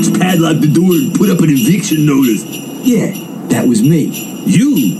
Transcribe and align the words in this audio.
Fox 0.00 0.18
padlocked 0.18 0.62
the 0.62 0.72
door 0.72 0.92
and 0.92 1.14
put 1.14 1.28
up 1.28 1.40
an 1.40 1.50
eviction 1.50 2.06
notice. 2.06 2.42
Yeah, 2.86 3.12
that 3.48 3.68
was 3.68 3.82
me. 3.82 4.08
You? 4.46 4.96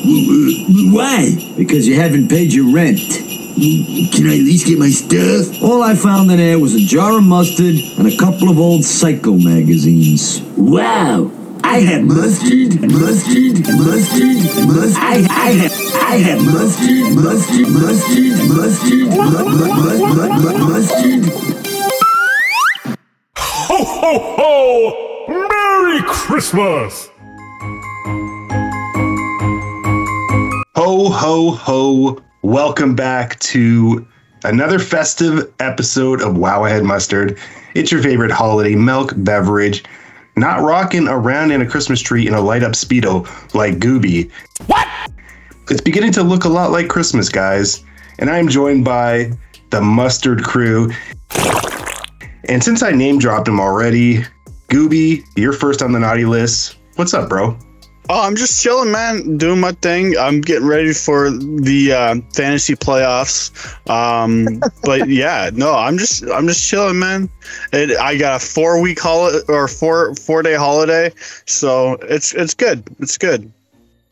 Uh, 0.00 0.96
Why? 0.96 1.54
Because 1.58 1.86
you 1.86 1.96
haven't 1.96 2.28
paid 2.28 2.52
your 2.54 2.72
rent. 2.74 2.98
Can 3.00 4.26
I 4.26 4.38
at 4.40 4.44
least 4.48 4.66
get 4.66 4.78
my 4.78 4.88
stuff? 4.88 5.62
All 5.62 5.82
I 5.82 5.94
found 5.94 6.30
in 6.30 6.38
there 6.38 6.58
was 6.58 6.74
a 6.74 6.80
jar 6.80 7.18
of 7.18 7.24
mustard 7.24 7.74
and 7.98 8.06
a 8.06 8.16
couple 8.16 8.48
of 8.48 8.58
old 8.58 8.82
Psycho 8.82 9.32
magazines. 9.34 10.40
Wow. 10.56 11.30
I 11.62 11.80
have 11.80 12.04
mustard, 12.04 12.80
mustard, 12.80 13.60
mustard, 13.60 14.40
mustard. 14.66 14.96
I, 14.96 15.26
I 15.28 15.50
have, 15.60 15.72
I 16.02 16.16
have 16.16 16.40
mustard, 16.46 17.14
mustard, 17.14 17.68
mustard, 17.68 18.48
mustard, 18.48 19.08
mu- 19.12 19.44
mu- 19.44 19.74
mu- 19.76 20.14
mu- 20.14 20.40
mu- 20.40 20.68
mustard. 20.70 21.59
Ho! 24.52 25.28
Merry 25.28 26.02
Christmas! 26.08 27.08
Ho, 30.74 31.08
ho, 31.08 31.52
ho. 31.52 32.20
Welcome 32.42 32.96
back 32.96 33.38
to 33.38 34.04
another 34.42 34.80
festive 34.80 35.54
episode 35.60 36.20
of 36.20 36.36
Wow 36.36 36.64
Ahead 36.64 36.82
Mustard. 36.82 37.38
It's 37.76 37.92
your 37.92 38.02
favorite 38.02 38.32
holiday 38.32 38.74
milk 38.74 39.12
beverage. 39.18 39.84
Not 40.36 40.62
rocking 40.62 41.06
around 41.06 41.52
in 41.52 41.62
a 41.62 41.66
Christmas 41.66 42.00
tree 42.00 42.26
in 42.26 42.34
a 42.34 42.40
light 42.40 42.64
up 42.64 42.72
Speedo 42.72 43.28
like 43.54 43.78
Gooby. 43.78 44.32
What? 44.66 44.88
It's 45.70 45.80
beginning 45.80 46.10
to 46.14 46.24
look 46.24 46.42
a 46.42 46.48
lot 46.48 46.72
like 46.72 46.88
Christmas, 46.88 47.28
guys. 47.28 47.84
And 48.18 48.28
I 48.28 48.38
am 48.38 48.48
joined 48.48 48.84
by 48.84 49.30
the 49.70 49.80
Mustard 49.80 50.42
crew. 50.42 50.90
And 52.48 52.64
since 52.64 52.82
I 52.82 52.90
name 52.90 53.20
dropped 53.20 53.46
him 53.46 53.60
already, 53.60 54.24
Gooby, 54.70 55.24
you're 55.36 55.52
first 55.52 55.82
on 55.82 55.92
the 55.92 55.98
naughty 55.98 56.24
list. 56.24 56.76
What's 56.94 57.12
up, 57.12 57.28
bro? 57.28 57.58
Oh, 58.08 58.22
I'm 58.26 58.34
just 58.34 58.62
chilling, 58.62 58.90
man. 58.90 59.36
Doing 59.36 59.60
my 59.60 59.72
thing. 59.72 60.16
I'm 60.18 60.40
getting 60.40 60.66
ready 60.66 60.92
for 60.92 61.30
the 61.30 61.92
uh, 61.92 62.16
fantasy 62.34 62.74
playoffs. 62.74 63.50
Um, 63.90 64.60
but 64.84 65.08
yeah, 65.08 65.50
no, 65.52 65.74
I'm 65.74 65.98
just 65.98 66.24
I'm 66.30 66.46
just 66.46 66.68
chilling, 66.68 66.98
man. 66.98 67.28
It, 67.72 67.98
I 67.98 68.16
got 68.16 68.42
a 68.42 68.44
four 68.44 68.80
week 68.80 69.00
holiday 69.00 69.40
or 69.48 69.68
four 69.68 70.14
four 70.14 70.42
day 70.42 70.54
holiday, 70.54 71.12
so 71.46 71.94
it's 72.02 72.32
it's 72.32 72.54
good. 72.54 72.84
It's 73.00 73.18
good, 73.18 73.50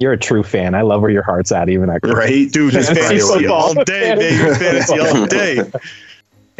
You're 0.00 0.12
a 0.12 0.18
true 0.18 0.42
fan. 0.42 0.74
I 0.74 0.82
love 0.82 1.00
where 1.00 1.10
your 1.10 1.24
heart's 1.24 1.50
at, 1.52 1.68
even 1.68 1.88
at 1.90 2.04
Right? 2.04 2.50
dude. 2.50 2.74
It's 2.74 2.86
Fantasy 2.86 3.08
fantasy 3.08 3.26
football 3.26 3.76
all 3.78 3.84
day, 3.84 4.14
baby. 4.14 4.54
Fantasy 4.56 4.98
all 4.98 5.26
day. 5.26 5.62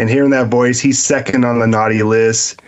And 0.00 0.08
hearing 0.08 0.30
that 0.30 0.46
voice, 0.46 0.78
he's 0.78 1.02
second 1.02 1.44
on 1.44 1.58
the 1.58 1.66
naughty 1.66 2.04
list. 2.04 2.62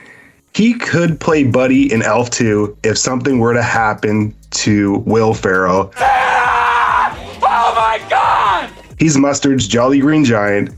He 0.55 0.75
could 0.75 1.21
play 1.21 1.45
Buddy 1.45 1.93
in 1.93 2.03
Elf 2.03 2.31
2 2.31 2.79
if 2.83 2.99
something 2.99 3.39
were 3.39 3.55
to 3.55 3.63
happen 3.63 4.35
to 4.51 4.99
Will 5.07 5.33
Ferrell. 5.35 5.93
Oh 5.97 7.75
my 7.75 8.01
god! 8.09 8.71
He's 8.99 9.17
Mustard's 9.17 9.69
Jolly 9.69 10.01
Green 10.01 10.25
Giant, 10.25 10.71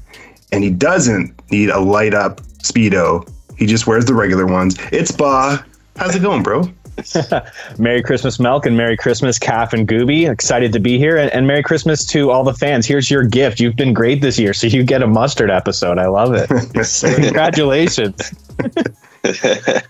and 0.52 0.62
he 0.62 0.70
doesn't 0.70 1.34
need 1.50 1.70
a 1.70 1.80
light 1.80 2.14
up 2.14 2.40
Speedo. 2.62 3.28
He 3.56 3.66
just 3.66 3.86
wears 3.86 4.04
the 4.04 4.14
regular 4.14 4.46
ones. 4.46 4.76
It's 4.92 5.10
Ba. 5.10 5.64
How's 5.96 6.14
it 6.14 6.22
going, 6.22 6.42
bro? 6.42 6.64
Merry 7.78 8.02
Christmas, 8.02 8.38
Milk, 8.38 8.66
and 8.66 8.76
Merry 8.76 8.96
Christmas, 8.96 9.38
Calf 9.38 9.72
and 9.72 9.88
Gooby. 9.88 10.30
Excited 10.30 10.72
to 10.72 10.80
be 10.80 10.98
here, 10.98 11.16
and, 11.16 11.30
and 11.32 11.46
Merry 11.46 11.62
Christmas 11.62 12.04
to 12.06 12.30
all 12.30 12.44
the 12.44 12.54
fans. 12.54 12.86
Here's 12.86 13.10
your 13.10 13.24
gift. 13.24 13.60
You've 13.60 13.76
been 13.76 13.94
great 13.94 14.20
this 14.20 14.38
year, 14.38 14.52
so 14.52 14.66
you 14.66 14.84
get 14.84 15.02
a 15.02 15.06
mustard 15.06 15.50
episode. 15.50 15.98
I 15.98 16.06
love 16.06 16.34
it. 16.34 16.48
Congratulations. 17.22 18.34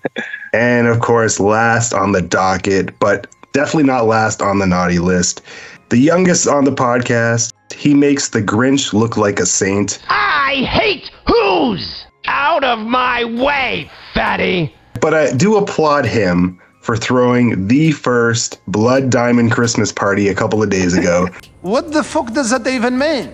And 0.52 0.86
of 0.86 1.00
course, 1.00 1.40
last 1.40 1.94
on 1.94 2.12
the 2.12 2.20
docket, 2.20 2.98
but 2.98 3.26
definitely 3.52 3.84
not 3.84 4.04
last 4.04 4.42
on 4.42 4.58
the 4.58 4.66
naughty 4.66 4.98
list, 4.98 5.40
the 5.88 5.96
youngest 5.96 6.46
on 6.46 6.64
the 6.64 6.72
podcast. 6.72 7.52
He 7.72 7.94
makes 7.94 8.28
the 8.28 8.42
Grinch 8.42 8.92
look 8.92 9.16
like 9.16 9.40
a 9.40 9.46
saint. 9.46 9.98
I 10.10 10.66
hate 10.68 11.10
who's 11.26 12.04
out 12.26 12.64
of 12.64 12.80
my 12.80 13.24
way, 13.24 13.90
fatty. 14.12 14.74
But 15.00 15.14
I 15.14 15.32
do 15.32 15.56
applaud 15.56 16.04
him 16.04 16.60
for 16.82 16.96
throwing 16.96 17.66
the 17.68 17.92
first 17.92 18.60
Blood 18.66 19.08
Diamond 19.08 19.52
Christmas 19.52 19.90
party 19.90 20.28
a 20.28 20.34
couple 20.34 20.62
of 20.62 20.70
days 20.70 20.96
ago. 20.96 21.28
What 21.62 21.92
the 21.92 22.02
fuck 22.02 22.32
does 22.32 22.50
that 22.50 22.66
even 22.66 22.98
mean? 22.98 23.32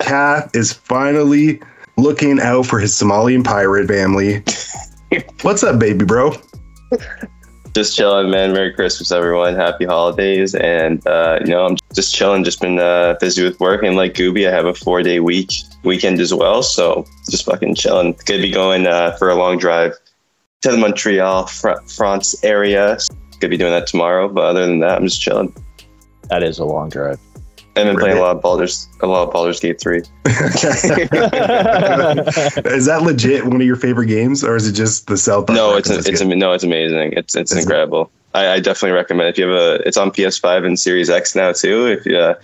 Kath 0.00 0.54
is 0.54 0.70
finally 0.70 1.62
looking 1.96 2.38
out 2.40 2.66
for 2.66 2.78
his 2.78 2.92
Somalian 2.92 3.42
pirate 3.42 3.88
family. 3.88 4.44
What's 5.42 5.62
up, 5.62 5.78
baby 5.78 6.04
bro? 6.04 6.32
just 7.74 7.96
chilling, 7.96 8.30
man. 8.30 8.52
Merry 8.52 8.72
Christmas, 8.72 9.10
everyone. 9.10 9.54
Happy 9.54 9.84
holidays. 9.84 10.54
And, 10.54 11.06
uh, 11.06 11.38
you 11.40 11.50
know, 11.50 11.66
I'm 11.66 11.76
just 11.94 12.14
chilling, 12.14 12.44
just 12.44 12.60
been 12.60 12.78
uh, 12.78 13.16
busy 13.20 13.42
with 13.42 13.58
work. 13.60 13.82
And 13.82 13.96
like 13.96 14.14
Gooby, 14.14 14.48
I 14.48 14.52
have 14.52 14.66
a 14.66 14.74
four 14.74 15.02
day 15.02 15.20
week 15.20 15.52
weekend 15.84 16.20
as 16.20 16.32
well. 16.32 16.62
So 16.62 17.06
just 17.30 17.44
fucking 17.44 17.74
chilling. 17.74 18.16
Gonna 18.24 18.42
be 18.42 18.50
going 18.50 18.86
uh, 18.86 19.16
for 19.16 19.28
a 19.28 19.34
long 19.34 19.58
drive 19.58 19.92
to 20.62 20.70
the 20.70 20.78
Montreal, 20.78 21.46
Fr- 21.46 21.80
France 21.86 22.42
area. 22.44 22.98
Gonna 23.40 23.50
be 23.50 23.56
doing 23.56 23.72
that 23.72 23.86
tomorrow. 23.86 24.28
But 24.28 24.44
other 24.44 24.66
than 24.66 24.80
that, 24.80 24.98
I'm 24.98 25.04
just 25.04 25.20
chilling. 25.20 25.54
That 26.30 26.42
is 26.42 26.58
a 26.58 26.64
long 26.64 26.88
drive. 26.88 27.18
I've 27.74 27.86
been 27.86 27.96
playing 27.96 28.16
Right. 28.16 28.20
a 28.20 28.24
lot 28.24 28.36
of 28.36 28.42
Baldur's, 28.42 28.86
a 29.00 29.06
lot 29.06 29.26
of 29.26 29.32
Baldur's 29.32 29.58
Gate 29.60 29.80
3. 29.80 29.98
is 32.76 32.84
that 32.86 33.00
legit 33.02 33.44
one 33.46 33.56
of 33.56 33.62
your 33.66 33.76
favorite 33.76 34.06
games, 34.06 34.44
or 34.44 34.56
is 34.56 34.68
it 34.68 34.72
just 34.72 35.06
the 35.06 35.16
South? 35.16 35.46
Park 35.46 35.56
No, 35.56 35.76
it's 35.76 35.88
reference 35.88 36.06
it's 36.08 36.20
that's 36.20 36.28
good? 36.30 36.38
no, 36.38 36.52
it's 36.52 36.64
amazing. 36.64 37.12
It's 37.14 37.34
it's 37.34 37.52
Is 37.52 37.58
it? 37.58 37.62
incredible. 37.62 38.10
I, 38.34 38.48
I 38.52 38.60
definitely 38.60 38.92
recommend 38.96 39.28
it. 39.28 39.30
if 39.30 39.38
you 39.38 39.46
have 39.48 39.56
a. 39.58 39.74
It's 39.88 39.96
on 39.96 40.10
PS5 40.10 40.66
and 40.66 40.78
Series 40.78 41.10
X 41.10 41.34
now 41.34 41.52
too. 41.52 41.86
If 41.86 42.06
you 42.06 42.16
uh, 42.18 42.34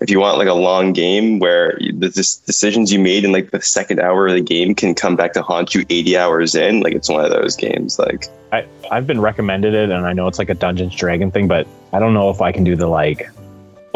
if 0.00 0.10
you 0.10 0.20
want 0.20 0.38
like 0.38 0.48
a 0.48 0.54
long 0.54 0.92
game 0.92 1.38
where 1.38 1.76
you- 1.80 1.92
the 1.92 2.08
dis- 2.10 2.36
decisions 2.36 2.92
you 2.92 2.98
made 3.00 3.24
in 3.24 3.32
like 3.32 3.50
the 3.50 3.60
second 3.62 3.98
hour 4.00 4.26
of 4.28 4.34
the 4.34 4.40
game 4.40 4.74
can 4.74 4.94
come 4.94 5.16
back 5.16 5.32
to 5.34 5.42
haunt 5.42 5.74
you 5.74 5.84
80 5.88 6.16
hours 6.16 6.54
in, 6.54 6.80
like 6.80 6.94
it's 6.94 7.08
one 7.08 7.24
of 7.24 7.30
those 7.30 7.56
games. 7.56 7.98
Like 7.98 8.26
I, 8.52 8.66
I've 8.90 9.06
been 9.06 9.20
recommended 9.20 9.74
it, 9.74 9.90
and 9.90 10.06
I 10.06 10.12
know 10.12 10.26
it's 10.28 10.38
like 10.38 10.50
a 10.50 10.54
Dungeons 10.54 10.94
Dragon 10.94 11.30
thing, 11.30 11.48
but 11.48 11.66
I 11.92 11.98
don't 11.98 12.14
know 12.14 12.30
if 12.30 12.40
I 12.40 12.52
can 12.52 12.62
do 12.64 12.76
the 12.76 12.86
like 12.88 13.28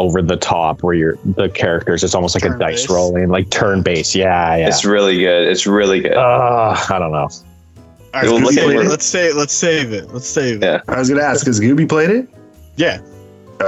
over 0.00 0.22
the 0.22 0.36
top 0.36 0.82
where 0.82 0.94
you're 0.94 1.16
the 1.36 1.48
characters. 1.50 2.02
It's 2.02 2.14
almost 2.14 2.34
like 2.34 2.44
a 2.44 2.48
Turn-based? 2.48 2.86
dice 2.88 2.90
rolling, 2.90 3.28
like 3.28 3.50
turn 3.50 3.82
based. 3.82 4.14
Yeah, 4.14 4.56
yeah. 4.56 4.68
it's 4.68 4.84
really 4.84 5.18
good. 5.18 5.46
It's 5.46 5.66
really 5.66 6.00
good. 6.00 6.14
Uh, 6.14 6.74
I 6.88 6.98
don't 6.98 7.12
know. 7.12 7.28
All 7.28 7.30
right, 8.14 8.24
It'll 8.24 8.38
let's 8.40 8.54
save, 8.54 8.70
it. 8.70 8.88
let's 8.88 9.04
save 9.04 9.36
let's 9.36 9.52
save 9.52 9.92
it. 9.92 10.08
Let's 10.12 10.26
save 10.26 10.62
it. 10.62 10.66
Yeah. 10.66 10.80
I 10.88 10.98
was 10.98 11.08
gonna 11.10 11.22
ask, 11.22 11.46
has 11.46 11.60
Gooby 11.60 11.88
played 11.88 12.10
it? 12.10 12.28
Yeah, 12.76 13.00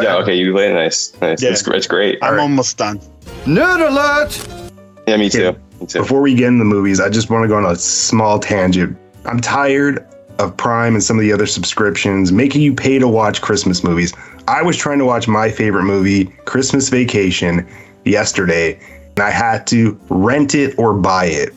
yeah. 0.01 0.17
Okay. 0.17 0.35
You 0.35 0.53
played 0.53 0.71
it 0.71 0.75
nice. 0.75 1.13
Nice. 1.21 1.43
Yeah. 1.43 1.51
It's, 1.51 1.67
it's 1.69 1.87
great. 1.87 2.19
I'm 2.23 2.31
All 2.31 2.37
right. 2.37 2.43
almost 2.43 2.79
done. 2.79 2.99
Nerd 3.45 3.87
alert! 3.89 4.73
Yeah. 5.07 5.17
Me 5.19 5.25
Yeah. 5.25 5.31
too. 5.53 5.53
Me 5.81 5.87
too. 5.87 6.01
Before 6.01 6.23
we 6.23 6.35
get 6.35 6.47
in 6.49 6.59
the 6.59 6.65
movies, 6.65 6.99
I 6.99 7.09
just 7.11 7.29
want 7.31 7.45
to 7.45 7.49
go 7.49 7.57
on 7.57 7.67
a 7.67 7.77
small 7.77 8.39
tangent. 8.39 8.97
I'm 9.27 9.41
tired 9.41 10.05
of 10.39 10.57
Prime 10.57 10.95
and 10.95 11.05
some 11.05 11.19
of 11.19 11.23
the 11.23 11.33
other 11.33 11.47
subscriptions 11.47 12.33
making 12.33 12.63
you 12.63 12.75
pay 12.75 12.99
to 12.99 13.07
watch 13.07 13.43
Christmas 13.43 13.85
movies. 13.85 14.13
I 14.49 14.63
was 14.63 14.77
trying 14.77 14.99
to 14.99 15.05
watch 15.05 15.29
my 15.29 15.51
favorite 15.51 15.85
movie, 15.85 16.27
Christmas 16.45 16.89
Vacation, 16.89 17.67
yesterday, 18.05 18.79
and 19.17 19.21
I 19.21 19.31
had 19.31 19.67
to 19.69 19.99
rent 20.09 20.55
it 20.55 20.79
or 20.79 20.95
buy 20.95 21.27
it. 21.27 21.51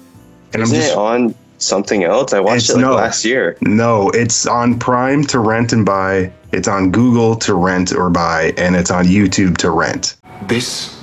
And 0.53 0.61
Isn't 0.61 0.75
I'm 0.75 0.81
just 0.81 0.93
it 0.93 0.97
on 0.97 1.35
something 1.57 2.03
else? 2.03 2.33
I 2.33 2.39
watched 2.39 2.69
it 2.69 2.73
like 2.73 2.81
no. 2.81 2.95
last 2.95 3.25
year. 3.25 3.57
no, 3.61 4.09
it's 4.11 4.45
on 4.45 4.77
Prime 4.77 5.23
to 5.25 5.39
rent 5.39 5.73
and 5.73 5.85
buy. 5.85 6.31
It's 6.51 6.67
on 6.67 6.91
Google 6.91 7.35
to 7.37 7.55
rent 7.55 7.91
or 7.93 8.09
buy, 8.09 8.53
and 8.57 8.75
it's 8.75 8.91
on 8.91 9.05
YouTube 9.05 9.57
to 9.57 9.71
rent. 9.71 10.15
This 10.43 11.01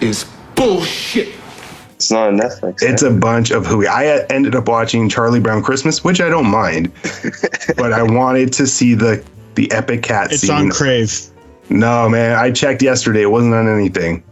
is 0.00 0.24
bullshit. 0.54 1.34
It's 1.94 2.10
not 2.10 2.28
on 2.28 2.38
Netflix. 2.38 2.82
It's 2.82 3.02
a 3.02 3.10
bunch 3.10 3.50
of 3.50 3.66
hooey. 3.66 3.86
I 3.86 4.24
ended 4.30 4.54
up 4.54 4.68
watching 4.68 5.08
Charlie 5.08 5.40
Brown 5.40 5.62
Christmas, 5.62 6.02
which 6.02 6.20
I 6.20 6.30
don't 6.30 6.50
mind, 6.50 6.90
but 7.76 7.92
I 7.92 8.02
wanted 8.02 8.52
to 8.54 8.66
see 8.66 8.94
the 8.94 9.22
the 9.60 9.70
epic 9.72 10.02
cat 10.02 10.32
It's 10.32 10.40
scene. 10.42 10.50
on 10.52 10.70
Crave. 10.70 11.12
no, 11.68 12.08
man, 12.08 12.34
I 12.36 12.50
checked 12.50 12.80
yesterday. 12.82 13.22
It 13.22 13.30
wasn't 13.30 13.52
on 13.54 13.68
anything. 13.68 14.22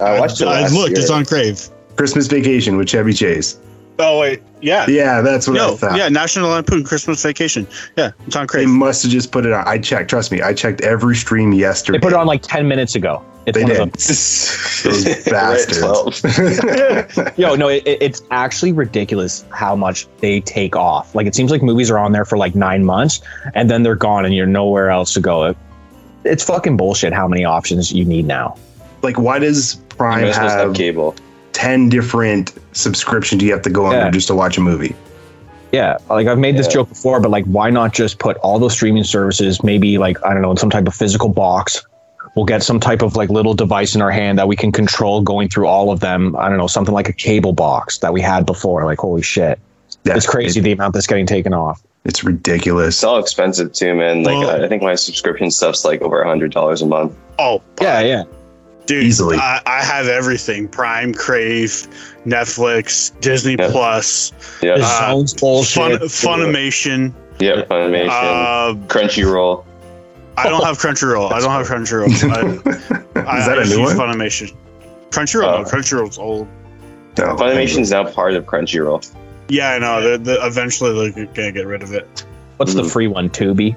I 0.00 0.18
watched 0.18 0.40
it 0.40 0.48
I 0.48 0.66
looked. 0.68 0.90
year. 0.90 0.98
It's 1.00 1.10
on 1.10 1.24
Crave. 1.24 1.68
Christmas 1.94 2.26
Vacation 2.26 2.76
with 2.76 2.88
Chevy 2.88 3.12
Chase. 3.12 3.56
Oh 3.98 4.18
wait, 4.20 4.42
yeah. 4.60 4.86
Yeah, 4.88 5.20
that's 5.20 5.46
what 5.46 5.58
I 5.58 5.74
thought. 5.76 5.96
yeah, 5.96 6.08
National 6.08 6.50
Lampoon 6.50 6.82
Christmas 6.82 7.22
Vacation. 7.22 7.66
Yeah, 7.96 8.10
it's 8.26 8.34
on 8.34 8.46
They 8.52 8.66
must 8.66 9.04
have 9.04 9.12
just 9.12 9.30
put 9.30 9.46
it 9.46 9.52
on. 9.52 9.62
I 9.68 9.78
checked. 9.78 10.10
Trust 10.10 10.32
me, 10.32 10.42
I 10.42 10.52
checked 10.52 10.80
every 10.80 11.14
stream 11.14 11.52
yesterday. 11.52 11.98
They 11.98 12.02
put 12.02 12.12
it 12.12 12.16
on 12.18 12.26
like 12.26 12.42
ten 12.42 12.66
minutes 12.66 12.94
ago. 12.96 13.24
It's 13.46 13.56
They 13.56 13.62
one 13.62 13.72
did. 13.72 13.80
of 13.80 13.92
Those 14.84 15.04
Right 15.06 15.18
at 15.18 15.24
bastards. 15.26 16.20
12. 16.22 17.38
Yo, 17.38 17.54
no, 17.54 17.68
it, 17.68 17.86
it- 17.86 18.02
it's 18.02 18.22
actually 18.30 18.72
ridiculous 18.72 19.44
how 19.50 19.76
much 19.76 20.06
they 20.18 20.40
take 20.40 20.74
off. 20.76 21.14
Like 21.14 21.26
it 21.26 21.34
seems 21.34 21.50
like 21.50 21.62
movies 21.62 21.90
are 21.90 21.98
on 21.98 22.12
there 22.12 22.24
for 22.24 22.38
like 22.38 22.54
nine 22.54 22.84
months 22.84 23.20
and 23.54 23.70
then 23.70 23.82
they're 23.82 23.94
gone 23.96 24.24
and 24.24 24.34
you're 24.34 24.46
nowhere 24.46 24.90
else 24.90 25.12
to 25.14 25.20
go. 25.20 25.44
It- 25.44 25.56
It's 26.24 26.42
fucking 26.42 26.76
bullshit 26.78 27.12
how 27.12 27.28
many 27.28 27.44
options 27.44 27.92
you 27.92 28.04
need 28.06 28.26
now. 28.26 28.56
like, 29.02 29.18
why 29.18 29.38
does 29.38 29.74
Prime 29.90 30.22
might 30.22 30.28
as 30.30 30.36
well 30.38 30.44
just 30.46 30.56
have 30.56 30.66
have 30.68 30.76
cable. 30.76 31.14
ten 31.52 31.90
different 31.90 32.54
subscriptions 32.74 33.42
you 33.42 33.50
have 33.52 33.62
to 33.62 33.70
go 33.70 33.86
on 33.86 33.92
Yeah. 33.92 34.02
there 34.02 34.10
just 34.10 34.28
to 34.28 34.34
watch 34.34 34.58
a 34.58 34.60
movie? 34.60 34.94
Yeah, 35.72 35.96
like 36.08 36.26
I've 36.28 36.38
made 36.38 36.56
this 36.56 36.66
Yeah. 36.66 36.74
joke 36.74 36.90
before, 36.90 37.18
but 37.20 37.30
like, 37.30 37.44
why 37.46 37.70
not 37.70 37.92
just 37.92 38.18
put 38.18 38.36
all 38.38 38.58
those 38.58 38.72
streaming 38.74 39.04
services, 39.04 39.62
maybe 39.64 39.98
like 39.98 40.16
I 40.24 40.32
don't 40.32 40.42
know, 40.42 40.50
in 40.52 40.56
some 40.56 40.70
type 40.70 40.86
of 40.86 40.94
physical 40.94 41.28
box. 41.28 41.84
We'll 42.36 42.44
get 42.46 42.62
some 42.64 42.80
type 42.80 43.02
of 43.02 43.14
like 43.16 43.30
little 43.30 43.54
device 43.54 43.94
in 43.94 44.02
our 44.02 44.10
hand 44.10 44.38
that 44.38 44.48
we 44.48 44.56
can 44.56 44.72
control 44.72 45.20
going 45.20 45.48
through 45.48 45.66
all 45.66 45.90
of 45.92 46.00
them. 46.00 46.34
I 46.36 46.48
don't 46.48 46.58
know, 46.58 46.66
something 46.66 46.94
like 46.94 47.08
a 47.08 47.12
cable 47.12 47.52
box 47.52 47.98
that 47.98 48.12
we 48.12 48.20
had 48.20 48.44
before. 48.44 48.84
Like, 48.84 48.98
holy 48.98 49.22
shit, 49.22 49.58
Yeah, 50.04 50.16
it's 50.16 50.26
crazy 50.26 50.60
the 50.60 50.72
amount 50.72 50.94
that's 50.94 51.06
getting 51.06 51.26
taken 51.26 51.54
off. 51.54 51.80
It's 52.04 52.22
ridiculous. 52.22 52.96
It's 52.96 53.04
all 53.04 53.18
expensive 53.18 53.72
too, 53.72 53.94
man. 53.94 54.24
Like 54.24 54.36
Well- 54.36 54.50
I 54.62 54.64
I 54.64 54.68
think 54.68 54.82
my 54.82 54.94
subscription 54.96 55.50
stuff's 55.50 55.84
like 55.84 56.02
over 56.02 56.20
a 56.22 56.28
hundred 56.28 56.52
dollars 56.52 56.82
a 56.82 56.86
month. 56.86 57.12
Oh, 57.38 57.62
Yeah, 57.80 58.00
yeah. 58.00 58.22
Dude, 58.86 59.04
Easily. 59.04 59.36
I, 59.36 59.60
I 59.66 59.82
have 59.82 60.06
everything: 60.08 60.68
Prime, 60.68 61.12
Crave, 61.14 61.70
Netflix, 62.26 63.18
Disney 63.20 63.56
Yeah. 63.58 63.68
Plus, 63.70 64.32
Yeah, 64.62 64.78
The 64.78 64.84
Uh, 64.84 65.00
zones 65.10 65.32
Fun. 65.34 65.92
Funimation. 65.92 67.12
yeah, 67.38 67.62
Funimation, 67.64 68.08
Uh, 68.08 68.74
Crunchyroll. 68.86 69.64
I 70.36 70.48
don't 70.48 70.64
have 70.64 70.78
Crunchyroll. 70.78 71.32
I 71.32 71.40
don't 71.40 71.50
have 71.50 71.66
Crunchyroll. 71.68 72.08
I, 73.16 73.20
I, 73.20 73.38
Is 73.40 73.46
that 73.46 73.58
I 73.58 73.62
a 73.62 73.66
new 73.66 73.82
one? 73.82 73.96
Funimation. 73.96 74.52
Crunchyroll. 75.10 75.44
Oh. 75.58 75.62
no, 75.62 75.68
Crunchyroll's 75.68 76.18
old. 76.18 76.48
No. 77.16 77.36
Funimation's 77.36 77.92
now 77.92 78.10
part 78.10 78.34
of 78.34 78.44
Crunchyroll. 78.44 79.08
Yeah, 79.48 79.70
I 79.72 79.78
know. 79.78 80.02
They're, 80.02 80.18
they're, 80.18 80.44
eventually 80.46 81.10
they're 81.12 81.26
gonna 81.26 81.52
get 81.52 81.66
rid 81.66 81.82
of 81.84 81.92
it. 81.92 82.24
What's 82.56 82.74
the 82.74 82.82
Mhm. 82.82 82.90
free 82.92 83.06
one? 83.06 83.28
Tubi. 83.30 83.76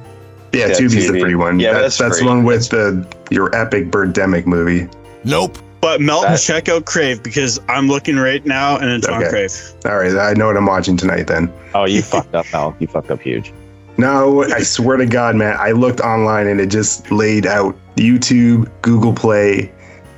Yeah, 0.57 0.67
Yeah, 0.67 0.73
Tubi's 0.73 1.07
the 1.07 1.13
Tubi. 1.13 1.21
free 1.21 1.35
one. 1.35 1.59
Yeah, 1.59 1.73
that's 1.73 1.83
that's 1.83 1.97
that's 1.97 2.15
the 2.17 2.25
free. 2.25 2.27
one 2.29 2.43
with 2.43 2.69
the 2.69 3.07
your 3.29 3.55
epic 3.55 3.91
Birdemic 3.91 4.45
movie. 4.45 4.87
Nope. 5.23 5.57
But 5.79 6.01
Melton, 6.01 6.31
That- 6.33 6.39
check 6.41 6.69
out 6.69 6.85
Crave 6.85 7.21
because 7.21 7.59
I'm 7.69 7.87
looking 7.87 8.17
right 8.17 8.43
now 8.45 8.77
and 8.77 8.89
it's 8.89 9.07
on 9.07 9.23
Crave. 9.29 9.51
All 9.85 9.97
right, 9.97 10.15
I 10.17 10.33
know 10.33 10.47
what 10.47 10.57
I'm 10.57 10.65
watching 10.65 10.97
tonight 10.97 11.27
then. 11.27 11.53
Oh, 11.75 11.85
you 11.85 12.01
fucked 12.01 12.33
up, 12.33 12.45
Al. 12.53 12.75
You 12.79 12.87
fucked 12.87 13.11
up 13.11 13.21
huge. 13.21 13.53
No, 13.97 14.43
I 14.43 14.61
swear 14.63 14.97
to 14.97 15.05
God, 15.05 15.35
man, 15.35 15.55
I 15.59 15.71
looked 15.71 16.01
online 16.01 16.47
and 16.47 16.59
it 16.59 16.67
just 16.67 17.11
laid 17.11 17.45
out 17.47 17.75
YouTube, 17.95 18.69
Google 18.81 19.13
Play, 19.13 19.71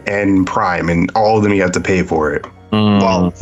and 0.08 0.46
Prime, 0.48 0.90
and 0.90 1.12
all 1.16 1.38
of 1.38 1.44
them 1.44 1.54
you 1.54 1.62
have 1.62 1.72
to 1.74 1.82
pay 1.82 2.04
for 2.04 2.34
it. 2.34 2.44
Mm. 2.72 3.00
Well, 3.02 3.34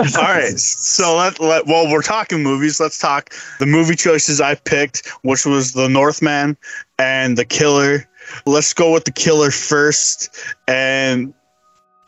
all 0.16 0.22
right. 0.22 0.58
So 0.58 1.16
let, 1.16 1.40
let 1.40 1.66
well, 1.66 1.90
we're 1.90 2.02
talking 2.02 2.42
movies. 2.42 2.80
Let's 2.80 2.98
talk 2.98 3.34
the 3.58 3.66
movie 3.66 3.96
choices 3.96 4.40
I 4.40 4.54
picked, 4.54 5.06
which 5.22 5.44
was 5.44 5.72
The 5.72 5.88
Northman 5.88 6.56
and 6.98 7.36
The 7.36 7.44
Killer. 7.44 8.08
Let's 8.46 8.72
go 8.72 8.92
with 8.92 9.04
The 9.04 9.12
Killer 9.12 9.50
first. 9.50 10.30
And 10.66 11.34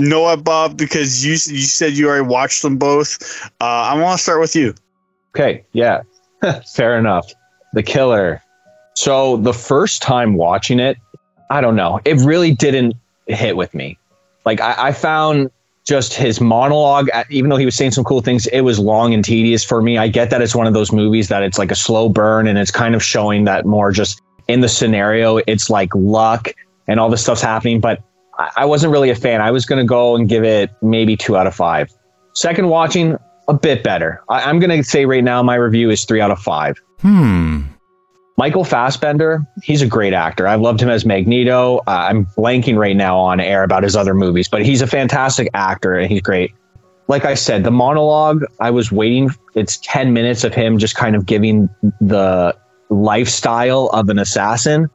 what, 0.00 0.42
Bob? 0.42 0.78
Because 0.78 1.24
you 1.24 1.32
you 1.32 1.66
said 1.66 1.92
you 1.92 2.08
already 2.08 2.26
watched 2.26 2.62
them 2.62 2.78
both. 2.78 3.50
Uh, 3.60 3.64
I 3.64 4.00
want 4.00 4.16
to 4.16 4.22
start 4.22 4.40
with 4.40 4.56
you. 4.56 4.74
Okay, 5.34 5.64
yeah, 5.72 6.02
fair 6.74 6.98
enough. 6.98 7.30
The 7.74 7.82
Killer. 7.82 8.42
So 8.94 9.36
the 9.36 9.54
first 9.54 10.02
time 10.02 10.34
watching 10.34 10.80
it, 10.80 10.96
I 11.50 11.60
don't 11.60 11.76
know, 11.76 12.00
it 12.04 12.16
really 12.18 12.54
didn't 12.54 12.94
hit 13.26 13.56
with 13.56 13.74
me. 13.74 13.98
Like 14.44 14.60
I, 14.60 14.88
I 14.88 14.92
found 14.92 15.50
just 15.86 16.14
his 16.14 16.40
monologue, 16.40 17.08
uh, 17.12 17.24
even 17.30 17.50
though 17.50 17.56
he 17.56 17.64
was 17.64 17.74
saying 17.74 17.90
some 17.90 18.04
cool 18.04 18.20
things, 18.20 18.46
it 18.48 18.60
was 18.60 18.78
long 18.78 19.14
and 19.14 19.24
tedious 19.24 19.64
for 19.64 19.82
me. 19.82 19.98
I 19.98 20.08
get 20.08 20.30
that 20.30 20.40
it's 20.40 20.54
one 20.54 20.66
of 20.66 20.74
those 20.74 20.92
movies 20.92 21.28
that 21.28 21.42
it's 21.42 21.58
like 21.58 21.72
a 21.72 21.76
slow 21.76 22.08
burn 22.08 22.46
and 22.46 22.58
it's 22.58 22.70
kind 22.70 22.94
of 22.94 23.02
showing 23.02 23.44
that 23.44 23.66
more 23.66 23.90
just 23.90 24.22
in 24.48 24.60
the 24.60 24.68
scenario, 24.68 25.38
it's 25.38 25.70
like 25.70 25.94
luck 25.94 26.48
and 26.86 27.00
all 27.00 27.10
this 27.10 27.22
stuff's 27.22 27.40
happening. 27.40 27.80
But 27.80 28.02
I, 28.56 28.64
wasn't 28.64 28.92
really 28.92 29.10
a 29.10 29.14
fan. 29.14 29.40
I 29.40 29.50
was 29.50 29.66
going 29.66 29.78
to 29.78 29.86
go 29.86 30.16
and 30.16 30.28
give 30.28 30.44
it 30.44 30.70
maybe 30.82 31.16
two 31.16 31.36
out 31.36 31.46
of 31.46 31.54
five. 31.54 31.90
Second 32.34 32.68
watching, 32.68 33.16
a 33.48 33.54
bit 33.54 33.82
better. 33.82 34.22
I, 34.28 34.42
I'm 34.42 34.58
going 34.58 34.70
to 34.70 34.82
say 34.84 35.04
right 35.04 35.24
now 35.24 35.42
my 35.42 35.56
review 35.56 35.90
is 35.90 36.04
three 36.04 36.20
out 36.20 36.30
of 36.30 36.38
five. 36.38 36.80
Hmm. 37.00 37.62
Michael 38.42 38.64
Fassbender, 38.64 39.46
he's 39.62 39.82
a 39.82 39.86
great 39.86 40.12
actor. 40.12 40.48
I've 40.48 40.60
loved 40.60 40.82
him 40.82 40.88
as 40.88 41.06
Magneto. 41.06 41.78
Uh, 41.86 42.08
I'm 42.10 42.26
blanking 42.26 42.76
right 42.76 42.96
now 42.96 43.16
on 43.16 43.38
air 43.38 43.62
about 43.62 43.84
his 43.84 43.94
other 43.94 44.14
movies, 44.14 44.48
but 44.48 44.66
he's 44.66 44.82
a 44.82 44.86
fantastic 44.88 45.48
actor 45.54 45.94
and 45.94 46.10
he's 46.10 46.22
great. 46.22 46.50
Like 47.06 47.24
I 47.24 47.34
said, 47.34 47.62
the 47.62 47.70
monologue, 47.70 48.42
I 48.58 48.72
was 48.72 48.90
waiting. 48.90 49.30
It's 49.54 49.76
10 49.84 50.12
minutes 50.12 50.42
of 50.42 50.54
him 50.54 50.78
just 50.78 50.96
kind 50.96 51.14
of 51.14 51.24
giving 51.24 51.68
the 52.00 52.56
lifestyle 52.90 53.88
of 53.92 54.08
an 54.08 54.18
assassin. 54.18 54.90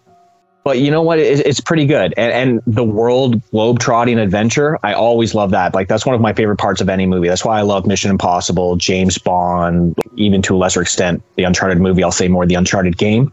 But 0.65 0.79
you 0.79 0.91
know 0.91 1.01
what? 1.01 1.17
It, 1.17 1.45
it's 1.45 1.61
pretty 1.61 1.85
good. 1.85 2.13
And, 2.17 2.33
and 2.33 2.61
the 2.67 2.83
world 2.83 3.41
globe-trotting 3.51 4.19
adventure, 4.19 4.77
I 4.83 4.91
always 4.91 5.33
love 5.33 5.51
that. 5.51 5.73
Like, 5.73 5.87
that's 5.87 6.05
one 6.05 6.15
of 6.15 6.19
my 6.19 6.33
favorite 6.33 6.57
parts 6.57 6.81
of 6.81 6.89
any 6.89 7.05
movie. 7.05 7.29
That's 7.29 7.45
why 7.45 7.59
I 7.59 7.61
love 7.61 7.87
Mission 7.87 8.11
Impossible, 8.11 8.75
James 8.75 9.17
Bond, 9.17 9.97
even 10.17 10.41
to 10.41 10.53
a 10.53 10.57
lesser 10.57 10.81
extent, 10.81 11.23
the 11.37 11.45
Uncharted 11.45 11.79
movie. 11.79 12.03
I'll 12.03 12.11
say 12.11 12.27
more 12.27 12.45
the 12.45 12.55
Uncharted 12.55 12.97
game. 12.97 13.31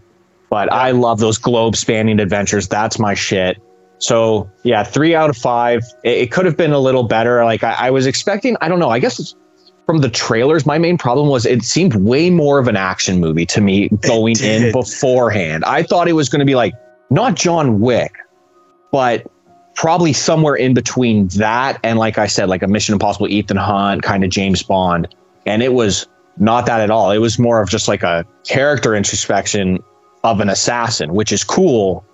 But 0.54 0.72
I 0.72 0.92
love 0.92 1.18
those 1.18 1.36
globe-spanning 1.36 2.20
adventures. 2.20 2.68
That's 2.68 3.00
my 3.00 3.12
shit. 3.14 3.60
So, 3.98 4.48
yeah, 4.62 4.84
three 4.84 5.12
out 5.12 5.28
of 5.28 5.36
five. 5.36 5.82
It, 6.04 6.18
it 6.18 6.30
could 6.30 6.46
have 6.46 6.56
been 6.56 6.72
a 6.72 6.78
little 6.78 7.02
better. 7.02 7.44
Like, 7.44 7.64
I, 7.64 7.72
I 7.72 7.90
was 7.90 8.06
expecting, 8.06 8.56
I 8.60 8.68
don't 8.68 8.78
know, 8.78 8.88
I 8.88 9.00
guess 9.00 9.18
it's 9.18 9.34
from 9.84 9.98
the 9.98 10.08
trailers, 10.08 10.64
my 10.64 10.78
main 10.78 10.96
problem 10.96 11.28
was 11.28 11.44
it 11.44 11.64
seemed 11.64 11.96
way 11.96 12.30
more 12.30 12.60
of 12.60 12.68
an 12.68 12.76
action 12.76 13.18
movie 13.18 13.44
to 13.46 13.60
me 13.60 13.88
going 14.02 14.38
in 14.40 14.70
beforehand. 14.70 15.64
I 15.64 15.82
thought 15.82 16.06
it 16.06 16.12
was 16.12 16.28
going 16.28 16.38
to 16.38 16.46
be 16.46 16.54
like, 16.54 16.72
not 17.10 17.34
John 17.34 17.80
Wick, 17.80 18.14
but 18.92 19.26
probably 19.74 20.12
somewhere 20.12 20.54
in 20.54 20.72
between 20.72 21.26
that 21.28 21.80
and 21.82 21.98
like 21.98 22.16
I 22.16 22.28
said, 22.28 22.48
like 22.48 22.62
a 22.62 22.68
Mission 22.68 22.92
Impossible 22.92 23.26
Ethan 23.26 23.56
Hunt 23.56 24.04
kind 24.04 24.22
of 24.22 24.30
James 24.30 24.62
Bond. 24.62 25.12
And 25.46 25.64
it 25.64 25.72
was 25.72 26.06
not 26.38 26.66
that 26.66 26.80
at 26.80 26.92
all. 26.92 27.10
It 27.10 27.18
was 27.18 27.40
more 27.40 27.60
of 27.60 27.68
just 27.68 27.88
like 27.88 28.04
a 28.04 28.24
character 28.44 28.94
introspection 28.94 29.80
of 30.24 30.40
an 30.40 30.48
assassin, 30.48 31.14
which 31.14 31.30
is 31.32 31.44
cool. 31.44 32.04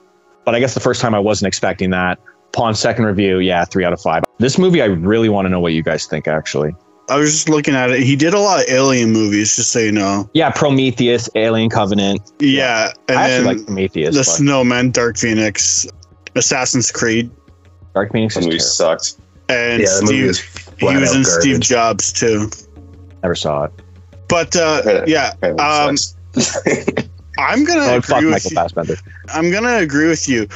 But 0.44 0.54
I 0.54 0.60
guess 0.60 0.74
the 0.74 0.80
first 0.80 1.00
time 1.00 1.14
I 1.14 1.18
wasn't 1.18 1.48
expecting 1.48 1.90
that. 1.90 2.18
Upon 2.48 2.74
second 2.74 3.04
review, 3.04 3.38
yeah, 3.38 3.64
three 3.64 3.84
out 3.84 3.92
of 3.92 4.00
five. 4.00 4.24
This 4.38 4.58
movie, 4.58 4.82
I 4.82 4.86
really 4.86 5.28
want 5.28 5.46
to 5.46 5.48
know 5.48 5.60
what 5.60 5.72
you 5.72 5.82
guys 5.84 6.06
think, 6.06 6.26
actually. 6.26 6.74
I 7.08 7.16
was 7.16 7.32
just 7.32 7.48
looking 7.48 7.74
at 7.74 7.90
it. 7.90 8.00
He 8.02 8.16
did 8.16 8.34
a 8.34 8.38
lot 8.40 8.60
of 8.60 8.68
alien 8.68 9.12
movies, 9.12 9.54
just 9.56 9.70
so 9.72 9.78
you 9.78 9.92
know. 9.92 10.28
Yeah, 10.34 10.50
Prometheus, 10.50 11.28
Alien 11.36 11.70
Covenant. 11.70 12.20
Yeah, 12.40 12.92
and 13.08 13.18
I 13.18 13.30
actually 13.30 13.56
like 13.56 13.66
Prometheus. 13.66 14.14
the 14.14 14.20
but 14.20 14.24
Snowman, 14.26 14.90
Dark 14.90 15.16
Phoenix, 15.16 15.86
Assassin's 16.34 16.90
Creed, 16.90 17.30
Dark 17.94 18.12
Phoenix 18.12 18.34
The 18.34 18.40
movie 18.42 18.58
terrible. 18.58 18.64
sucked. 18.64 19.14
and 19.48 19.82
yeah, 19.82 19.88
the 19.88 20.02
movie 20.02 20.32
Steve. 20.32 20.68
was 20.72 20.78
He 20.78 20.86
was 20.86 21.14
in 21.14 21.22
garbage. 21.22 21.26
Steve 21.26 21.60
Jobs 21.60 22.12
too. 22.12 22.50
Never 23.22 23.34
saw 23.34 23.64
it. 23.64 23.72
But 24.28 24.54
uh, 24.56 25.04
yeah, 25.06 25.34
Kind 25.40 25.60
um, 25.60 25.96
sucks. 25.96 26.56
I'm 27.40 27.64
gonna 27.64 27.80
Oh, 27.82 27.96
agree 27.98 28.26
with 28.26 28.32
Michael 28.32 28.50
you. 28.50 28.56
Fassbender. 28.56 28.96
I'm 29.28 29.50
gonna 29.50 29.76
agree 29.78 30.08
with 30.08 30.28
you. 30.28 30.48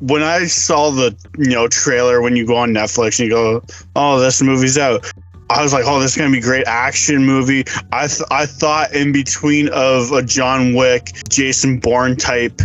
When 0.00 0.22
I 0.22 0.46
saw 0.46 0.90
the 0.90 1.16
you 1.38 1.50
know 1.50 1.68
trailer 1.68 2.20
when 2.20 2.36
you 2.36 2.46
go 2.46 2.56
on 2.56 2.72
Netflix 2.72 3.18
and 3.18 3.28
you 3.28 3.30
go, 3.30 3.62
oh, 3.96 4.18
this 4.20 4.42
movie's 4.42 4.76
out. 4.78 5.10
I 5.50 5.62
was 5.62 5.72
like, 5.72 5.84
oh, 5.86 6.00
this 6.00 6.12
is 6.12 6.16
gonna 6.16 6.32
be 6.32 6.38
a 6.38 6.42
great 6.42 6.66
action 6.66 7.24
movie. 7.24 7.64
I 7.92 8.06
th- 8.06 8.22
I 8.30 8.46
thought 8.46 8.92
in 8.94 9.12
between 9.12 9.68
of 9.68 10.10
a 10.12 10.22
John 10.22 10.74
Wick, 10.74 11.12
Jason 11.28 11.78
Bourne 11.78 12.16
type 12.16 12.60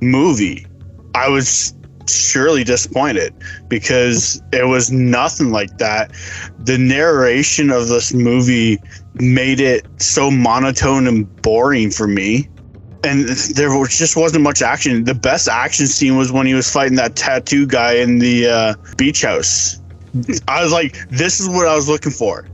movie. 0.00 0.66
I 1.14 1.28
was 1.28 1.74
surely 2.08 2.64
disappointed 2.64 3.32
because 3.68 4.42
it 4.52 4.66
was 4.66 4.90
nothing 4.90 5.50
like 5.52 5.78
that. 5.78 6.10
The 6.60 6.78
narration 6.78 7.70
of 7.70 7.88
this 7.88 8.12
movie 8.12 8.78
made 9.14 9.60
it 9.60 9.86
so 10.00 10.30
monotone 10.30 11.06
and 11.06 11.42
boring 11.42 11.90
for 11.90 12.06
me 12.06 12.48
and 13.04 13.28
there 13.28 13.76
was, 13.76 13.96
just 13.96 14.16
wasn't 14.16 14.42
much 14.42 14.62
action. 14.62 15.04
The 15.04 15.14
best 15.14 15.48
action 15.48 15.86
scene 15.86 16.16
was 16.16 16.30
when 16.30 16.46
he 16.46 16.54
was 16.54 16.70
fighting 16.70 16.96
that 16.96 17.16
tattoo 17.16 17.66
guy 17.66 17.94
in 17.94 18.18
the 18.18 18.48
uh, 18.48 18.74
beach 18.96 19.22
house. 19.22 19.80
I 20.46 20.62
was 20.62 20.72
like, 20.72 20.96
this 21.08 21.40
is 21.40 21.48
what 21.48 21.66
I 21.66 21.74
was 21.74 21.88
looking 21.88 22.12
for. 22.12 22.46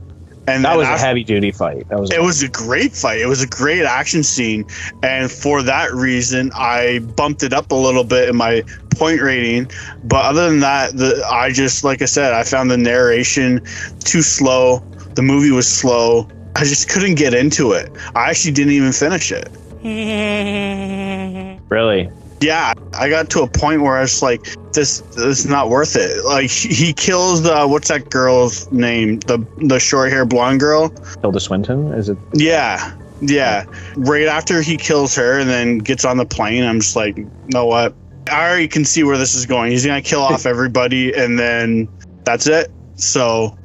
And 0.47 0.65
That 0.65 0.77
was 0.77 0.87
a 0.87 0.97
heavy 0.97 1.23
duty 1.23 1.51
fight. 1.51 1.87
That 1.89 1.99
was 1.99 2.11
it 2.11 2.21
was 2.21 2.41
a 2.41 2.49
great 2.49 2.93
fight. 2.93 3.19
It 3.19 3.27
was 3.27 3.43
a 3.43 3.47
great 3.47 3.83
action 3.83 4.23
scene, 4.23 4.65
and 5.03 5.31
for 5.31 5.61
that 5.61 5.93
reason, 5.93 6.51
I 6.55 6.99
bumped 7.15 7.43
it 7.43 7.53
up 7.53 7.71
a 7.71 7.75
little 7.75 8.03
bit 8.03 8.29
in 8.29 8.35
my 8.35 8.63
point 8.89 9.21
rating. 9.21 9.69
But 10.05 10.25
other 10.25 10.49
than 10.49 10.59
that, 10.61 10.97
the 10.97 11.23
I 11.29 11.51
just 11.51 11.83
like 11.83 12.01
I 12.01 12.05
said, 12.05 12.33
I 12.33 12.41
found 12.41 12.71
the 12.71 12.77
narration 12.77 13.61
too 13.99 14.23
slow. 14.23 14.79
The 15.13 15.21
movie 15.21 15.51
was 15.51 15.67
slow. 15.67 16.27
I 16.55 16.63
just 16.63 16.89
couldn't 16.89 17.15
get 17.15 17.35
into 17.35 17.73
it. 17.73 17.91
I 18.15 18.31
actually 18.31 18.53
didn't 18.53 18.73
even 18.73 18.91
finish 18.91 19.31
it. 19.31 19.49
really. 21.69 22.09
Yeah, 22.41 22.73
I 22.93 23.09
got 23.09 23.29
to 23.31 23.41
a 23.41 23.47
point 23.47 23.81
where 23.81 23.97
I 23.97 24.01
was 24.01 24.21
like, 24.21 24.41
"This, 24.73 25.01
this 25.15 25.39
is 25.39 25.45
not 25.45 25.69
worth 25.69 25.95
it." 25.95 26.23
Like 26.23 26.49
he 26.49 26.93
kills 26.93 27.43
the 27.43 27.67
what's 27.67 27.89
that 27.89 28.09
girl's 28.09 28.71
name? 28.71 29.19
The 29.19 29.45
the 29.57 29.79
short 29.79 30.11
hair 30.11 30.25
blonde 30.25 30.59
girl. 30.61 30.93
Hilda 31.21 31.39
Swinton? 31.39 31.93
Is 31.93 32.07
it? 32.09 32.17
Yeah, 32.33 32.93
yeah. 33.21 33.65
Right 33.97 34.27
after 34.27 34.61
he 34.61 34.77
kills 34.77 35.15
her 35.15 35.39
and 35.39 35.49
then 35.49 35.79
gets 35.79 36.05
on 36.05 36.17
the 36.17 36.25
plane, 36.25 36.63
I'm 36.63 36.79
just 36.79 36.95
like, 36.95 37.17
you 37.17 37.29
know 37.49 37.65
what? 37.65 37.93
I 38.31 38.47
already 38.47 38.67
can 38.67 38.85
see 38.85 39.03
where 39.03 39.17
this 39.17 39.35
is 39.35 39.45
going. 39.45 39.71
He's 39.71 39.85
gonna 39.85 40.01
kill 40.01 40.21
off 40.21 40.45
everybody 40.45 41.13
and 41.13 41.37
then 41.37 41.89
that's 42.23 42.47
it. 42.47 42.71
So 42.95 43.57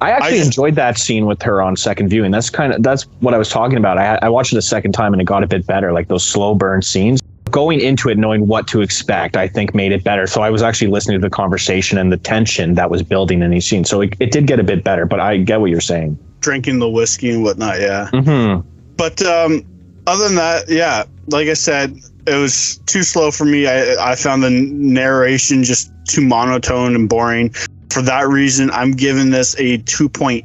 I 0.00 0.10
actually 0.10 0.40
I- 0.40 0.44
enjoyed 0.44 0.74
that 0.76 0.98
scene 0.98 1.26
with 1.26 1.42
her 1.42 1.60
on 1.62 1.76
second 1.76 2.08
viewing. 2.08 2.30
That's 2.30 2.50
kind 2.50 2.72
of 2.72 2.82
that's 2.82 3.04
what 3.20 3.34
I 3.34 3.38
was 3.38 3.48
talking 3.48 3.78
about. 3.78 3.98
I, 3.98 4.18
I 4.22 4.28
watched 4.28 4.52
it 4.52 4.58
a 4.58 4.62
second 4.62 4.92
time 4.92 5.12
and 5.12 5.20
it 5.20 5.24
got 5.24 5.42
a 5.42 5.46
bit 5.46 5.66
better, 5.66 5.92
like 5.92 6.08
those 6.08 6.24
slow 6.24 6.54
burn 6.54 6.82
scenes. 6.82 7.20
Going 7.50 7.80
into 7.80 8.10
it 8.10 8.18
knowing 8.18 8.46
what 8.46 8.68
to 8.68 8.82
expect, 8.82 9.34
I 9.36 9.48
think 9.48 9.74
made 9.74 9.90
it 9.90 10.04
better. 10.04 10.26
So 10.26 10.42
I 10.42 10.50
was 10.50 10.62
actually 10.62 10.88
listening 10.88 11.18
to 11.18 11.26
the 11.26 11.30
conversation 11.30 11.96
and 11.96 12.12
the 12.12 12.18
tension 12.18 12.74
that 12.74 12.90
was 12.90 13.02
building 13.02 13.42
in 13.42 13.50
these 13.50 13.64
scenes. 13.66 13.88
So 13.88 14.02
it, 14.02 14.14
it 14.20 14.32
did 14.32 14.46
get 14.46 14.60
a 14.60 14.62
bit 14.62 14.84
better, 14.84 15.06
but 15.06 15.18
I 15.18 15.38
get 15.38 15.60
what 15.60 15.70
you're 15.70 15.80
saying. 15.80 16.18
drinking 16.40 16.78
the 16.78 16.88
whiskey 16.88 17.30
and 17.30 17.42
whatnot, 17.42 17.80
yeah. 17.80 18.10
Mm-hmm. 18.12 18.68
But 18.98 19.22
um, 19.22 19.64
other 20.06 20.24
than 20.24 20.36
that, 20.36 20.68
yeah, 20.68 21.04
like 21.28 21.48
I 21.48 21.54
said, 21.54 21.96
it 22.26 22.34
was 22.34 22.78
too 22.84 23.02
slow 23.02 23.30
for 23.30 23.46
me. 23.46 23.66
I, 23.66 24.12
I 24.12 24.14
found 24.14 24.42
the 24.42 24.50
narration 24.50 25.64
just 25.64 25.90
too 26.06 26.20
monotone 26.20 26.94
and 26.94 27.08
boring. 27.08 27.54
For 27.98 28.02
that 28.02 28.28
reason, 28.28 28.70
I'm 28.70 28.92
giving 28.92 29.30
this 29.30 29.56
a 29.58 29.78
2.8 29.78 30.44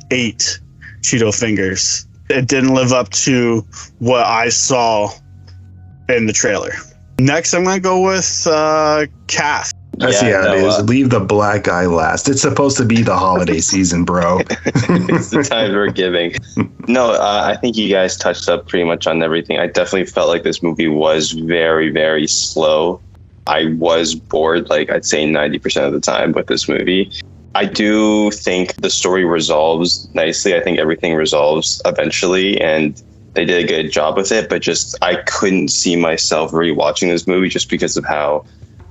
Cheeto 1.02 1.40
fingers. 1.40 2.08
It 2.28 2.48
didn't 2.48 2.74
live 2.74 2.92
up 2.92 3.10
to 3.10 3.64
what 4.00 4.26
I 4.26 4.50
saw 4.50 5.12
in 6.10 6.26
the 6.26 6.34
trailer. 6.34 6.72
Next, 7.20 7.54
I'm 7.54 7.64
going 7.64 7.76
to 7.76 7.80
go 7.80 8.02
with 8.02 8.48
uh, 8.50 9.06
Calf. 9.28 9.72
That's 9.98 10.20
Yeah, 10.24 10.30
yeah, 10.30 10.54
it 10.56 10.62
no, 10.62 10.68
is. 10.68 10.80
uh, 10.80 10.82
Leave 10.82 11.12
the 11.12 11.20
black 11.20 11.66
guy 11.66 11.86
last. 11.86 12.28
It's 12.28 12.42
supposed 12.42 12.76
to 12.78 12.86
be 12.86 13.04
the 13.04 13.16
holiday 13.16 13.60
season, 13.72 14.04
bro. 14.04 14.40
it's 14.40 15.30
the 15.30 15.44
time 15.48 15.74
we're 15.74 15.92
giving. 15.92 16.34
No, 16.88 17.12
uh, 17.12 17.44
I 17.46 17.56
think 17.58 17.78
you 17.78 17.88
guys 17.88 18.18
touched 18.18 18.50
up 18.50 18.68
pretty 18.68 18.84
much 18.84 19.06
on 19.06 19.22
everything. 19.22 19.60
I 19.60 19.68
definitely 19.68 20.06
felt 20.06 20.28
like 20.28 20.42
this 20.42 20.64
movie 20.64 20.88
was 20.88 21.34
very, 21.34 21.92
very 21.92 22.26
slow. 22.26 23.00
I 23.46 23.74
was 23.78 24.16
bored, 24.16 24.70
like 24.70 24.90
I'd 24.90 25.06
say 25.06 25.26
90% 25.26 25.86
of 25.86 25.94
the 25.94 26.02
time 26.02 26.32
with 26.32 26.48
this 26.48 26.68
movie. 26.68 27.12
I 27.56 27.66
do 27.66 28.32
think 28.32 28.76
the 28.76 28.90
story 28.90 29.26
resolves 29.26 30.08
nicely. 30.14 30.56
I 30.56 30.62
think 30.62 30.80
everything 30.80 31.16
resolves 31.16 31.82
eventually, 31.86 32.60
and 32.60 33.02
they 33.34 33.46
did 33.46 33.64
a 33.64 33.68
good 33.68 33.92
job 33.92 34.18
with 34.18 34.32
it. 34.32 34.50
But 34.50 34.62
just, 34.62 34.96
I 35.02 35.18
couldn't 35.24 35.70
see 35.70 35.96
myself 35.96 36.52
rewatching 36.52 37.10
this 37.10 37.28
movie 37.28 37.50
just 37.50 37.70
because 37.70 37.98
of 37.98 38.06
how 38.06 38.46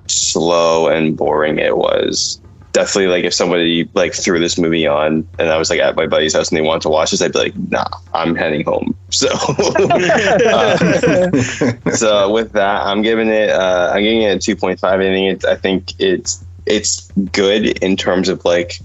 slow 0.07 0.89
and 0.89 1.17
boring 1.17 1.59
it 1.59 1.77
was 1.77 2.41
definitely 2.73 3.09
like 3.09 3.25
if 3.25 3.35
somebody 3.35 3.89
like 3.95 4.15
threw 4.15 4.39
this 4.39 4.59
movie 4.59 4.87
on 4.87 5.29
and 5.39 5.51
I 5.51 5.59
was 5.59 5.71
like 5.71 5.81
at 5.81 5.95
my 5.95 6.07
buddy's 6.07 6.35
house 6.35 6.51
and 6.51 6.57
they 6.57 6.63
wanted 6.63 6.83
to 6.83 6.89
watch 6.89 7.11
this, 7.11 7.21
I'd 7.23 7.33
be 7.33 7.39
like, 7.39 7.57
nah, 7.69 7.85
I'm 8.15 8.35
heading 8.35 8.65
home. 8.65 8.97
So, 9.13 9.29
uh, 9.29 10.79
so 11.91 12.33
with 12.33 12.53
that, 12.53 12.87
I'm 12.87 13.03
giving 13.03 13.29
it, 13.29 13.51
uh, 13.51 13.93
I'm 13.95 14.03
giving 14.03 14.23
it 14.23 14.49
a 14.49 14.57
2.5. 14.57 14.83
I 14.83 14.97
think 14.97 15.35
it's, 15.35 15.45
I 15.45 15.55
think 15.55 16.01
it's, 16.01 16.43
it's 16.67 17.11
good 17.33 17.79
in 17.83 17.97
terms 17.97 18.29
of 18.29 18.45
like, 18.45 18.79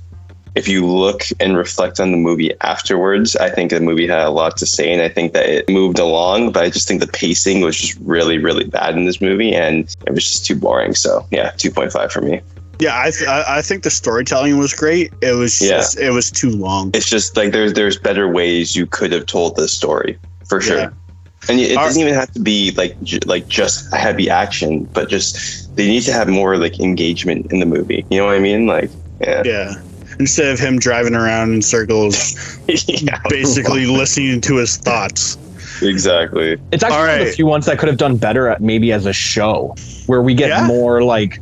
if 0.55 0.67
you 0.67 0.85
look 0.85 1.21
and 1.39 1.55
reflect 1.55 1.99
on 1.99 2.11
the 2.11 2.17
movie 2.17 2.51
afterwards, 2.61 3.35
I 3.35 3.49
think 3.49 3.69
the 3.69 3.79
movie 3.79 4.07
had 4.07 4.21
a 4.25 4.31
lot 4.31 4.57
to 4.57 4.65
say, 4.65 4.91
and 4.91 5.01
I 5.03 5.09
think 5.09 5.33
that 5.33 5.47
it 5.47 5.69
moved 5.69 5.99
along. 5.99 6.51
But 6.51 6.63
I 6.63 6.69
just 6.71 6.87
think 6.87 6.99
the 6.99 7.07
pacing 7.07 7.61
was 7.61 7.77
just 7.77 7.97
really, 8.01 8.39
really 8.39 8.63
bad 8.63 8.95
in 8.97 9.05
this 9.05 9.21
movie, 9.21 9.53
and 9.53 9.95
it 10.07 10.11
was 10.13 10.23
just 10.23 10.45
too 10.47 10.55
boring. 10.55 10.95
So 10.95 11.27
yeah, 11.29 11.51
two 11.57 11.69
point 11.69 11.91
five 11.91 12.11
for 12.11 12.21
me. 12.21 12.41
Yeah, 12.79 12.99
I, 12.99 13.11
th- 13.11 13.27
I 13.27 13.57
I 13.57 13.61
think 13.61 13.83
the 13.83 13.89
storytelling 13.91 14.57
was 14.57 14.73
great. 14.73 15.11
It 15.21 15.33
was 15.33 15.61
Yeah. 15.61 15.77
just 15.77 15.99
it 15.99 16.09
was 16.11 16.31
too 16.31 16.49
long. 16.51 16.91
It's 16.95 17.09
just 17.09 17.37
like 17.37 17.51
there's 17.51 17.73
there's 17.73 17.97
better 17.99 18.27
ways 18.27 18.75
you 18.75 18.87
could 18.87 19.11
have 19.11 19.25
told 19.27 19.55
this 19.57 19.73
story 19.73 20.17
for 20.47 20.59
sure. 20.61 20.77
Yeah. 20.77 20.89
And 21.49 21.59
it 21.59 21.77
Are- 21.77 21.85
doesn't 21.85 22.01
even 22.01 22.13
have 22.15 22.31
to 22.33 22.39
be 22.39 22.71
like 22.71 22.99
j- 23.03 23.19
like 23.25 23.47
just 23.47 23.93
heavy 23.93 24.27
action, 24.29 24.85
but 24.85 25.07
just 25.09 25.66
they 25.77 25.87
need 25.87 26.01
to 26.03 26.11
have 26.13 26.27
more 26.27 26.57
like 26.57 26.79
engagement 26.79 27.51
in 27.51 27.59
the 27.59 27.65
movie. 27.65 28.05
You 28.09 28.17
know 28.19 28.25
what 28.25 28.35
I 28.35 28.39
mean? 28.39 28.65
Like 28.67 28.89
yeah, 29.21 29.43
Yeah. 29.45 29.73
Instead 30.19 30.47
of 30.51 30.59
him 30.59 30.79
driving 30.79 31.13
around 31.13 31.53
in 31.53 31.61
circles, 31.61 32.35
yeah, 32.87 33.19
basically 33.29 33.85
listening 33.85 34.41
to 34.41 34.55
his 34.57 34.75
thoughts. 34.77 35.37
exactly. 35.81 36.57
It's 36.71 36.83
actually 36.83 36.97
All 36.97 37.07
one 37.07 37.21
of 37.21 37.27
the 37.27 37.31
few 37.33 37.45
ones 37.45 37.65
that 37.67 37.77
could 37.77 37.87
have 37.87 37.97
done 37.97 38.17
better 38.17 38.47
at 38.47 38.59
maybe 38.61 38.91
as 38.91 39.05
a 39.05 39.13
show, 39.13 39.75
where 40.07 40.21
we 40.23 40.33
get 40.33 40.49
Yeah. 40.49 40.65
more 40.65 41.03
like 41.03 41.39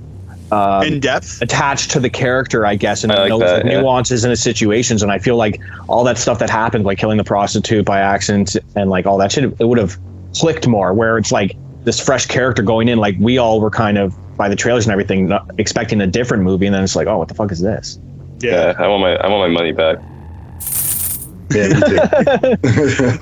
um, 0.52 0.84
in 0.84 1.00
depth. 1.00 1.42
attached 1.42 1.92
to 1.92 2.00
the 2.02 2.10
character, 2.10 2.66
I 2.66 2.76
guess, 2.76 3.04
and 3.04 3.12
I 3.14 3.20
like 3.22 3.30
knows 3.30 3.40
that, 3.40 3.64
the 3.64 3.72
yeah. 3.72 3.80
nuances 3.82 4.24
and 4.26 4.32
the 4.32 4.38
situations. 4.38 5.02
And 5.02 5.12
I 5.12 5.20
feel 5.20 5.38
like 5.38 5.60
all 5.88 6.04
that 6.04 6.18
stuff 6.18 6.40
that 6.40 6.50
happened, 6.50 6.84
like 6.86 6.98
killing 6.98 7.18
the 7.18 7.24
prostitute 7.24 7.86
by 7.86 8.00
accident 8.02 8.56
and 8.76 8.90
like 8.90 9.06
all 9.06 9.18
that 9.20 9.32
shit, 9.32 9.46
it 9.60 9.68
would 9.68 9.78
have 9.80 9.98
clicked 10.36 10.68
more. 10.68 10.94
Where 10.94 11.18
it's 11.18 11.32
like 11.32 11.56
this 11.86 12.00
fresh 12.00 12.26
character 12.26 12.62
going 12.62 12.90
in, 12.90 12.98
like 13.00 13.16
we 13.20 13.38
all 13.38 13.60
were 13.62 13.70
kind 13.72 13.98
of 13.98 14.14
by 14.38 14.50
the 14.50 14.56
trailers 14.56 14.86
and 14.86 14.92
everything, 14.92 15.28
not 15.28 15.50
expecting 15.58 16.02
a 16.02 16.08
different 16.08 16.44
movie, 16.44 16.66
and 16.66 16.76
then 16.76 16.84
it's 16.84 16.96
like, 16.96 17.08
oh, 17.08 17.18
what 17.18 17.28
the 17.28 17.34
fuck 17.34 17.52
is 17.52 17.62
this? 17.62 18.00
Yeah. 18.40 18.52
Yeah, 18.52 18.74
I 18.78 18.88
want 18.88 19.02
my 19.02 19.16
I 19.16 19.28
want 19.28 19.52
my 19.52 19.60
money 19.60 19.72
back. 19.72 19.98
Yeah. 21.52 21.70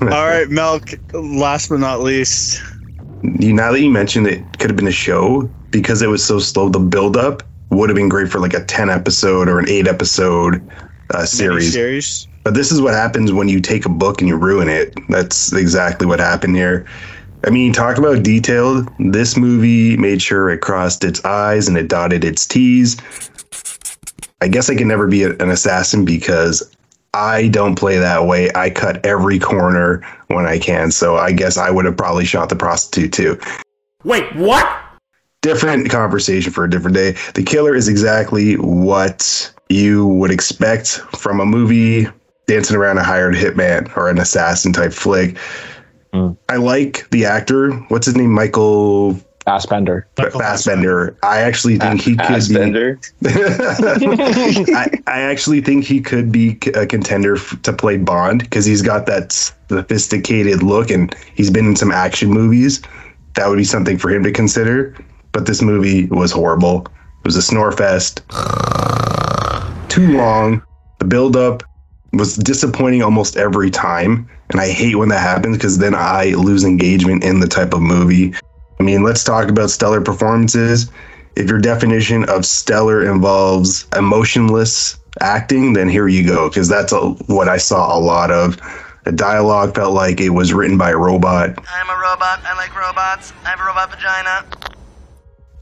All 0.00 0.26
right, 0.26 0.46
Melk. 0.48 0.90
Last 1.12 1.68
but 1.68 1.78
not 1.78 2.00
least, 2.00 2.62
you 3.38 3.52
now 3.52 3.72
that 3.72 3.80
you 3.80 3.90
mentioned 3.90 4.26
it 4.26 4.42
could 4.58 4.70
have 4.70 4.76
been 4.76 4.88
a 4.88 4.92
show 4.92 5.48
because 5.70 6.02
it 6.02 6.08
was 6.08 6.24
so 6.24 6.38
slow 6.38 6.68
the 6.68 6.78
build 6.78 7.16
up 7.16 7.42
would 7.70 7.88
have 7.88 7.96
been 7.96 8.08
great 8.08 8.30
for 8.30 8.38
like 8.38 8.54
a 8.54 8.64
10 8.64 8.90
episode 8.90 9.48
or 9.48 9.58
an 9.58 9.68
8 9.68 9.88
episode 9.88 10.70
uh, 11.10 11.24
series 11.24 11.72
series. 11.72 12.28
but 12.44 12.54
this 12.54 12.70
is 12.70 12.80
what 12.80 12.94
happens 12.94 13.32
when 13.32 13.48
you 13.48 13.60
take 13.60 13.84
a 13.84 13.88
book 13.88 14.20
and 14.20 14.28
you 14.28 14.36
ruin 14.36 14.68
it 14.68 14.94
that's 15.08 15.52
exactly 15.52 16.06
what 16.06 16.20
happened 16.20 16.54
here 16.54 16.86
i 17.44 17.50
mean 17.50 17.72
talk 17.72 17.98
about 17.98 18.22
detailed 18.22 18.88
this 18.98 19.36
movie 19.36 19.96
made 19.96 20.20
sure 20.20 20.50
it 20.50 20.58
crossed 20.58 21.04
its 21.04 21.24
i's 21.24 21.68
and 21.68 21.76
it 21.76 21.88
dotted 21.88 22.24
its 22.24 22.46
t's 22.46 22.96
i 24.40 24.48
guess 24.48 24.70
i 24.70 24.74
can 24.74 24.88
never 24.88 25.06
be 25.06 25.24
an 25.24 25.50
assassin 25.50 26.04
because 26.04 26.74
I 27.16 27.46
don't 27.46 27.76
play 27.76 27.96
that 27.98 28.26
way. 28.26 28.50
I 28.56 28.70
cut 28.70 29.06
every 29.06 29.38
corner 29.38 30.04
when 30.26 30.46
I 30.46 30.58
can. 30.58 30.90
So 30.90 31.14
I 31.14 31.30
guess 31.30 31.56
I 31.56 31.70
would 31.70 31.84
have 31.84 31.96
probably 31.96 32.24
shot 32.24 32.48
the 32.48 32.56
prostitute 32.56 33.12
too. 33.12 33.38
Wait, 34.02 34.34
what? 34.34 34.66
different 35.44 35.90
conversation 35.90 36.50
for 36.50 36.64
a 36.64 36.70
different 36.70 36.96
day. 36.96 37.14
The 37.34 37.42
killer 37.42 37.74
is 37.74 37.86
exactly 37.86 38.54
what 38.54 39.52
you 39.68 40.06
would 40.06 40.30
expect 40.30 40.88
from 41.18 41.38
a 41.38 41.44
movie 41.44 42.06
dancing 42.46 42.76
around 42.76 42.96
a 42.96 43.04
hired 43.04 43.34
hitman 43.34 43.94
or 43.94 44.08
an 44.08 44.18
assassin 44.18 44.72
type 44.72 44.94
flick. 44.94 45.36
Mm. 46.14 46.36
I 46.48 46.56
like 46.56 47.08
the 47.10 47.24
actor. 47.26 47.72
What's 47.88 48.06
his 48.06 48.16
name? 48.16 48.30
Michael 48.30 49.18
Fassbender. 49.44 50.06
Fassbender. 50.16 51.18
I 51.22 51.40
actually 51.40 51.76
think 51.78 52.00
he 52.00 52.16
could 52.16 52.26
Fassbender. 52.26 52.98
be. 53.20 53.28
I, 54.74 54.88
I 55.06 55.20
actually 55.20 55.60
think 55.60 55.84
he 55.84 56.00
could 56.00 56.32
be 56.32 56.58
a 56.74 56.86
contender 56.86 57.36
f- 57.36 57.60
to 57.62 57.72
play 57.72 57.98
Bond 57.98 58.40
because 58.40 58.64
he's 58.64 58.80
got 58.80 59.06
that 59.06 59.32
sophisticated 59.32 60.62
look 60.62 60.90
and 60.90 61.14
he's 61.34 61.50
been 61.50 61.66
in 61.66 61.76
some 61.76 61.90
action 61.90 62.30
movies. 62.30 62.80
That 63.34 63.48
would 63.48 63.58
be 63.58 63.64
something 63.64 63.98
for 63.98 64.08
him 64.10 64.22
to 64.22 64.32
consider. 64.32 64.96
But 65.32 65.46
this 65.46 65.60
movie 65.60 66.06
was 66.06 66.30
horrible. 66.30 66.86
It 66.86 67.26
was 67.26 67.36
a 67.36 67.42
snore 67.42 67.72
fest. 67.72 68.22
Too 69.88 70.16
long. 70.16 70.62
The 71.00 71.04
build 71.06 71.36
up 71.36 71.62
was 72.12 72.36
disappointing 72.36 73.02
almost 73.02 73.36
every 73.36 73.70
time. 73.70 74.28
And 74.50 74.60
I 74.60 74.70
hate 74.70 74.96
when 74.96 75.08
that 75.08 75.20
happens 75.20 75.56
because 75.56 75.78
then 75.78 75.94
I 75.94 76.30
lose 76.30 76.64
engagement 76.64 77.24
in 77.24 77.40
the 77.40 77.48
type 77.48 77.72
of 77.72 77.80
movie. 77.80 78.34
I 78.78 78.82
mean, 78.82 79.02
let's 79.02 79.24
talk 79.24 79.48
about 79.48 79.70
stellar 79.70 80.00
performances. 80.00 80.90
If 81.36 81.48
your 81.48 81.60
definition 81.60 82.28
of 82.28 82.44
stellar 82.44 83.10
involves 83.10 83.86
emotionless 83.96 84.98
acting, 85.20 85.72
then 85.72 85.88
here 85.88 86.08
you 86.08 86.26
go, 86.26 86.48
because 86.48 86.68
that's 86.68 86.92
a, 86.92 87.10
what 87.26 87.48
I 87.48 87.56
saw 87.56 87.96
a 87.96 87.98
lot 87.98 88.30
of. 88.30 88.58
The 89.04 89.12
dialogue 89.12 89.74
felt 89.74 89.92
like 89.92 90.20
it 90.20 90.30
was 90.30 90.52
written 90.54 90.78
by 90.78 90.90
a 90.90 90.96
robot. 90.96 91.50
I'm 91.50 91.90
a 91.90 92.00
robot. 92.00 92.40
I 92.44 92.56
like 92.56 92.74
robots. 92.74 93.32
I 93.44 93.50
have 93.50 93.60
a 93.60 93.64
robot 93.64 93.90
vagina. 93.90 94.46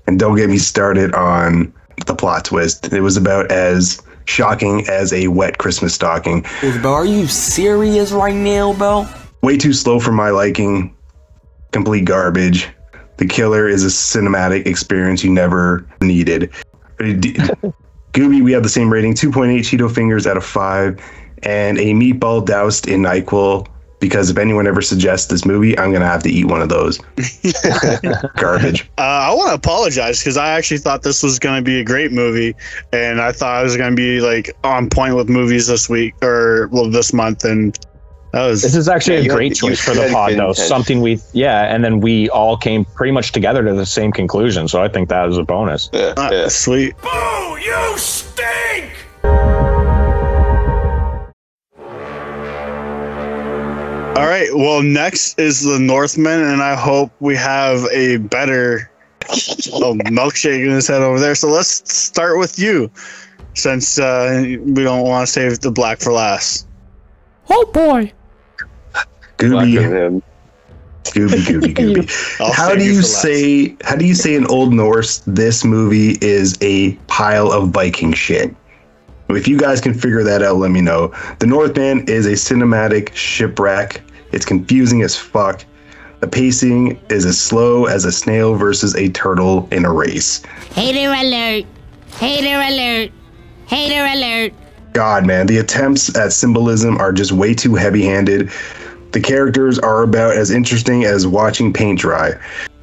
And 0.07 0.19
don't 0.19 0.37
get 0.37 0.49
me 0.49 0.59
started 0.59 1.15
on 1.15 1.73
the 2.07 2.15
plot 2.15 2.45
twist. 2.45 2.93
It 2.93 3.01
was 3.01 3.17
about 3.17 3.51
as 3.51 4.01
shocking 4.33 4.89
as 4.89 5.13
a 5.13 5.29
wet 5.29 5.59
Christmas 5.59 5.95
stocking. 5.95 6.45
Bro, 6.81 6.93
are 6.93 7.05
you 7.05 7.27
serious 7.27 8.11
right 8.13 8.35
now, 8.35 8.73
bro? 8.73 9.07
Way 9.43 9.59
too 9.59 9.73
slow 9.73 10.01
for 10.01 10.13
my 10.13 10.31
liking. 10.31 10.97
Complete 11.73 12.07
garbage. 12.07 12.69
The 13.19 13.27
killer 13.27 13.69
is 13.69 13.85
a 13.85 13.89
cinematic 13.89 14.67
experience 14.67 15.23
you 15.23 15.31
never 15.31 15.87
needed. 16.01 16.51
Gooby, 16.99 18.43
we 18.43 18.53
have 18.53 18.63
the 18.63 18.69
same 18.69 18.93
rating 18.93 19.15
2.8 19.15 19.61
Cheeto 19.61 19.93
fingers 19.93 20.27
out 20.27 20.37
of 20.37 20.45
5, 20.45 21.01
and 21.43 21.79
a 21.79 21.93
meatball 21.93 22.45
doused 22.45 22.89
in 22.89 23.01
NyQuil. 23.03 23.67
Because 24.03 24.31
if 24.31 24.37
anyone 24.37 24.67
ever 24.67 24.83
suggests 24.83 25.29
this 25.29 25.45
movie, 25.45 25.79
I'm 25.79 25.91
going 25.91 26.01
to 26.03 26.09
have 26.09 26.25
to 26.25 26.29
eat 26.29 26.47
one 26.47 26.61
of 26.61 26.69
those. 26.69 26.99
Garbage. 28.37 28.91
Uh, 28.99 29.03
I 29.03 29.33
want 29.33 29.51
to 29.51 29.55
apologize 29.55 30.19
because 30.19 30.37
I 30.37 30.49
actually 30.51 30.79
thought 30.79 31.03
this 31.03 31.23
was 31.23 31.39
going 31.39 31.55
to 31.57 31.63
be 31.63 31.79
a 31.81 31.85
great 31.85 32.11
movie, 32.11 32.57
and 32.93 33.21
I 33.21 33.31
thought 33.31 33.55
I 33.55 33.63
was 33.63 33.77
going 33.77 33.91
to 33.91 33.97
be 33.97 34.21
like 34.21 34.51
on 34.65 34.91
point 34.91 35.15
with 35.15 35.29
movies 35.29 35.69
this 35.69 35.89
week 35.89 36.15
or 36.21 36.67
well 36.73 36.91
this 36.91 37.13
month, 37.13 37.45
and 37.45 37.79
that 38.33 38.45
was. 38.45 38.63
This 38.63 38.75
is 38.75 38.89
actually 38.89 39.19
Yeah, 39.25 39.33
a 39.33 39.37
great 39.37 39.55
choice 39.55 39.79
for 39.81 39.95
the 39.95 40.09
pod, 40.13 40.31
good 40.31 40.39
though. 40.41 40.49
intention. 40.49 40.67
Something 40.67 41.01
we, 41.01 41.21
yeah, 41.33 41.73
and 41.73 41.85
then 41.85 42.01
we 42.01 42.29
all 42.31 42.57
came 42.57 42.85
pretty 42.85 43.13
much 43.13 43.31
together 43.31 43.63
to 43.65 43.73
the 43.73 43.87
same 43.87 44.11
conclusion. 44.11 44.67
So 44.67 44.83
I 44.83 44.89
think 44.89 45.11
that 45.11 45.29
is 45.29 45.39
a 45.39 45.45
bonus. 45.45 45.91
Yeah, 45.93 46.15
Ah, 46.17 46.31
yeah. 46.33 46.49
Sweet. 46.49 46.97
Boo! 46.99 47.57
You 47.65 47.95
stink! 47.99 48.91
Right. 54.43 54.55
Well, 54.55 54.83
next 54.83 55.39
is 55.39 55.63
the 55.63 55.79
Northman, 55.79 56.41
and 56.41 56.63
I 56.63 56.75
hope 56.75 57.13
we 57.21 57.37
have 57.37 57.85
a 57.93 58.19
better 58.19 58.91
milkshake 59.21 60.65
in 60.65 60.71
his 60.71 60.89
head 60.89 61.03
over 61.03 61.21
there. 61.21 61.35
So 61.35 61.49
let's 61.49 61.93
start 61.93 62.39
with 62.39 62.59
you, 62.59 62.91
since 63.55 63.99
uh, 63.99 64.43
we 64.45 64.83
don't 64.83 65.03
want 65.03 65.27
to 65.27 65.33
save 65.33 65.61
the 65.61 65.71
black 65.71 66.01
for 66.01 66.13
last. 66.13 66.67
Oh 67.51 67.71
boy. 67.73 68.13
Black 68.93 69.09
Gooby, 69.39 69.75
with 69.75 69.93
him. 69.93 70.23
Gooby, 71.05 71.45
Gooby, 71.45 71.75
Gooby. 71.75 72.41
I'll 72.41 72.53
how 72.53 72.75
do 72.75 72.85
you 72.85 72.93
you 72.93 72.97
for 73.03 73.07
last. 73.07 73.23
say? 73.23 73.77
How 73.83 73.97
do 73.97 74.07
you 74.07 74.15
say 74.15 74.35
in 74.35 74.47
Old 74.47 74.73
Norse 74.73 75.23
this 75.27 75.65
movie 75.65 76.17
is 76.21 76.57
a 76.61 76.93
pile 77.09 77.51
of 77.53 77.71
Viking 77.71 78.13
shit? 78.13 78.55
If 79.29 79.49
you 79.49 79.59
guys 79.59 79.81
can 79.81 79.95
figure 79.95 80.23
that 80.25 80.43
out, 80.43 80.57
let 80.57 80.71
me 80.71 80.83
know. 80.83 81.09
The 81.39 81.47
Northman 81.47 82.07
is 82.07 82.27
a 82.27 82.33
cinematic 82.33 83.15
shipwreck. 83.15 84.03
It's 84.33 84.45
confusing 84.45 85.03
as 85.03 85.17
fuck. 85.17 85.65
The 86.21 86.29
pacing 86.29 87.01
is 87.11 87.27
as 87.27 87.41
slow 87.41 87.87
as 87.87 88.05
a 88.05 88.13
snail 88.13 88.55
versus 88.55 88.95
a 88.95 89.09
turtle 89.09 89.69
in 89.73 89.85
a 89.85 89.93
race. 89.93 90.43
Hater 90.75 91.11
alert! 91.11 91.67
Hater 92.19 92.61
alert! 92.61 93.11
Hater 93.67 94.05
alert! 94.05 94.53
God, 94.93 95.27
man, 95.27 95.47
the 95.47 95.59
attempts 95.59 96.17
at 96.17 96.33
symbolism 96.33 96.99
are 96.99 97.13
just 97.13 97.33
way 97.33 97.55
too 97.55 97.75
heavy 97.75 98.05
handed. 98.05 98.51
The 99.13 99.21
characters 99.21 99.79
are 99.79 100.03
about 100.03 100.37
as 100.37 100.51
interesting 100.51 101.05
as 101.05 101.27
watching 101.27 101.73
paint 101.73 101.99
dry. 101.99 102.33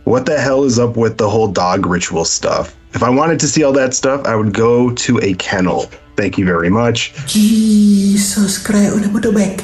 What 0.04 0.26
the 0.26 0.40
hell 0.40 0.64
is 0.64 0.80
up 0.80 0.98
with 0.98 1.18
the 1.18 1.30
whole 1.30 1.48
dog 1.48 1.86
ritual 1.86 2.26
stuff? 2.26 2.76
If 2.94 3.04
I 3.04 3.10
wanted 3.10 3.40
to 3.42 3.48
see 3.48 3.64
all 3.64 3.74
that 3.74 3.94
stuff, 3.94 4.26
I 4.26 4.36
would 4.36 4.54
go 4.54 4.92
to 4.92 5.20
a 5.22 5.34
kennel. 5.36 5.90
Thank 6.18 6.38
you 6.38 6.46
very 6.46 6.70
much. 6.70 7.14
Jesus 7.28 8.58
Christ, 8.58 8.98
udah 8.98 9.10
bodoh 9.14 9.32
back. 9.32 9.64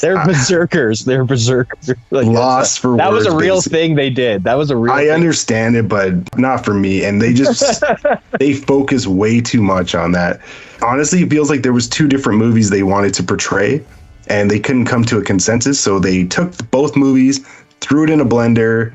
They're 0.00 0.16
ah. 0.16 0.26
berserkers. 0.26 1.04
They're 1.04 1.24
berserkers. 1.24 1.94
Like, 2.10 2.26
Lost 2.26 2.78
for 2.78 2.96
that 2.96 3.10
was 3.10 3.26
a 3.26 3.36
real 3.36 3.56
basically. 3.56 3.78
thing 3.78 3.94
they 3.96 4.10
did. 4.10 4.44
That 4.44 4.54
was 4.54 4.70
a 4.70 4.76
real. 4.76 4.92
I 4.92 5.04
thing. 5.04 5.12
understand 5.12 5.76
it, 5.76 5.88
but 5.88 6.38
not 6.38 6.64
for 6.64 6.74
me. 6.74 7.04
And 7.04 7.20
they 7.20 7.32
just 7.34 7.82
they 8.38 8.54
focus 8.54 9.06
way 9.06 9.40
too 9.40 9.62
much 9.62 9.94
on 9.94 10.12
that. 10.12 10.40
Honestly, 10.82 11.22
it 11.22 11.30
feels 11.30 11.50
like 11.50 11.62
there 11.62 11.72
was 11.72 11.88
two 11.88 12.06
different 12.06 12.38
movies 12.38 12.70
they 12.70 12.82
wanted 12.82 13.14
to 13.14 13.22
portray, 13.22 13.84
and 14.28 14.50
they 14.50 14.60
couldn't 14.60 14.86
come 14.86 15.04
to 15.06 15.18
a 15.18 15.22
consensus. 15.22 15.80
So 15.80 15.98
they 15.98 16.24
took 16.24 16.52
both 16.70 16.96
movies, 16.96 17.44
threw 17.80 18.04
it 18.04 18.10
in 18.10 18.20
a 18.20 18.26
blender, 18.26 18.94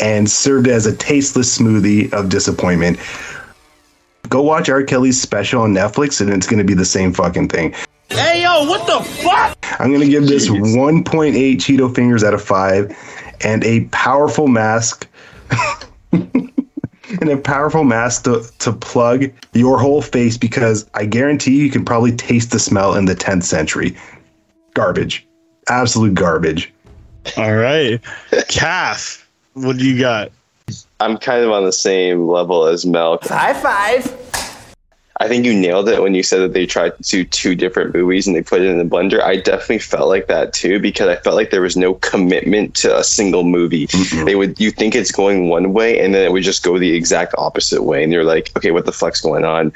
and 0.00 0.28
served 0.28 0.66
it 0.66 0.72
as 0.72 0.86
a 0.86 0.96
tasteless 0.96 1.56
smoothie 1.56 2.12
of 2.12 2.28
disappointment. 2.28 2.98
Go 4.28 4.42
watch 4.42 4.68
R. 4.68 4.82
Kelly's 4.82 5.20
special 5.20 5.62
on 5.62 5.72
Netflix, 5.72 6.20
and 6.20 6.30
it's 6.30 6.46
going 6.46 6.58
to 6.58 6.64
be 6.64 6.74
the 6.74 6.84
same 6.84 7.12
fucking 7.12 7.48
thing. 7.48 7.74
Hey 8.08 8.42
yo, 8.42 8.64
what 8.64 8.86
the 8.86 9.04
fuck? 9.04 9.58
I'm 9.80 9.90
going 9.90 10.00
to 10.00 10.08
give 10.08 10.26
this 10.26 10.48
1.8 10.48 11.34
Cheeto 11.56 11.94
fingers 11.94 12.24
out 12.24 12.34
of 12.34 12.42
5 12.42 12.96
and 13.42 13.64
a 13.64 13.84
powerful 13.86 14.48
mask 14.48 15.08
and 16.12 17.28
a 17.28 17.36
powerful 17.36 17.84
mask 17.84 18.24
to, 18.24 18.44
to 18.58 18.72
plug 18.72 19.30
your 19.52 19.78
whole 19.78 20.02
face 20.02 20.36
because 20.36 20.88
I 20.94 21.04
guarantee 21.04 21.56
you 21.56 21.70
can 21.70 21.84
probably 21.84 22.12
taste 22.12 22.52
the 22.52 22.58
smell 22.58 22.94
in 22.94 23.04
the 23.04 23.14
10th 23.14 23.44
century. 23.44 23.96
Garbage. 24.74 25.26
Absolute 25.68 26.14
garbage. 26.14 26.72
All 27.36 27.56
right, 27.56 28.00
Calf. 28.48 29.28
What 29.54 29.78
do 29.78 29.84
you 29.84 29.98
got? 29.98 30.30
I'm 31.00 31.18
kind 31.18 31.44
of 31.44 31.50
on 31.50 31.64
the 31.64 31.72
same 31.72 32.28
level 32.28 32.66
as 32.66 32.86
Mel. 32.86 33.18
High 33.22 33.54
five. 33.54 34.25
I 35.18 35.28
think 35.28 35.46
you 35.46 35.54
nailed 35.54 35.88
it 35.88 36.02
when 36.02 36.14
you 36.14 36.22
said 36.22 36.40
that 36.40 36.52
they 36.52 36.66
tried 36.66 36.96
to 36.96 37.02
do 37.02 37.24
two 37.24 37.54
different 37.54 37.94
movies 37.94 38.26
and 38.26 38.36
they 38.36 38.42
put 38.42 38.60
it 38.60 38.68
in 38.68 38.78
the 38.78 38.84
blender. 38.84 39.22
I 39.22 39.36
definitely 39.36 39.78
felt 39.78 40.08
like 40.08 40.26
that 40.26 40.52
too 40.52 40.78
because 40.78 41.08
I 41.08 41.16
felt 41.16 41.36
like 41.36 41.50
there 41.50 41.62
was 41.62 41.76
no 41.76 41.94
commitment 41.94 42.74
to 42.76 42.98
a 42.98 43.02
single 43.02 43.42
movie. 43.42 43.88
They 44.24 44.34
would 44.34 44.60
you 44.60 44.70
think 44.70 44.94
it's 44.94 45.12
going 45.12 45.48
one 45.48 45.72
way 45.72 45.98
and 45.98 46.14
then 46.14 46.24
it 46.24 46.32
would 46.32 46.42
just 46.42 46.62
go 46.62 46.78
the 46.78 46.94
exact 46.94 47.34
opposite 47.38 47.82
way, 47.82 48.04
and 48.04 48.12
you're 48.12 48.24
like, 48.24 48.50
okay, 48.56 48.72
what 48.72 48.84
the 48.84 48.92
fuck's 48.92 49.20
going 49.20 49.44
on? 49.44 49.72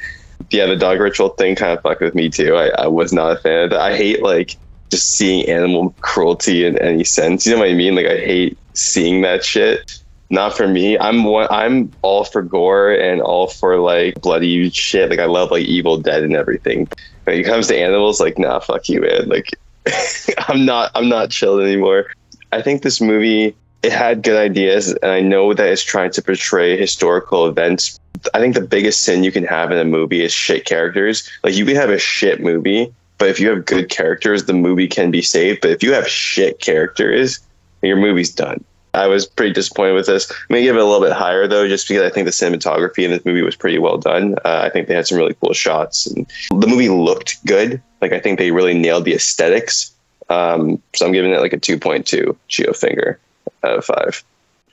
Yeah, 0.51 0.67
the 0.67 0.77
dog 0.77 1.01
ritual 1.01 1.31
thing 1.31 1.55
kind 1.55 1.77
of 1.77 1.83
fucked 1.83 2.03
with 2.03 2.15
me 2.15 2.29
too. 2.29 2.57
I, 2.57 2.69
I 2.83 2.87
was 2.87 3.13
not 3.13 3.33
a 3.33 3.37
fan 3.37 3.65
of 3.65 3.71
that. 3.71 3.81
I 3.81 3.97
hate 3.97 4.23
like 4.23 4.57
just 4.91 5.13
seeing 5.13 5.49
animal 5.49 5.95
cruelty 6.01 6.67
in 6.67 6.77
any 6.79 7.05
sense. 7.05 7.47
You 7.47 7.53
know 7.53 7.61
what 7.61 7.71
I 7.71 7.75
mean? 7.75 7.95
Like 7.95 8.07
I 8.07 8.19
hate 8.19 8.59
seeing 8.75 9.23
that 9.23 9.45
shit 9.45 10.01
not 10.31 10.57
for 10.57 10.69
me. 10.69 10.97
I'm 10.99 11.25
one, 11.25 11.49
I'm 11.51 11.93
all 12.03 12.25
for 12.25 12.43
gore 12.43 12.93
and 12.93 13.21
all 13.21 13.49
for 13.49 13.79
like 13.79 14.21
bloody 14.23 14.71
shit. 14.71 15.11
Like 15.11 15.19
I 15.19 15.27
love 15.27 15.51
like 15.51 15.65
Evil 15.65 15.99
Dead 15.99 16.23
and 16.23 16.35
everything. 16.35 16.89
When 17.25 17.39
it 17.39 17.45
comes 17.45 17.67
to 17.69 17.77
animals, 17.77 18.21
like 18.21 18.39
nah, 18.39 18.61
fuck 18.61 18.89
you, 18.89 19.01
man. 19.01 19.29
Like 19.29 19.51
I'm 20.49 20.65
not 20.65 20.93
I'm 20.95 21.09
not 21.09 21.31
chilled 21.31 21.61
anymore. 21.61 22.07
I 22.53 22.63
think 22.63 22.83
this 22.83 23.01
movie 23.01 23.55
it 23.83 23.93
had 23.93 24.23
good 24.23 24.37
ideas, 24.37 24.93
and 25.03 25.11
I 25.11 25.21
know 25.21 25.55
that 25.55 25.69
it's 25.69 25.83
trying 25.83 26.11
to 26.13 26.23
portray 26.23 26.77
historical 26.77 27.47
events. 27.47 27.99
I 28.35 28.39
think 28.39 28.55
the 28.55 28.61
biggest 28.61 29.03
sin 29.03 29.25
you 29.25 29.33
can 29.33 29.45
have 29.45 29.73
in 29.73 29.79
a 29.79 29.85
movie 29.85 30.23
is 30.23 30.33
shit 30.33 30.67
characters. 30.67 31.29
Like 31.43 31.55
you 31.55 31.65
can 31.65 31.77
have 31.77 31.91
a 31.91 31.99
shit 31.99 32.41
movie, 32.41 32.93
but 33.19 33.29
if 33.29 33.41
you 33.41 33.49
have 33.49 33.65
good 33.65 33.89
characters, 33.89 34.45
the 34.45 34.53
movie 34.53 34.87
can 34.87 35.11
be 35.11 35.23
saved. 35.23 35.63
But 35.63 35.71
if 35.71 35.83
you 35.83 35.93
have 35.95 36.07
shit 36.07 36.61
characters, 36.61 37.41
your 37.83 37.97
movie's 37.97 38.35
done. 38.35 38.63
I 38.95 39.07
was 39.07 39.27
pretty 39.27 39.53
disappointed 39.53 39.95
with 39.95 40.07
this. 40.07 40.31
I'm 40.31 40.37
gonna 40.51 40.63
give 40.63 40.77
it 40.77 40.83
a 40.83 40.85
little 40.85 41.01
bit 41.01 41.13
higher 41.13 41.47
though, 41.47 41.69
just 41.69 41.89
because 41.89 42.03
I 42.03 42.13
think 42.13 42.25
the 42.25 42.33
cinematography 42.33 43.05
in 43.05 43.11
this 43.11 43.25
movie 43.25 43.43
was 43.43 43.57
pretty 43.57 43.79
well 43.79 43.99
done. 43.99 44.37
Uh, 44.45 44.63
I 44.65 44.71
think 44.71 44.89
they 44.89 44.95
had 44.95 45.07
some 45.07 45.19
really 45.19 45.35
cool 45.41 45.53
shots, 45.53 46.07
and 46.07 46.27
the 46.51 46.67
movie 46.67 46.89
looked 46.89 47.45
good. 47.47 47.81
Like 48.01 48.13
I 48.13 48.21
think 48.21 48.39
they 48.39 48.51
really 48.51 48.75
nailed 48.75 49.05
the 49.05 49.15
aesthetics. 49.15 49.93
Um, 50.29 50.81
so 50.95 51.07
I'm 51.07 51.13
giving 51.13 51.33
it 51.33 51.41
like 51.41 51.53
a 51.53 51.59
2.2 51.59 52.37
Geo 52.49 52.73
finger 52.73 53.19
out 53.65 53.79
of 53.79 53.85
five. 53.85 54.23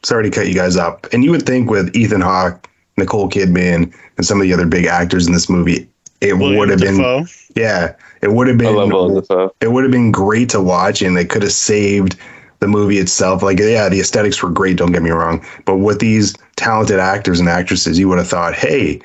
Sorry 0.03 0.29
to 0.29 0.35
cut 0.35 0.47
you 0.47 0.53
guys 0.53 0.77
up. 0.77 1.07
And 1.11 1.23
you 1.23 1.31
would 1.31 1.45
think 1.45 1.69
with 1.69 1.95
Ethan 1.95 2.21
Hawke, 2.21 2.69
Nicole 2.95 3.29
Kidman, 3.29 3.93
and 4.17 4.25
some 4.25 4.39
of 4.39 4.43
the 4.43 4.53
other 4.53 4.67
big 4.67 4.85
actors 4.85 5.25
in 5.25 5.33
this 5.33 5.49
movie, 5.49 5.89
it 6.21 6.33
Willem 6.37 6.57
would 6.57 6.69
have 6.69 6.79
been 6.79 7.27
yeah, 7.55 7.95
it 8.21 8.31
would 8.31 8.47
have 8.47 8.61
I 8.61 8.69
love 8.69 9.27
been 9.27 9.49
it 9.61 9.71
would 9.71 9.83
have 9.83 9.91
been 9.91 10.11
great 10.11 10.49
to 10.49 10.61
watch 10.61 11.01
and 11.01 11.15
they 11.15 11.25
could 11.25 11.43
have 11.43 11.51
saved 11.51 12.17
the 12.59 12.67
movie 12.67 12.97
itself 12.97 13.43
like 13.43 13.59
yeah 13.59 13.89
the 13.89 13.99
aesthetics 13.99 14.41
were 14.41 14.49
great 14.49 14.77
don't 14.77 14.91
get 14.91 15.01
me 15.01 15.11
wrong 15.11 15.45
but 15.65 15.77
with 15.77 15.99
these 15.99 16.35
talented 16.55 16.99
actors 16.99 17.39
and 17.39 17.49
actresses 17.49 17.99
you 17.99 18.07
would 18.07 18.17
have 18.17 18.27
thought 18.27 18.53
hey 18.53 18.99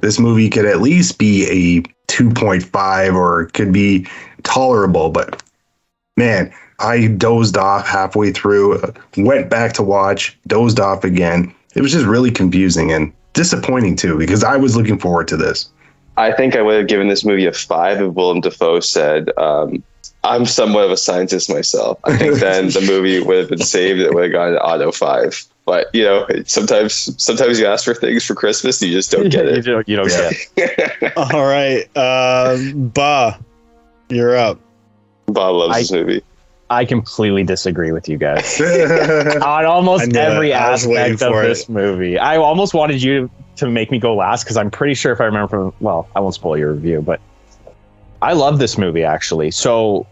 this 0.00 0.18
movie 0.18 0.48
could 0.48 0.64
at 0.64 0.80
least 0.80 1.18
be 1.18 1.44
a 1.78 1.82
2.5 2.12 3.14
or 3.14 3.46
could 3.46 3.72
be 3.72 4.06
tolerable 4.42 5.10
but 5.10 5.42
man 6.16 6.52
i 6.78 7.06
dozed 7.06 7.56
off 7.56 7.86
halfway 7.86 8.32
through 8.32 8.80
went 9.16 9.48
back 9.50 9.72
to 9.72 9.82
watch 9.82 10.38
dozed 10.46 10.80
off 10.80 11.04
again. 11.04 11.54
It 11.74 11.82
was 11.82 11.92
just 11.92 12.06
really 12.06 12.30
confusing 12.30 12.90
and 12.90 13.12
disappointing 13.34 13.94
too 13.94 14.18
because 14.18 14.42
i 14.42 14.56
was 14.56 14.76
looking 14.76 14.98
forward 14.98 15.28
to 15.28 15.36
this. 15.36 15.70
I 16.18 16.32
think 16.32 16.56
I 16.56 16.62
would 16.62 16.76
have 16.76 16.88
given 16.88 17.06
this 17.06 17.24
movie 17.24 17.46
a 17.46 17.52
five 17.52 18.00
if 18.00 18.12
Willem 18.12 18.40
Dafoe 18.40 18.80
said, 18.80 19.30
um, 19.38 19.84
I'm 20.24 20.46
somewhat 20.46 20.84
of 20.84 20.90
a 20.90 20.96
scientist 20.96 21.48
myself. 21.50 21.98
I 22.04 22.16
think 22.16 22.34
then 22.40 22.68
the 22.68 22.80
movie 22.80 23.20
would 23.20 23.38
have 23.38 23.48
been 23.48 23.58
saved. 23.58 24.00
It 24.00 24.12
would 24.14 24.24
have 24.24 24.32
gone 24.32 24.52
to 24.52 24.60
auto 24.62 24.90
five. 24.92 25.44
But 25.64 25.94
you 25.94 26.02
know, 26.04 26.26
sometimes 26.46 27.22
sometimes 27.22 27.60
you 27.60 27.66
ask 27.66 27.84
for 27.84 27.94
things 27.94 28.24
for 28.24 28.34
Christmas, 28.34 28.80
and 28.80 28.90
you 28.90 28.96
just 28.96 29.10
don't 29.10 29.28
get 29.28 29.44
you 29.46 29.52
it. 29.52 29.62
don't, 29.64 29.88
you 29.88 29.96
don't 29.96 30.10
Yeah. 30.10 30.30
get. 30.56 31.16
All 31.16 31.44
right, 31.44 31.84
uh, 31.96 32.56
Ba, 32.74 33.38
you're 34.08 34.36
up. 34.36 34.58
Bob 35.26 35.54
loves 35.56 35.74
I- 35.76 35.80
this 35.80 35.92
movie. 35.92 36.22
I 36.70 36.84
completely 36.84 37.44
disagree 37.44 37.92
with 37.92 38.10
you 38.10 38.18
guys 38.18 38.60
on 38.60 39.42
I 39.42 39.64
almost 39.64 40.14
every 40.14 40.52
I 40.52 40.70
was 40.70 40.86
waiting 40.86 41.14
aspect 41.14 41.22
of 41.22 41.32
for 41.32 41.42
this 41.46 41.66
movie. 41.66 42.18
I 42.18 42.36
almost 42.36 42.74
wanted 42.74 43.02
you 43.02 43.30
to 43.56 43.70
make 43.70 43.90
me 43.90 43.98
go 43.98 44.14
last 44.14 44.44
because 44.44 44.58
I'm 44.58 44.70
pretty 44.70 44.92
sure 44.92 45.10
if 45.14 45.18
I 45.22 45.24
remember 45.24 45.48
from 45.48 45.72
well, 45.80 46.08
I 46.14 46.20
won't 46.20 46.34
spoil 46.34 46.58
your 46.58 46.74
review, 46.74 47.00
but 47.00 47.22
I 48.22 48.32
love 48.32 48.58
this 48.58 48.78
movie 48.78 49.04
actually. 49.04 49.50
So 49.50 50.06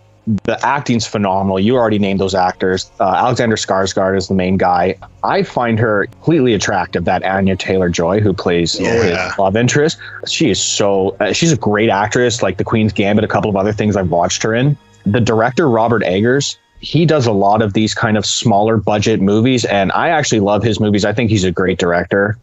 the 0.45 0.59
acting's 0.67 1.07
phenomenal. 1.07 1.61
You 1.61 1.77
already 1.77 1.99
named 2.01 2.19
those 2.19 2.35
actors. 2.35 2.91
Uh, 2.99 3.05
Alexander 3.17 3.55
Skarsgård 3.57 4.17
is 4.17 4.27
the 4.29 4.35
main 4.35 4.57
guy. 4.57 4.97
I 5.23 5.45
find 5.45 5.79
her 5.79 6.07
completely 6.07 6.53
attractive. 6.55 7.05
That 7.05 7.23
Anya 7.25 7.55
Taylor 7.57 7.89
Joy, 7.89 8.21
who 8.21 8.33
plays 8.33 8.79
Yeah. 8.79 9.29
his 9.29 9.39
love 9.39 9.57
interest, 9.57 9.99
she 10.27 10.51
is 10.51 10.61
so. 10.61 11.17
Uh, 11.21 11.33
she's 11.33 11.53
a 11.53 11.57
great 11.57 11.91
actress. 11.91 12.43
Like 12.43 12.57
The 12.57 12.65
Queen's 12.65 12.93
Gambit, 12.93 13.25
a 13.25 13.29
couple 13.29 13.49
of 13.51 13.57
other 13.57 13.73
things 13.73 13.97
I've 13.97 14.11
watched 14.11 14.43
her 14.43 14.53
in. 14.55 14.77
The 15.05 15.21
director 15.21 15.69
Robert 15.69 16.03
Eggers, 16.03 16.59
he 16.81 17.07
does 17.07 17.27
a 17.27 17.33
lot 17.33 17.63
of 17.63 17.73
these 17.75 17.95
kind 17.95 18.17
of 18.17 18.27
smaller 18.27 18.77
budget 18.77 19.21
movies, 19.21 19.65
and 19.65 19.93
I 19.93 20.09
actually 20.09 20.41
love 20.41 20.65
his 20.65 20.81
movies. 20.81 21.05
I 21.05 21.13
think 21.13 21.31
he's 21.31 21.45
a 21.45 21.53
great 21.53 21.79
director. 21.79 22.37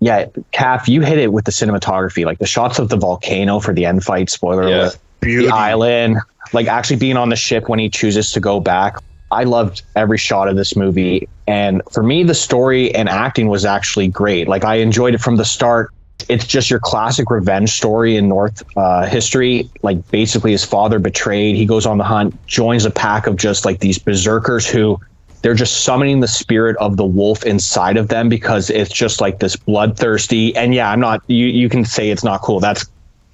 Yeah, 0.00 0.26
Calf, 0.52 0.88
you 0.88 1.02
hit 1.02 1.18
it 1.18 1.32
with 1.32 1.44
the 1.44 1.52
cinematography, 1.52 2.24
like 2.24 2.38
the 2.38 2.46
shots 2.46 2.78
of 2.78 2.88
the 2.88 2.96
volcano 2.96 3.60
for 3.60 3.74
the 3.74 3.84
end 3.84 4.02
fight. 4.02 4.30
Spoiler 4.30 4.68
Yeah. 4.68 4.76
alert. 4.76 4.98
The 5.20 5.48
island, 5.50 6.16
like 6.54 6.66
actually 6.66 6.96
being 6.96 7.18
on 7.18 7.28
the 7.28 7.36
ship 7.36 7.68
when 7.68 7.78
he 7.78 7.90
chooses 7.90 8.32
to 8.32 8.40
go 8.40 8.58
back. 8.60 8.96
I 9.30 9.44
loved 9.44 9.82
every 9.94 10.16
shot 10.16 10.48
of 10.48 10.56
this 10.56 10.74
movie. 10.74 11.28
And 11.46 11.82
for 11.92 12.02
me, 12.02 12.24
the 12.24 12.34
story 12.34 12.92
and 12.94 13.08
acting 13.08 13.48
was 13.48 13.64
actually 13.66 14.08
great. 14.08 14.48
Like 14.48 14.64
I 14.64 14.76
enjoyed 14.76 15.14
it 15.14 15.20
from 15.20 15.36
the 15.36 15.44
start. 15.44 15.90
It's 16.28 16.46
just 16.46 16.70
your 16.70 16.80
classic 16.80 17.30
revenge 17.30 17.70
story 17.70 18.16
in 18.16 18.28
North 18.28 18.62
uh, 18.76 19.06
history. 19.06 19.68
Like 19.82 20.10
basically, 20.10 20.52
his 20.52 20.64
father 20.64 20.98
betrayed. 20.98 21.56
He 21.56 21.66
goes 21.66 21.84
on 21.86 21.98
the 21.98 22.04
hunt, 22.04 22.34
joins 22.46 22.84
a 22.86 22.90
pack 22.90 23.26
of 23.26 23.36
just 23.36 23.64
like 23.66 23.80
these 23.80 23.98
berserkers 23.98 24.66
who 24.66 24.98
they're 25.42 25.54
just 25.54 25.84
summoning 25.84 26.20
the 26.20 26.28
spirit 26.28 26.76
of 26.76 26.96
the 26.96 27.04
wolf 27.04 27.44
inside 27.44 27.96
of 27.96 28.08
them 28.08 28.28
because 28.28 28.70
it's 28.70 28.92
just 28.92 29.20
like 29.20 29.38
this 29.38 29.56
bloodthirsty. 29.56 30.54
And 30.56 30.74
yeah, 30.74 30.90
I'm 30.90 31.00
not. 31.00 31.22
You 31.28 31.46
you 31.46 31.68
can 31.68 31.84
say 31.84 32.10
it's 32.10 32.24
not 32.24 32.42
cool. 32.42 32.60
That's 32.60 32.86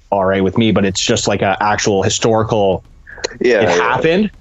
all 0.09 0.25
right 0.25 0.43
with 0.43 0.57
me, 0.57 0.71
but 0.71 0.85
it's 0.85 1.01
just 1.01 1.27
like 1.27 1.41
an 1.41 1.55
actual 1.59 2.03
historical. 2.03 2.83
Yeah, 3.41 3.61
it 3.61 3.63
yeah. 3.63 3.75
happened. 3.75 4.31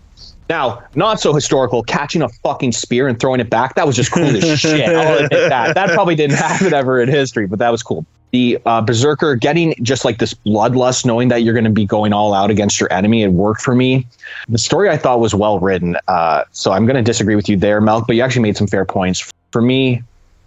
Now, 0.48 0.84
not 0.94 1.18
so 1.18 1.32
historical. 1.34 1.82
Catching 1.82 2.22
a 2.22 2.28
fucking 2.28 2.72
spear 2.72 3.08
and 3.08 3.18
throwing 3.18 3.40
it 3.40 3.50
back. 3.50 3.74
That 3.74 3.86
was 3.86 3.96
just 3.96 4.12
cool 4.12 4.24
as 4.24 4.44
shit. 4.60 4.88
I'll 4.88 5.24
admit 5.24 5.48
that. 5.48 5.74
That 5.74 5.90
probably 5.90 6.14
didn't 6.14 6.36
happen 6.36 6.72
ever 6.74 7.00
in 7.00 7.08
history, 7.08 7.46
but 7.46 7.58
that 7.58 7.70
was 7.70 7.82
cool. 7.82 8.06
The 8.32 8.58
uh, 8.66 8.82
berserker 8.82 9.36
getting 9.36 9.74
just 9.82 10.04
like 10.04 10.18
this 10.18 10.34
bloodlust, 10.34 11.06
knowing 11.06 11.28
that 11.28 11.42
you're 11.42 11.54
going 11.54 11.64
to 11.64 11.70
be 11.70 11.86
going 11.86 12.12
all 12.12 12.34
out 12.34 12.50
against 12.50 12.80
your 12.80 12.92
enemy, 12.92 13.22
it 13.22 13.32
worked 13.32 13.62
for 13.62 13.74
me. 13.74 14.06
The 14.48 14.58
story 14.58 14.90
I 14.90 14.96
thought 14.96 15.20
was 15.20 15.34
well 15.34 15.58
written. 15.58 15.96
Uh, 16.08 16.44
so 16.50 16.72
I'm 16.72 16.86
going 16.86 16.96
to 16.96 17.02
disagree 17.02 17.36
with 17.36 17.48
you 17.48 17.56
there, 17.56 17.80
Melk, 17.80 18.06
but 18.06 18.16
you 18.16 18.22
actually 18.22 18.42
made 18.42 18.56
some 18.56 18.66
fair 18.66 18.84
points. 18.84 19.32
For 19.52 19.62
me, 19.62 20.02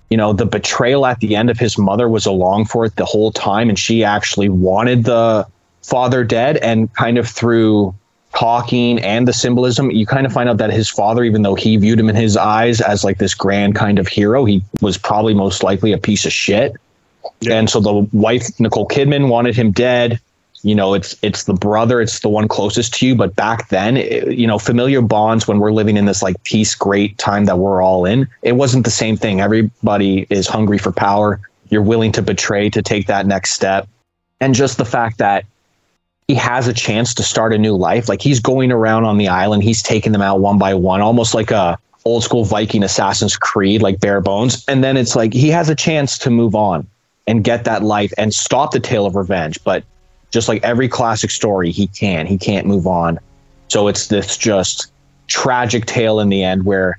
you 0.09 0.17
know, 0.17 0.33
the 0.33 0.45
betrayal 0.45 1.05
at 1.05 1.19
the 1.19 1.35
end 1.35 1.49
of 1.49 1.57
his 1.57 1.77
mother 1.77 2.09
was 2.09 2.25
along 2.25 2.65
for 2.65 2.85
it 2.85 2.95
the 2.95 3.05
whole 3.05 3.31
time, 3.31 3.69
and 3.69 3.79
she 3.79 4.03
actually 4.03 4.49
wanted 4.49 5.05
the 5.05 5.47
father 5.81 6.23
dead, 6.23 6.57
and 6.57 6.93
kind 6.95 7.17
of 7.17 7.27
through 7.27 7.95
talking 8.35 8.99
and 8.99 9.27
the 9.27 9.33
symbolism, 9.33 9.91
you 9.91 10.05
kind 10.05 10.25
of 10.25 10.31
find 10.31 10.49
out 10.49 10.57
that 10.57 10.71
his 10.71 10.89
father, 10.89 11.23
even 11.23 11.41
though 11.41 11.55
he 11.55 11.77
viewed 11.77 11.99
him 11.99 12.09
in 12.09 12.15
his 12.15 12.37
eyes 12.37 12.79
as 12.81 13.03
like 13.03 13.17
this 13.17 13.33
grand 13.33 13.75
kind 13.75 13.99
of 13.99 14.07
hero, 14.07 14.45
he 14.45 14.61
was 14.81 14.97
probably 14.97 15.33
most 15.33 15.63
likely 15.63 15.91
a 15.91 15.97
piece 15.97 16.25
of 16.25 16.31
shit. 16.31 16.75
And 17.49 17.69
so 17.69 17.79
the 17.79 18.08
wife 18.12 18.47
Nicole 18.60 18.88
Kidman 18.88 19.29
wanted 19.29 19.55
him 19.55 19.71
dead. 19.71 20.19
You 20.62 20.75
know, 20.75 20.93
it's 20.93 21.15
it's 21.21 21.45
the 21.45 21.53
brother, 21.53 22.01
it's 22.01 22.19
the 22.19 22.27
one 22.27 22.47
closest 22.49 22.93
to 22.95 23.08
you. 23.08 23.15
But 23.15 23.36
back 23.36 23.69
then, 23.69 23.95
it- 23.97 24.38
you 24.38 24.45
know, 24.45 24.60
familiar 24.60 25.01
bonds 25.01 25.47
when 25.47 25.60
we're 25.60 25.71
living 25.71 25.95
in 25.95 26.05
this 26.05 26.21
like 26.21 26.41
peace, 26.43 26.75
great 26.75 27.17
time 27.17 27.45
that 27.45 27.60
we're 27.60 27.82
all 27.82 28.05
in, 28.05 28.27
it 28.41 28.53
wasn't 28.53 28.84
the 28.84 28.91
same 28.91 29.15
thing. 29.15 29.39
Everybody 29.39 30.27
is 30.29 30.47
hungry 30.47 30.77
for 30.77 30.91
power. 30.91 31.39
You're 31.69 31.82
willing 31.82 32.12
to 32.13 32.21
betray 32.21 32.69
to 32.71 32.82
take 32.82 33.08
that 33.08 33.25
next 33.25 33.53
step, 33.53 33.88
and 34.41 34.53
just 34.53 34.77
the 34.77 34.86
fact 34.86 35.19
that 35.19 35.45
he 36.27 36.36
has 36.36 36.67
a 36.67 36.73
chance 36.73 37.13
to 37.15 37.23
start 37.23 37.53
a 37.53 37.58
new 37.58 37.75
life. 37.75 38.10
Like 38.10 38.21
he's 38.21 38.39
going 38.39 38.71
around 38.71 39.05
on 39.05 39.17
the 39.17 39.29
island, 39.29 39.63
he's 39.63 39.82
taking 39.82 40.12
them 40.12 40.21
out 40.21 40.41
one 40.41 40.58
by 40.58 40.73
one, 40.73 40.99
almost 41.01 41.34
like 41.34 41.51
a 41.51 41.77
old 42.05 42.23
school 42.23 42.43
Viking 42.43 42.84
Assassin's 42.84 43.38
Creed, 43.38 43.82
like 43.82 43.99
bare 43.99 44.21
bones. 44.21 44.63
And 44.67 44.84
then 44.84 44.97
it's 44.97 45.15
like 45.15 45.34
he 45.34 45.49
has 45.49 45.69
a 45.69 45.75
chance 45.75 46.17
to 46.19 46.29
move 46.29 46.53
on 46.53 46.86
and 47.29 47.43
get 47.43 47.63
that 47.65 47.83
life 47.83 48.11
and 48.17 48.33
stop 48.33 48.71
the 48.71 48.79
tale 48.79 49.05
of 49.05 49.15
revenge. 49.15 49.63
But 49.63 49.83
just 50.31 50.49
like 50.49 50.63
every 50.63 50.89
classic 50.89 51.29
story, 51.29 51.71
he 51.71 51.85
can. 51.85 52.25
He 52.25 52.39
can't 52.39 52.65
move 52.65 52.87
on. 52.87 53.19
So 53.67 53.87
it's 53.87 54.07
this 54.07 54.35
just 54.35 54.91
tragic 55.27 55.85
tale 55.85 56.19
in 56.19 56.29
the 56.29 56.43
end 56.43 56.65
where 56.65 56.97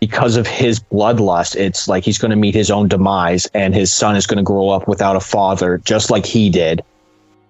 because 0.00 0.36
of 0.36 0.46
his 0.46 0.80
bloodlust, 0.80 1.54
it's 1.54 1.86
like 1.86 2.02
he's 2.02 2.16
going 2.16 2.30
to 2.30 2.36
meet 2.36 2.54
his 2.54 2.70
own 2.70 2.88
demise 2.88 3.44
and 3.52 3.74
his 3.74 3.92
son 3.92 4.16
is 4.16 4.26
going 4.26 4.38
to 4.38 4.42
grow 4.42 4.70
up 4.70 4.88
without 4.88 5.16
a 5.16 5.20
father, 5.20 5.76
just 5.84 6.10
like 6.10 6.24
he 6.24 6.48
did. 6.48 6.82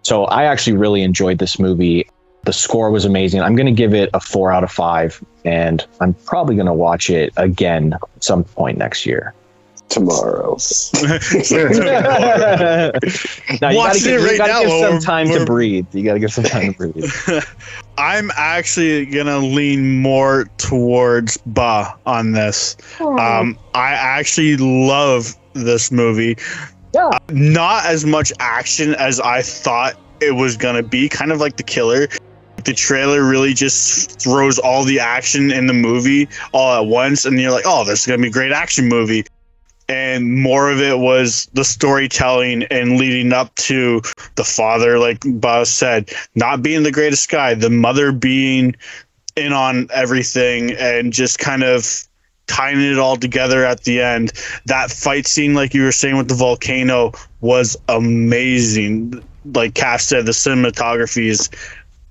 So 0.02 0.24
I 0.24 0.44
actually 0.44 0.76
really 0.76 1.02
enjoyed 1.02 1.38
this 1.38 1.60
movie. 1.60 2.08
The 2.44 2.52
score 2.52 2.90
was 2.90 3.04
amazing. 3.04 3.42
I'm 3.42 3.54
going 3.54 3.66
to 3.66 3.72
give 3.72 3.94
it 3.94 4.10
a 4.12 4.18
four 4.18 4.50
out 4.50 4.64
of 4.64 4.72
five, 4.72 5.22
and 5.44 5.86
I'm 6.00 6.14
probably 6.14 6.56
going 6.56 6.66
to 6.66 6.72
watch 6.72 7.10
it 7.10 7.32
again 7.36 7.96
some 8.18 8.42
point 8.42 8.76
next 8.76 9.06
year. 9.06 9.34
Tomorrow. 9.88 10.56
now, 11.02 12.90
you 13.70 13.78
gotta 13.78 13.98
give, 13.98 14.06
it 14.06 14.20
you 14.20 14.26
right 14.26 14.38
gotta 14.38 14.52
now 14.52 14.60
give 14.60 14.68
while 14.68 14.80
some 14.82 14.90
we're- 14.92 15.00
time 15.00 15.28
to 15.28 15.44
breathe. 15.46 15.86
You 15.92 16.04
got 16.04 16.14
to 16.14 16.18
give 16.20 16.32
some 16.32 16.44
time 16.44 16.74
to 16.74 16.78
breathe. 16.92 17.44
I'm 17.96 18.30
actually 18.36 19.06
gonna 19.06 19.38
lean 19.38 20.00
more 20.00 20.44
towards 20.58 21.38
Ba 21.46 21.96
on 22.06 22.32
this. 22.32 22.76
Um, 23.00 23.58
I 23.74 23.92
actually 23.92 24.56
love 24.58 25.34
this 25.54 25.90
movie. 25.90 26.36
Yeah. 26.94 27.10
Not 27.30 27.86
as 27.86 28.04
much 28.04 28.32
action 28.40 28.94
as 28.96 29.20
I 29.20 29.42
thought 29.42 29.94
it 30.20 30.32
was 30.32 30.56
gonna 30.56 30.82
be. 30.82 31.08
Kind 31.08 31.32
of 31.32 31.40
like 31.40 31.56
the 31.56 31.62
killer. 31.62 32.08
The 32.64 32.74
trailer 32.74 33.24
really 33.24 33.54
just 33.54 34.20
throws 34.20 34.58
all 34.58 34.84
the 34.84 35.00
action 35.00 35.50
in 35.50 35.66
the 35.66 35.72
movie 35.72 36.28
all 36.52 36.82
at 36.82 36.88
once, 36.88 37.24
and 37.24 37.40
you're 37.40 37.52
like, 37.52 37.64
"Oh, 37.66 37.84
this 37.84 38.00
is 38.00 38.06
gonna 38.06 38.20
be 38.20 38.28
a 38.28 38.30
great 38.30 38.52
action 38.52 38.88
movie." 38.88 39.24
And 39.90 40.34
more 40.42 40.70
of 40.70 40.80
it 40.82 40.98
was 40.98 41.48
the 41.54 41.64
storytelling 41.64 42.64
and 42.64 42.98
leading 42.98 43.32
up 43.32 43.54
to 43.56 44.02
the 44.34 44.44
father, 44.44 44.98
like 44.98 45.18
Boz 45.24 45.70
said, 45.70 46.10
not 46.34 46.62
being 46.62 46.82
the 46.82 46.92
greatest 46.92 47.30
guy, 47.30 47.54
the 47.54 47.70
mother 47.70 48.12
being 48.12 48.76
in 49.34 49.52
on 49.54 49.88
everything, 49.92 50.72
and 50.72 51.10
just 51.12 51.38
kind 51.38 51.62
of 51.62 51.86
tying 52.48 52.80
it 52.80 52.98
all 52.98 53.16
together 53.16 53.64
at 53.64 53.84
the 53.84 54.02
end. 54.02 54.32
That 54.66 54.90
fight 54.90 55.26
scene, 55.26 55.54
like 55.54 55.72
you 55.72 55.84
were 55.84 55.92
saying 55.92 56.18
with 56.18 56.28
the 56.28 56.34
volcano, 56.34 57.12
was 57.40 57.74
amazing. 57.88 59.22
Like 59.54 59.72
Cass 59.74 60.04
said, 60.04 60.26
the 60.26 60.32
cinematography 60.32 61.26
is 61.28 61.48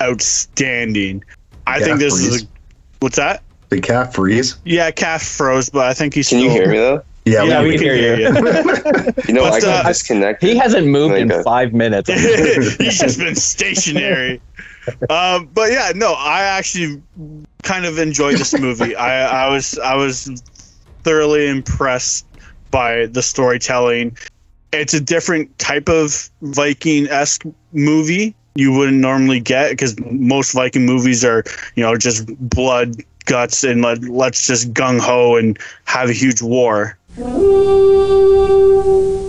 outstanding. 0.01 1.23
I 1.67 1.77
Yeah, 1.79 1.85
think 1.85 1.99
this 1.99 2.13
is 2.19 2.43
a, 2.43 2.47
what's 2.99 3.17
that? 3.17 3.43
The 3.69 3.81
cat 3.81 4.13
freeze. 4.13 4.55
Yeah, 4.63 4.89
Cass 4.91 5.35
froze, 5.37 5.69
but 5.69 5.85
I 5.85 5.93
think 5.93 6.13
he's. 6.13 6.29
Can 6.29 6.39
you 6.39 6.49
still- 6.49 6.61
hear 6.63 6.71
me 6.71 6.77
though? 6.77 7.03
Yeah, 7.27 7.43
Yeah, 7.43 7.61
we 7.61 7.69
we 7.69 7.77
can 7.77 7.83
hear 7.83 8.15
you. 8.15 8.27
You 9.27 9.33
know, 9.33 9.43
But, 9.43 9.53
I 9.53 9.59
got 9.61 9.85
uh, 9.85 9.87
disconnected. 9.87 10.49
He 10.49 10.57
hasn't 10.57 10.87
moved 10.87 11.15
in 11.15 11.31
Okay. 11.31 11.43
five 11.43 11.73
minutes. 11.73 12.09
He's 12.79 12.99
just 12.99 13.19
been 13.19 13.35
stationary. 13.35 14.41
Um, 15.09 15.49
but 15.53 15.71
yeah, 15.71 15.91
no, 15.95 16.13
I 16.13 16.41
actually 16.43 17.01
kind 17.63 17.85
of 17.85 17.97
enjoyed 17.99 18.37
this 18.37 18.57
movie. 18.57 18.95
I, 18.95 19.45
I 19.47 19.49
was 19.49 19.77
I 19.79 19.95
was 19.95 20.41
thoroughly 21.03 21.47
impressed 21.47 22.25
by 22.71 23.07
the 23.07 23.21
storytelling. 23.21 24.17
It's 24.71 24.93
a 24.93 25.01
different 25.01 25.57
type 25.59 25.89
of 25.89 26.29
Viking 26.41 27.07
esque 27.09 27.43
movie 27.73 28.35
you 28.57 28.71
wouldn't 28.73 28.97
normally 28.97 29.39
get 29.39 29.69
because 29.69 29.97
most 29.99 30.53
Viking 30.53 30.85
movies 30.85 31.23
are 31.23 31.43
you 31.75 31.83
know 31.83 31.95
just 31.95 32.25
blood 32.49 32.95
guts 33.25 33.63
and 33.63 33.83
let, 33.83 34.01
let's 34.05 34.47
just 34.47 34.73
gung 34.73 34.99
ho 34.99 35.35
and 35.35 35.59
have 35.85 36.09
a 36.09 36.13
huge 36.13 36.41
war. 36.41 36.97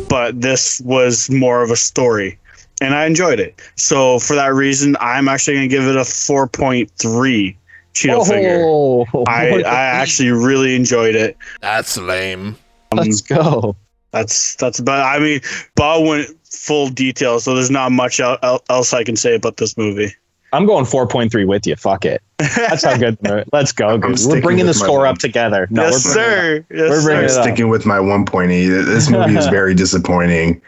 But 0.09 0.41
this 0.41 0.81
was 0.83 1.31
more 1.31 1.63
of 1.63 1.71
a 1.71 1.77
story 1.77 2.39
and 2.81 2.95
I 2.95 3.07
enjoyed 3.07 3.41
it. 3.41 3.61
So 3.77 4.19
for 4.19 4.35
that 4.35 4.55
reason, 4.55 4.97
I'm 5.01 5.29
actually 5.29 5.55
going 5.57 5.69
to 5.69 5.77
give 5.77 5.87
it 5.87 5.97
a 5.97 6.01
4.3 6.01 7.57
Cheeto 7.95 8.17
oh. 8.17 8.25
figure. 8.25 8.63
Oh, 8.65 9.25
I, 9.27 9.63
I 9.67 9.75
actually 9.75 10.31
really 10.31 10.75
enjoyed 10.75 11.15
it. 11.15 11.37
That's 11.61 11.97
lame. 11.97 12.57
Um, 12.93 12.99
let's 12.99 13.21
go. 13.21 13.77
That's 14.13 14.55
that's 14.57 14.79
about. 14.79 15.05
I 15.15 15.19
mean, 15.19 15.41
Bob 15.75 16.07
went 16.07 16.29
full 16.45 16.89
detail, 16.89 17.41
so 17.41 17.55
there's 17.55 17.71
not 17.71 17.93
much 17.93 18.21
el- 18.21 18.39
el- 18.43 18.65
else 18.71 18.95
I 18.95 19.05
can 19.05 19.17
say 19.17 19.35
about 19.35 19.59
this 19.59 19.77
movie. 19.77 20.15
I'm 20.53 20.67
going 20.67 20.85
4.3 20.85 21.47
with 21.47 21.67
you. 21.67 21.77
Fuck 21.77 22.05
it. 22.05 22.23
That's 22.39 22.85
how 22.85 22.97
good. 22.97 23.19
Let's 23.53 23.73
go. 23.73 23.99
We're 23.99 24.41
bringing 24.41 24.67
the 24.67 24.75
score 24.75 25.07
up 25.07 25.19
together. 25.19 25.67
No, 25.71 25.83
yes, 25.85 26.05
we're 26.05 26.13
sir. 26.15 26.67
Yes, 26.71 26.91
We're 26.91 27.03
bringing 27.03 27.29
sir. 27.29 27.35
it 27.35 27.39
up. 27.39 27.45
Sticking 27.45 27.69
with 27.69 27.85
my 27.85 27.99
1.8. 27.99 28.49
This 28.87 29.11
movie 29.11 29.37
is 29.37 29.47
very 29.49 29.75
disappointing. 29.85 30.61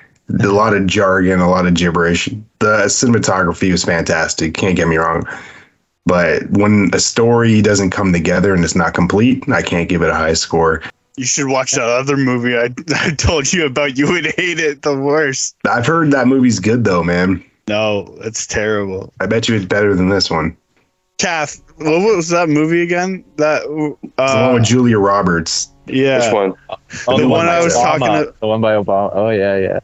A 0.42 0.46
lot 0.46 0.74
of 0.74 0.86
jargon, 0.86 1.40
a 1.40 1.48
lot 1.50 1.66
of 1.66 1.74
gibberish. 1.74 2.26
The 2.58 2.84
cinematography 2.86 3.72
was 3.72 3.84
fantastic. 3.84 4.54
Can't 4.54 4.76
get 4.76 4.86
me 4.86 4.96
wrong. 4.96 5.24
But 6.06 6.48
when 6.50 6.90
a 6.92 7.00
story 7.00 7.62
doesn't 7.62 7.90
come 7.90 8.12
together 8.12 8.54
and 8.54 8.64
it's 8.64 8.74
not 8.74 8.94
complete, 8.94 9.48
I 9.48 9.62
can't 9.62 9.88
give 9.88 10.02
it 10.02 10.08
a 10.10 10.14
high 10.14 10.34
score. 10.34 10.82
You 11.16 11.24
should 11.24 11.48
watch 11.48 11.72
that 11.72 11.82
other 11.82 12.16
movie 12.16 12.56
I, 12.56 12.70
I 12.94 13.10
told 13.10 13.52
you 13.52 13.66
about. 13.66 13.98
You 13.98 14.10
would 14.10 14.26
hate 14.36 14.58
it 14.58 14.82
the 14.82 14.96
worst. 14.96 15.56
I've 15.68 15.86
heard 15.86 16.10
that 16.12 16.26
movie's 16.26 16.58
good 16.60 16.84
though, 16.84 17.02
man. 17.02 17.44
No, 17.70 18.18
it's 18.22 18.46
terrible. 18.46 19.12
I 19.20 19.26
bet 19.26 19.48
you 19.48 19.54
it's 19.54 19.64
better 19.64 19.94
than 19.94 20.08
this 20.08 20.28
one. 20.30 20.56
Calf, 21.18 21.56
what 21.76 22.16
was 22.16 22.28
that 22.30 22.48
movie 22.48 22.82
again? 22.82 23.24
That 23.36 23.62
It's 24.02 24.14
the 24.16 24.22
uh, 24.22 24.44
one 24.46 24.54
with 24.54 24.64
Julia 24.64 24.98
Roberts. 24.98 25.70
yeah, 25.86 26.24
Which 26.26 26.34
one? 26.34 26.54
Oh, 27.06 27.16
the 27.18 27.28
one 27.28 27.46
by 27.46 27.56
I 27.56 27.62
was 27.64 27.74
Obama. 27.74 27.98
talking 27.98 28.06
to- 28.26 28.34
The 28.40 28.46
one 28.46 28.60
by 28.60 28.74
Obama. 28.74 29.10
Oh 29.14 29.30
yeah, 29.30 29.56
yeah. 29.56 29.78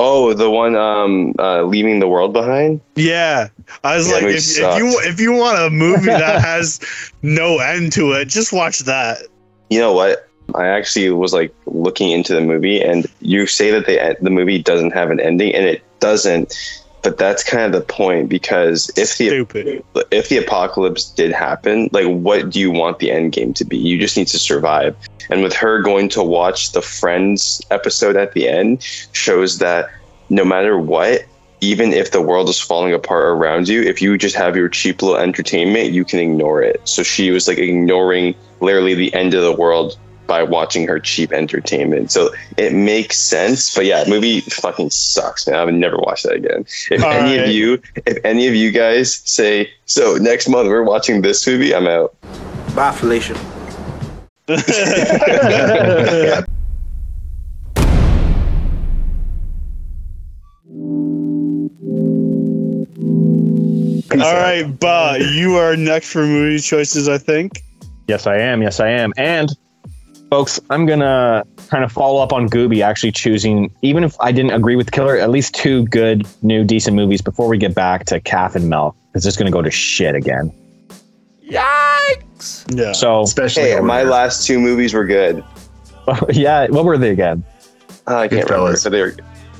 Oh, 0.00 0.32
the 0.32 0.48
one 0.48 0.76
um 0.76 1.34
uh, 1.38 1.62
leaving 1.64 2.00
the 2.00 2.08
world 2.08 2.32
behind. 2.32 2.80
yeah. 2.96 3.48
I 3.82 3.96
was 3.96 4.08
Yeah, 4.08 4.14
like, 4.14 4.22
if, 4.24 4.58
if 4.58 4.78
you 4.78 4.86
if 5.10 5.20
you 5.20 5.32
want 5.32 5.58
a 5.58 5.68
movie 5.70 6.06
that 6.24 6.40
has 6.40 6.80
no 7.22 7.58
end 7.58 7.92
to 7.92 8.12
it, 8.12 8.28
just 8.28 8.50
watch 8.52 8.78
that. 8.80 9.18
You 9.70 9.80
know 9.80 9.92
what? 9.92 10.26
I 10.54 10.68
actually 10.68 11.10
was 11.10 11.32
like 11.34 11.54
looking 11.66 12.10
into 12.12 12.34
the 12.34 12.40
movie, 12.42 12.80
and 12.80 13.06
you 13.20 13.46
say 13.46 13.70
that 13.72 13.86
the 13.86 14.16
the 14.22 14.30
movie 14.30 14.62
doesn't 14.62 14.92
have 14.92 15.10
an 15.10 15.18
ending, 15.20 15.54
and 15.54 15.66
it 15.66 15.82
doesn't. 16.00 16.54
But 17.04 17.18
that's 17.18 17.44
kind 17.44 17.62
of 17.62 17.72
the 17.72 17.86
point 17.86 18.30
because 18.30 18.88
if 18.96 19.18
the 19.18 19.28
Stupid. 19.28 19.84
if 20.10 20.30
the 20.30 20.38
apocalypse 20.38 21.04
did 21.04 21.32
happen, 21.32 21.90
like 21.92 22.06
what 22.06 22.50
do 22.50 22.58
you 22.58 22.70
want 22.70 22.98
the 22.98 23.10
end 23.10 23.32
game 23.32 23.52
to 23.54 23.64
be? 23.64 23.76
You 23.76 23.98
just 23.98 24.16
need 24.16 24.26
to 24.28 24.38
survive. 24.38 24.96
And 25.30 25.42
with 25.42 25.52
her 25.54 25.82
going 25.82 26.08
to 26.10 26.22
watch 26.22 26.72
the 26.72 26.80
Friends 26.82 27.60
episode 27.70 28.16
at 28.16 28.32
the 28.32 28.48
end 28.48 28.82
shows 29.12 29.58
that 29.58 29.90
no 30.30 30.44
matter 30.44 30.78
what, 30.78 31.26
even 31.60 31.92
if 31.92 32.10
the 32.10 32.22
world 32.22 32.48
is 32.48 32.60
falling 32.60 32.92
apart 32.92 33.24
around 33.24 33.68
you, 33.68 33.82
if 33.82 34.00
you 34.00 34.16
just 34.18 34.36
have 34.36 34.56
your 34.56 34.68
cheap 34.68 35.02
little 35.02 35.18
entertainment, 35.18 35.92
you 35.92 36.04
can 36.04 36.18
ignore 36.18 36.62
it. 36.62 36.80
So 36.84 37.02
she 37.02 37.30
was 37.30 37.48
like 37.48 37.58
ignoring 37.58 38.34
literally 38.60 38.94
the 38.94 39.12
end 39.14 39.34
of 39.34 39.42
the 39.42 39.52
world 39.52 39.98
by 40.26 40.42
watching 40.42 40.86
her 40.88 40.98
cheap 40.98 41.32
entertainment. 41.32 42.10
So 42.10 42.30
it 42.56 42.72
makes 42.72 43.18
sense. 43.18 43.74
But 43.74 43.84
yeah, 43.84 44.04
movie 44.08 44.40
fucking 44.40 44.90
sucks, 44.90 45.46
man. 45.46 45.56
I 45.56 45.64
would 45.64 45.74
never 45.74 45.96
watch 45.98 46.22
that 46.22 46.34
again. 46.34 46.66
If 46.90 47.02
All 47.02 47.12
any 47.12 47.38
right. 47.38 47.48
of 47.48 47.54
you 47.54 47.80
if 48.06 48.18
any 48.24 48.46
of 48.46 48.54
you 48.54 48.70
guys 48.70 49.14
say, 49.24 49.70
so 49.86 50.16
next 50.16 50.48
month 50.48 50.68
we're 50.68 50.82
watching 50.82 51.22
this 51.22 51.46
movie, 51.46 51.74
I'm 51.74 51.86
out. 51.86 52.14
Bye, 52.74 52.92
Felicia. 52.92 53.34
All 64.14 64.34
right, 64.34 64.64
Ba, 64.78 65.18
you 65.32 65.56
are 65.56 65.76
next 65.76 66.12
for 66.12 66.24
movie 66.24 66.60
choices, 66.60 67.08
I 67.08 67.18
think. 67.18 67.62
Yes, 68.06 68.26
I 68.26 68.36
am. 68.36 68.62
Yes, 68.62 68.80
I 68.80 68.88
am. 68.88 69.12
And 69.16 69.50
folks, 70.34 70.58
I'm 70.68 70.84
gonna 70.84 71.44
kind 71.68 71.84
of 71.84 71.92
follow 71.92 72.20
up 72.20 72.32
on 72.32 72.48
Gooby 72.48 72.82
actually 72.82 73.12
choosing, 73.12 73.72
even 73.82 74.02
if 74.02 74.16
I 74.20 74.32
didn't 74.32 74.50
agree 74.50 74.74
with 74.74 74.90
Killer, 74.90 75.16
at 75.16 75.30
least 75.30 75.54
two 75.54 75.84
good, 75.86 76.26
new, 76.42 76.64
decent 76.64 76.96
movies 76.96 77.22
before 77.22 77.46
we 77.46 77.56
get 77.56 77.72
back 77.72 78.04
to 78.06 78.18
Calf 78.18 78.56
and 78.56 78.68
Milk. 78.68 78.96
Because 79.12 79.26
it's 79.26 79.36
gonna 79.36 79.52
go 79.52 79.62
to 79.62 79.70
shit 79.70 80.16
again. 80.16 80.52
Yikes! 81.48 82.64
Yeah. 82.76 82.90
So, 82.90 83.22
Especially 83.22 83.62
Hey, 83.62 83.78
my 83.78 84.02
there. 84.02 84.10
last 84.10 84.44
two 84.44 84.58
movies 84.58 84.92
were 84.92 85.04
good. 85.04 85.44
yeah, 86.32 86.66
what 86.66 86.84
were 86.84 86.98
they 86.98 87.10
again? 87.10 87.44
Uh, 88.08 88.16
I 88.16 88.26
can't 88.26 88.50
remember. 88.50 88.72
Goodfellas. 88.72 88.78
So 88.78 88.90
they 88.90 89.02
were 89.02 89.12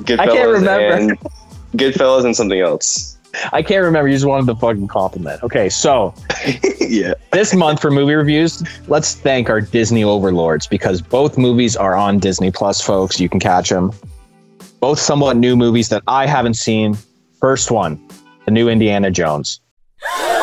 Goodfellas 0.03 0.19
I 0.19 0.27
can't 0.27 0.51
remember. 0.51 1.13
and 1.13 1.19
Goodfellas 1.77 2.25
and 2.25 2.35
something 2.35 2.59
else. 2.59 3.14
I 3.53 3.63
can't 3.63 3.85
remember. 3.85 4.09
You 4.09 4.15
just 4.15 4.27
wanted 4.27 4.47
the 4.47 4.57
fucking 4.57 4.89
compliment. 4.89 5.43
Okay, 5.43 5.69
so 5.69 6.15
yeah. 6.81 7.15
this 7.33 7.55
month 7.55 7.81
for 7.81 7.91
movie 7.91 8.15
reviews, 8.15 8.63
let's 8.89 9.15
thank 9.15 9.49
our 9.51 9.61
Disney 9.61 10.05
overlords 10.05 10.67
because 10.67 11.01
both 11.03 11.37
movies 11.39 11.77
are 11.77 11.95
on 11.95 12.19
Disney 12.19 12.51
Plus, 12.51 12.81
folks. 12.81 13.19
You 13.21 13.29
can 13.29 13.41
catch 13.41 13.71
them. 13.71 13.93
Both 14.81 14.99
somewhat 14.99 15.37
new 15.37 15.57
movies 15.57 15.89
that 15.89 16.03
I 16.07 16.27
haven't 16.27 16.55
seen. 16.55 16.97
First 17.41 17.71
one, 17.71 17.99
the 18.45 18.51
new 18.51 18.69
Indiana 18.69 19.11
Jones. 19.11 19.61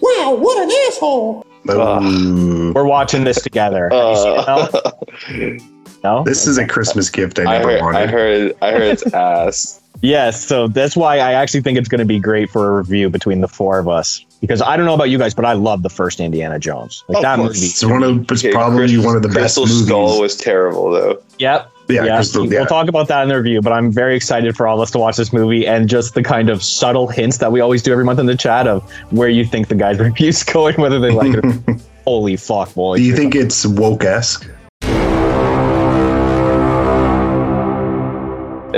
Wow, 0.00 0.34
what 0.36 0.62
an 0.62 0.70
asshole! 0.88 1.44
Ooh. 1.70 2.72
We're 2.72 2.84
watching 2.84 3.24
this 3.24 3.42
together. 3.42 3.88
Have 3.90 4.10
you 4.10 4.16
seen 4.16 4.32
it, 4.38 4.48
Uh, 4.48 5.58
Mel? 5.60 5.78
No? 6.04 6.22
This 6.22 6.46
is 6.46 6.58
a 6.58 6.66
Christmas 6.66 7.10
gift 7.10 7.40
I 7.40 7.42
I 7.42 7.58
never 7.58 7.70
heard, 7.72 7.80
wanted. 7.82 7.98
I 7.98 8.06
heard, 8.06 8.56
I 8.62 8.70
heard 8.70 8.82
it's 8.82 9.06
ass. 9.12 9.80
Yes, 10.02 10.44
so 10.46 10.68
that's 10.68 10.96
why 10.96 11.18
I 11.18 11.32
actually 11.32 11.62
think 11.62 11.78
it's 11.78 11.88
going 11.88 11.98
to 12.00 12.04
be 12.04 12.18
great 12.20 12.50
for 12.50 12.68
a 12.68 12.76
review 12.78 13.08
between 13.10 13.40
the 13.40 13.48
four 13.48 13.78
of 13.78 13.88
us. 13.88 14.24
Because 14.40 14.62
I 14.62 14.76
don't 14.76 14.86
know 14.86 14.94
about 14.94 15.10
you 15.10 15.18
guys, 15.18 15.34
but 15.34 15.44
I 15.44 15.54
love 15.54 15.82
the 15.82 15.90
first 15.90 16.20
Indiana 16.20 16.58
Jones. 16.60 17.02
Like 17.08 17.16
Of 17.18 17.22
that 17.22 17.36
course. 17.36 17.54
movie. 17.56 17.66
It's 17.66 17.84
one 17.84 18.02
of 18.04 18.30
it's 18.30 18.44
Okay, 18.44 18.52
probably 18.52 18.78
Crystal- 18.86 19.04
one 19.04 19.16
of 19.16 19.22
the 19.22 19.28
best 19.28 19.38
Crystal 19.56 19.66
movies. 19.66 19.86
Skull 19.86 20.20
was 20.20 20.36
terrible 20.36 20.92
though. 20.92 21.20
Yep. 21.40 21.72
yeah, 21.88 22.04
Yeah, 22.04 22.14
Crystal, 22.16 22.46
we'll 22.46 22.66
talk 22.66 22.86
about 22.88 23.08
that 23.08 23.22
in 23.24 23.28
the 23.30 23.36
review, 23.36 23.60
but 23.60 23.72
I'm 23.72 23.90
very 23.90 24.14
excited 24.14 24.56
for 24.56 24.68
all 24.68 24.76
of 24.76 24.82
us 24.82 24.92
to 24.92 24.98
watch 24.98 25.16
this 25.16 25.32
movie 25.32 25.66
and 25.66 25.88
just 25.88 26.14
the 26.14 26.22
kind 26.22 26.50
of 26.50 26.62
subtle 26.62 27.08
hints 27.08 27.38
that 27.38 27.50
we 27.50 27.60
always 27.60 27.82
do 27.82 27.90
every 27.90 28.04
month 28.04 28.20
in 28.20 28.26
the 28.26 28.36
chat 28.36 28.68
of 28.68 28.88
where 29.10 29.28
you 29.28 29.44
think 29.44 29.66
the 29.66 29.74
guys' 29.74 29.98
reviews 30.08 30.44
going, 30.44 30.76
whether 30.76 31.00
they 31.00 31.10
like 31.10 31.34
it. 31.34 31.80
Holy 32.04 32.36
fuck, 32.36 32.72
boy! 32.74 32.96
Do 32.98 33.02
you 33.02 33.14
think 33.16 33.34
it's 33.34 33.66
woke 33.66 34.04
esque? 34.04 34.48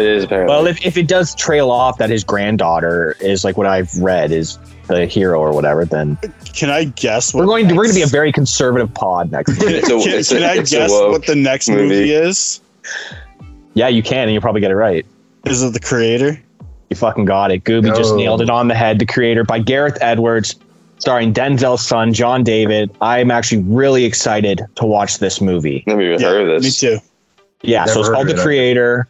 It 0.00 0.06
is 0.06 0.24
apparently. 0.24 0.54
Well, 0.54 0.66
if, 0.66 0.84
if 0.84 0.96
it 0.96 1.06
does 1.06 1.34
trail 1.34 1.70
off 1.70 1.98
that 1.98 2.10
his 2.10 2.24
granddaughter 2.24 3.16
is 3.20 3.44
like 3.44 3.56
what 3.56 3.66
I've 3.66 3.94
read 3.98 4.32
is 4.32 4.58
the 4.88 5.06
hero 5.06 5.38
or 5.40 5.52
whatever, 5.52 5.84
then 5.84 6.16
Can 6.54 6.70
I 6.70 6.84
guess? 6.84 7.32
What 7.34 7.40
we're 7.42 7.46
going 7.46 7.68
to 7.68 7.74
we're 7.74 7.84
going 7.84 7.94
to 7.94 7.98
be 8.00 8.02
a 8.02 8.06
very 8.06 8.32
conservative 8.32 8.92
pod 8.94 9.30
next. 9.30 9.50
week. 9.58 9.60
It's 9.62 9.88
a- 9.88 9.90
Can, 10.00 10.18
it's 10.18 10.32
a- 10.32 10.34
can 10.36 10.42
I 10.44 10.54
it's 10.56 10.72
a 10.72 10.76
guess 10.76 10.90
woke 10.90 11.12
what 11.12 11.26
the 11.26 11.36
next 11.36 11.68
movie. 11.68 11.82
movie. 11.88 12.12
is? 12.12 12.60
yeah, 13.74 13.88
you 13.88 14.02
can, 14.02 14.20
and 14.22 14.32
you'll 14.32 14.42
probably 14.42 14.60
get 14.60 14.70
it 14.70 14.76
right. 14.76 15.06
Is 15.44 15.62
it 15.62 15.72
the 15.72 15.80
creator? 15.80 16.40
You 16.88 16.96
fucking 16.96 17.24
got 17.24 17.50
it. 17.52 17.62
Gooby 17.64 17.94
just 17.96 18.10
No. 18.12 18.16
nailed 18.16 18.40
it 18.42 18.50
on 18.50 18.68
the 18.68 18.74
head. 18.74 18.98
The 18.98 19.06
creator 19.06 19.44
by 19.44 19.60
Gareth 19.60 19.96
Edwards, 20.00 20.56
starring 20.98 21.32
Denzel's 21.32 21.86
son, 21.86 22.12
John 22.12 22.42
David. 22.42 22.90
I'm 23.00 23.30
actually 23.30 23.62
really 23.62 24.04
excited 24.04 24.66
to 24.74 24.84
watch 24.86 25.18
this 25.18 25.40
movie. 25.40 25.84
Never 25.86 26.02
even 26.02 26.20
Yeah, 26.20 26.28
heard 26.28 26.48
of 26.50 26.62
me 26.64 26.70
too. 26.70 26.98
Yeah, 27.62 27.80
Never 27.84 27.92
so 27.92 28.00
it's 28.00 28.08
heard 28.08 28.14
called 28.16 28.28
of 28.30 28.34
The 28.36 28.42
it. 28.42 28.44
Creator. 28.44 29.08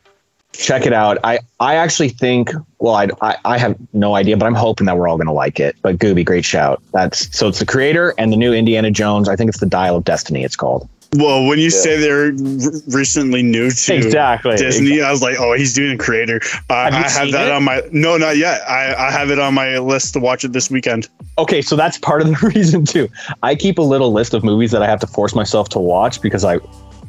Check 0.61 0.85
it 0.85 0.93
out. 0.93 1.17
I, 1.25 1.39
I 1.59 1.77
actually 1.77 2.11
think, 2.11 2.51
well, 2.81 2.95
I, 2.95 3.09
I, 3.23 3.37
I 3.47 3.59
have 3.59 3.77
no 3.95 4.15
idea, 4.15 4.37
but 4.37 4.45
I'm 4.45 4.55
hoping 4.55 4.87
that 4.87 4.97
we're 4.99 5.09
all 5.09 5.17
going 5.17 5.27
to 5.27 5.33
like 5.33 5.59
it. 5.59 5.75
But 5.81 5.97
Gooby, 5.99 6.25
great 6.25 6.45
shout. 6.45 6.83
That's 6.93 7.35
so 7.37 7.49
it's 7.49 7.59
The 7.61 7.67
Creator 7.67 8.13
and 8.19 8.31
the 8.31 8.37
new 8.37 8.53
Indiana 8.53 8.91
Jones. 8.91 9.27
I 9.29 9.37
think 9.37 9.49
it's 9.49 9.59
The 9.61 9.67
Dial 9.67 9.97
of 9.97 10.05
Destiny, 10.05 10.45
it's 10.45 10.57
called. 10.57 10.87
Well, 11.17 11.47
when 11.47 11.59
you 11.59 11.65
Yeah. 11.65 11.71
say 11.71 11.97
they're 11.99 12.27
r- 12.27 12.81
recently 12.89 13.43
new 13.43 13.71
to 13.71 13.95
Exactly. 13.97 14.57
Disney, 14.57 15.01
I 15.03 15.11
was 15.11 15.23
like, 15.23 15.37
oh, 15.41 15.55
he's 15.55 15.73
doing 15.75 15.93
a 15.95 15.99
creator. 15.99 16.41
Uh, 16.69 16.85
Have 16.85 16.93
you 16.93 16.99
I 16.99 17.03
have 17.03 17.11
seen 17.11 17.31
that 17.33 17.47
it? 17.49 17.53
on 17.53 17.65
my 17.65 17.83
no, 17.91 18.17
not 18.19 18.37
yet. 18.37 18.61
I, 18.69 18.95
I 18.95 19.11
have 19.11 19.31
it 19.31 19.39
on 19.41 19.55
my 19.55 19.79
list 19.79 20.13
to 20.13 20.21
watch 20.21 20.45
it 20.45 20.53
this 20.53 20.71
weekend. 20.71 21.09
Okay, 21.39 21.63
so 21.63 21.75
that's 21.75 21.97
part 21.99 22.21
of 22.21 22.29
the 22.29 22.53
reason 22.55 22.85
too. 22.85 23.09
I 23.43 23.55
keep 23.55 23.79
a 23.79 23.83
little 23.83 24.13
list 24.13 24.35
of 24.35 24.45
movies 24.45 24.71
that 24.73 24.83
I 24.83 24.87
have 24.87 25.01
to 25.01 25.07
force 25.09 25.35
myself 25.35 25.69
to 25.71 25.79
watch 25.81 26.21
because 26.21 26.45
I, 26.45 26.59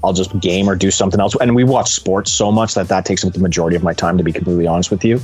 I'll 0.04 0.14
just 0.14 0.38
game 0.40 0.70
or 0.70 0.76
do 0.76 0.90
something 0.92 1.20
else. 1.20 1.36
And 1.40 1.56
we 1.56 1.64
watch 1.64 1.92
sports 1.92 2.32
so 2.32 2.52
much 2.52 2.74
that 2.74 2.88
that 2.88 3.06
takes 3.06 3.24
up 3.24 3.34
the 3.34 3.40
majority 3.40 3.76
of 3.76 3.84
my 3.84 3.94
time. 3.94 4.18
To 4.18 4.24
be 4.24 4.32
completely 4.32 4.68
honest 4.68 4.92
with 4.92 5.04
you, 5.06 5.20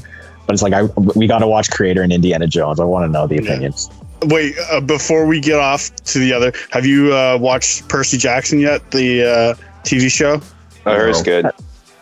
but 0.46 0.54
it's 0.54 0.62
like 0.62 0.74
I 0.74 0.84
we 1.16 1.28
got 1.28 1.40
to 1.40 1.48
watch 1.48 1.70
Creator 1.72 2.02
and 2.02 2.14
Indiana 2.14 2.48
Jones. 2.48 2.80
I 2.80 2.84
want 2.86 3.06
to 3.06 3.12
know 3.12 3.28
the 3.28 3.36
Yeah. 3.36 3.42
opinions. 3.42 3.90
Wait, 4.26 4.56
uh, 4.72 4.82
before 4.82 5.26
we 5.28 5.40
get 5.40 5.60
off 5.60 5.94
to 6.06 6.18
the 6.20 6.34
other, 6.34 6.52
have 6.72 6.86
you 6.86 7.14
uh, 7.14 7.38
watched 7.40 7.88
Percy 7.88 8.18
Jackson 8.18 8.60
yet? 8.60 8.90
The 8.92 9.24
uh, 9.24 9.56
TV 9.84 10.10
show. 10.12 10.42
I 10.86 10.96
heard 10.96 11.10
it's 11.10 11.22
good. 11.22 11.46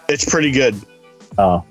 It's 0.08 0.24
pretty 0.24 0.52
good. 0.52 0.76
Oh, 1.38 1.64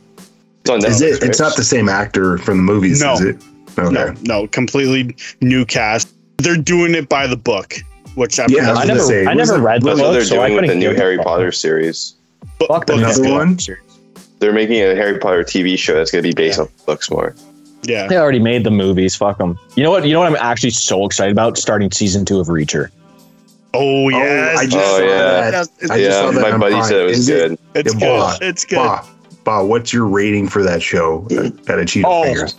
It's 0.60 0.70
on 0.70 0.84
Is 0.84 1.00
Netflix, 1.00 1.16
it? 1.16 1.22
It's 1.22 1.40
not 1.40 1.56
the 1.56 1.64
same 1.64 1.88
actor 1.88 2.36
from 2.38 2.58
the 2.58 2.62
movies, 2.62 3.00
No. 3.00 3.14
is 3.14 3.20
it? 3.22 3.36
Okay. 3.78 3.90
No, 3.92 4.14
no, 4.22 4.46
completely 4.48 5.16
new 5.40 5.64
cast. 5.64 6.08
They're 6.38 6.56
doing 6.56 6.94
it 6.94 7.08
by 7.08 7.26
the 7.26 7.36
book, 7.36 7.76
which 8.14 8.38
I'm 8.40 8.48
Yeah, 8.50 8.72
I 8.72 8.84
never, 8.84 8.86
gonna 8.86 9.00
say, 9.00 9.26
I 9.26 9.34
never 9.34 9.58
read 9.60 9.82
the 9.82 9.86
That's 9.86 10.00
what 10.00 10.06
book, 10.06 10.12
they're 10.14 10.24
so 10.24 10.40
I 10.42 10.48
doing 10.48 10.54
with 10.56 10.64
couldn't 10.70 10.80
the 10.80 10.88
new 10.90 10.94
Harry 10.96 11.16
fuck. 11.16 11.26
Potter 11.26 11.52
series. 11.52 12.14
book, 12.58 12.68
book 12.68 12.90
is 12.90 13.18
Another 13.18 13.32
one? 13.34 13.58
They're 14.40 14.52
making 14.52 14.82
a 14.82 14.94
Harry 14.94 15.18
Potter 15.18 15.42
TV 15.44 15.78
show 15.78 15.94
that's 15.94 16.10
going 16.10 16.22
to 16.22 16.28
be 16.28 16.34
based 16.34 16.58
on 16.58 16.68
books 16.86 17.10
more. 17.10 17.34
Yeah. 17.84 18.06
They 18.08 18.16
already 18.16 18.38
made 18.40 18.64
the 18.64 18.70
movies. 18.70 19.14
Fuck 19.14 19.38
them. 19.38 19.58
You 19.76 19.82
know 19.84 19.90
what? 19.90 20.04
You 20.06 20.12
know 20.12 20.20
what? 20.20 20.28
I'm 20.28 20.36
actually 20.36 20.70
so 20.70 21.04
excited 21.06 21.32
about 21.32 21.56
starting 21.58 21.90
season 21.90 22.24
two 22.24 22.40
of 22.40 22.48
Reacher. 22.48 22.90
Oh, 23.72 24.06
oh 24.06 24.08
yes. 24.10 24.58
I 24.58 24.64
just 24.66 24.76
Oh, 24.76 24.98
saw 24.98 25.04
yeah. 25.04 25.50
that. 25.50 25.68
It's, 25.80 25.90
I 25.90 25.98
just 25.98 26.00
yeah, 26.00 26.10
saw 26.22 26.30
that 26.32 26.42
my 26.42 26.50
on 26.52 26.60
buddy 26.60 26.74
Prime. 26.74 26.84
said 26.88 27.00
it 27.00 27.04
was 27.04 27.18
Is 27.18 27.28
good. 27.28 27.58
it's 27.74 27.94
Yeah, 27.94 28.00
good. 28.00 28.18
Bah, 28.18 28.36
It's 28.40 28.64
good. 28.64 28.76
Bah, 28.76 29.06
bah, 29.44 29.62
what's 29.64 29.92
your 29.92 30.06
rating 30.06 30.48
for 30.48 30.62
that 30.62 30.82
show 30.82 31.26
at, 31.30 31.46
at 31.68 31.78
a 31.78 31.82
Cheeto 31.84 32.04
Oh. 32.06 32.22
Fingers? 32.24 32.54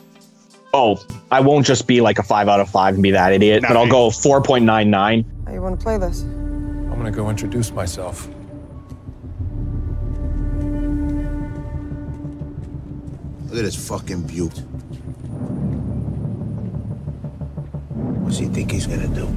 Oh, 0.73 0.99
I 1.31 1.39
won't 1.39 1.65
just 1.65 1.87
be 1.87 2.01
like 2.01 2.19
a 2.19 2.23
five 2.23 2.49
out 2.49 2.59
of 2.59 2.69
five 2.69 2.95
and 2.95 3.01
be 3.03 3.11
that 3.11 3.31
idiot, 3.31 3.63
but 3.65 3.77
I'll 3.77 3.89
go 3.89 4.09
four 4.11 4.41
point 4.43 4.65
nine 4.65 4.89
nine. 4.89 5.23
How 5.45 5.53
you 5.53 5.62
want 5.62 5.79
to 5.79 5.84
play 5.84 5.97
this? 5.97 6.23
I'm 6.23 6.95
gonna 6.95 7.12
go 7.12 7.29
introduce 7.29 7.71
myself. 7.71 8.27
Look 13.47 13.60
at 13.60 13.63
this 13.63 13.88
fucking 13.88 14.23
butte. 14.23 14.58
What's 18.23 18.38
he 18.39 18.47
think 18.47 18.71
he's 18.71 18.88
gonna 18.88 19.08
do? 19.08 19.27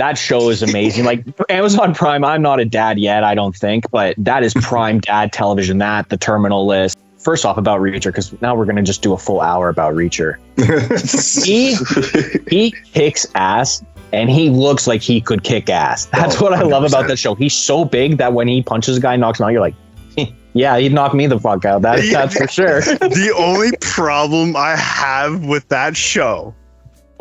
That 0.00 0.16
show 0.16 0.48
is 0.48 0.62
amazing. 0.62 1.04
Like 1.04 1.24
Amazon 1.50 1.94
Prime, 1.94 2.24
I'm 2.24 2.40
not 2.42 2.58
a 2.58 2.64
dad 2.64 2.98
yet, 2.98 3.22
I 3.22 3.34
don't 3.34 3.54
think, 3.54 3.84
but 3.90 4.14
that 4.18 4.42
is 4.42 4.54
prime 4.54 4.98
dad 5.00 5.32
television. 5.32 5.76
That 5.78 6.08
the 6.08 6.16
Terminal 6.16 6.66
List. 6.66 6.98
First 7.18 7.44
off, 7.44 7.58
about 7.58 7.82
Reacher, 7.82 8.06
because 8.06 8.32
now 8.40 8.54
we're 8.56 8.64
gonna 8.64 8.82
just 8.82 9.02
do 9.02 9.12
a 9.12 9.18
full 9.18 9.42
hour 9.42 9.68
about 9.68 9.94
Reacher. 9.94 10.36
he 11.44 11.74
he 12.48 12.70
kicks 12.94 13.26
ass, 13.34 13.84
and 14.12 14.30
he 14.30 14.48
looks 14.48 14.86
like 14.86 15.02
he 15.02 15.20
could 15.20 15.44
kick 15.44 15.68
ass. 15.68 16.06
That's 16.06 16.40
Oh, 16.40 16.44
what 16.44 16.54
I 16.54 16.62
love 16.62 16.82
100%. 16.84 16.88
about 16.88 17.08
that 17.08 17.18
show. 17.18 17.34
He's 17.34 17.52
so 17.54 17.84
big 17.84 18.16
that 18.18 18.32
when 18.32 18.48
he 18.48 18.62
punches 18.62 18.96
a 18.96 19.00
guy, 19.00 19.16
knocks 19.16 19.38
him 19.38 19.44
out, 19.44 19.48
you're 19.50 19.60
like, 19.60 19.74
yeah, 20.54 20.78
he'd 20.78 20.92
knock 20.94 21.12
me 21.14 21.26
the 21.26 21.38
fuck 21.38 21.64
out. 21.66 21.82
That, 21.82 22.00
that's 22.10 22.34
for 22.36 22.48
sure. 22.48 22.80
the 22.82 23.34
only 23.36 23.70
problem 23.82 24.56
I 24.56 24.74
have 24.76 25.44
with 25.44 25.68
that 25.68 25.96
show, 25.98 26.54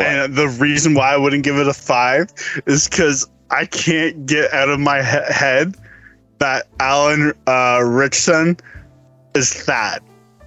and 0.02 0.36
the 0.36 0.48
reason 0.48 0.94
why 0.94 1.14
I 1.14 1.18
wouldn't 1.18 1.44
give 1.44 1.58
it 1.58 1.68
a 1.68 1.74
five, 1.74 2.30
is 2.66 2.88
because 2.88 3.28
I 3.52 3.66
can't 3.66 4.26
get 4.26 4.54
out 4.54 4.70
of 4.70 4.80
my 4.80 4.98
he- 5.04 5.34
head 5.34 5.76
that 6.40 6.68
Alan 6.80 7.34
uh, 7.48 7.82
Ritchson 7.86 8.58
is 9.36 9.54
Thad 9.54 10.02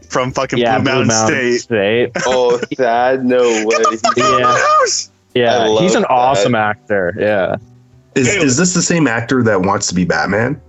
from 0.08 0.32
fucking 0.32 0.58
yeah, 0.58 0.78
Blue 0.78 1.04
Mountain, 1.04 1.58
State. 1.58 2.10
Oh, 2.26 2.58
that 2.78 3.24
no 3.24 3.42
way. 3.66 3.76
yeah, 4.16 4.56
yeah. 5.34 5.80
He's 5.80 5.94
an 5.94 6.02
that. 6.02 6.10
awesome 6.10 6.54
actor. 6.54 7.14
Yeah. 7.18 7.56
Is, 8.14 8.28
is 8.28 8.56
this 8.58 8.74
the 8.74 8.82
same 8.82 9.06
actor 9.06 9.42
that 9.42 9.62
wants 9.62 9.86
to 9.88 9.94
be 9.94 10.04
Batman? 10.04 10.60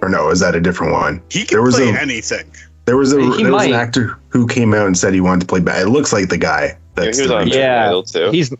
Or 0.00 0.08
no, 0.08 0.30
is 0.30 0.38
that 0.40 0.54
a 0.54 0.60
different 0.60 0.92
one? 0.92 1.20
He 1.28 1.40
There 1.40 1.58
can 1.58 1.64
was 1.64 1.74
play 1.74 1.90
a- 1.90 2.00
anything. 2.00 2.50
There 2.84 2.96
was 2.96 3.12
a 3.12 3.20
He 3.20 3.42
there 3.42 3.52
was 3.52 3.66
an 3.66 3.72
actor 3.74 4.16
who 4.28 4.46
came 4.46 4.72
out 4.72 4.86
and 4.86 4.96
said 4.96 5.12
he 5.12 5.20
wanted 5.20 5.40
to 5.40 5.46
play 5.46 5.60
Batman. 5.60 5.88
It 5.88 5.90
looks 5.90 6.12
like 6.12 6.28
the 6.28 6.38
guy. 6.38 6.78
That's 7.04 7.18
he 7.18 7.22
was 7.24 7.30
on 7.30 7.46
Reacher. 7.48 7.54
Yeah. 7.54 7.86
Idol 7.88 8.02
too. 8.02 8.30
He's. 8.30 8.54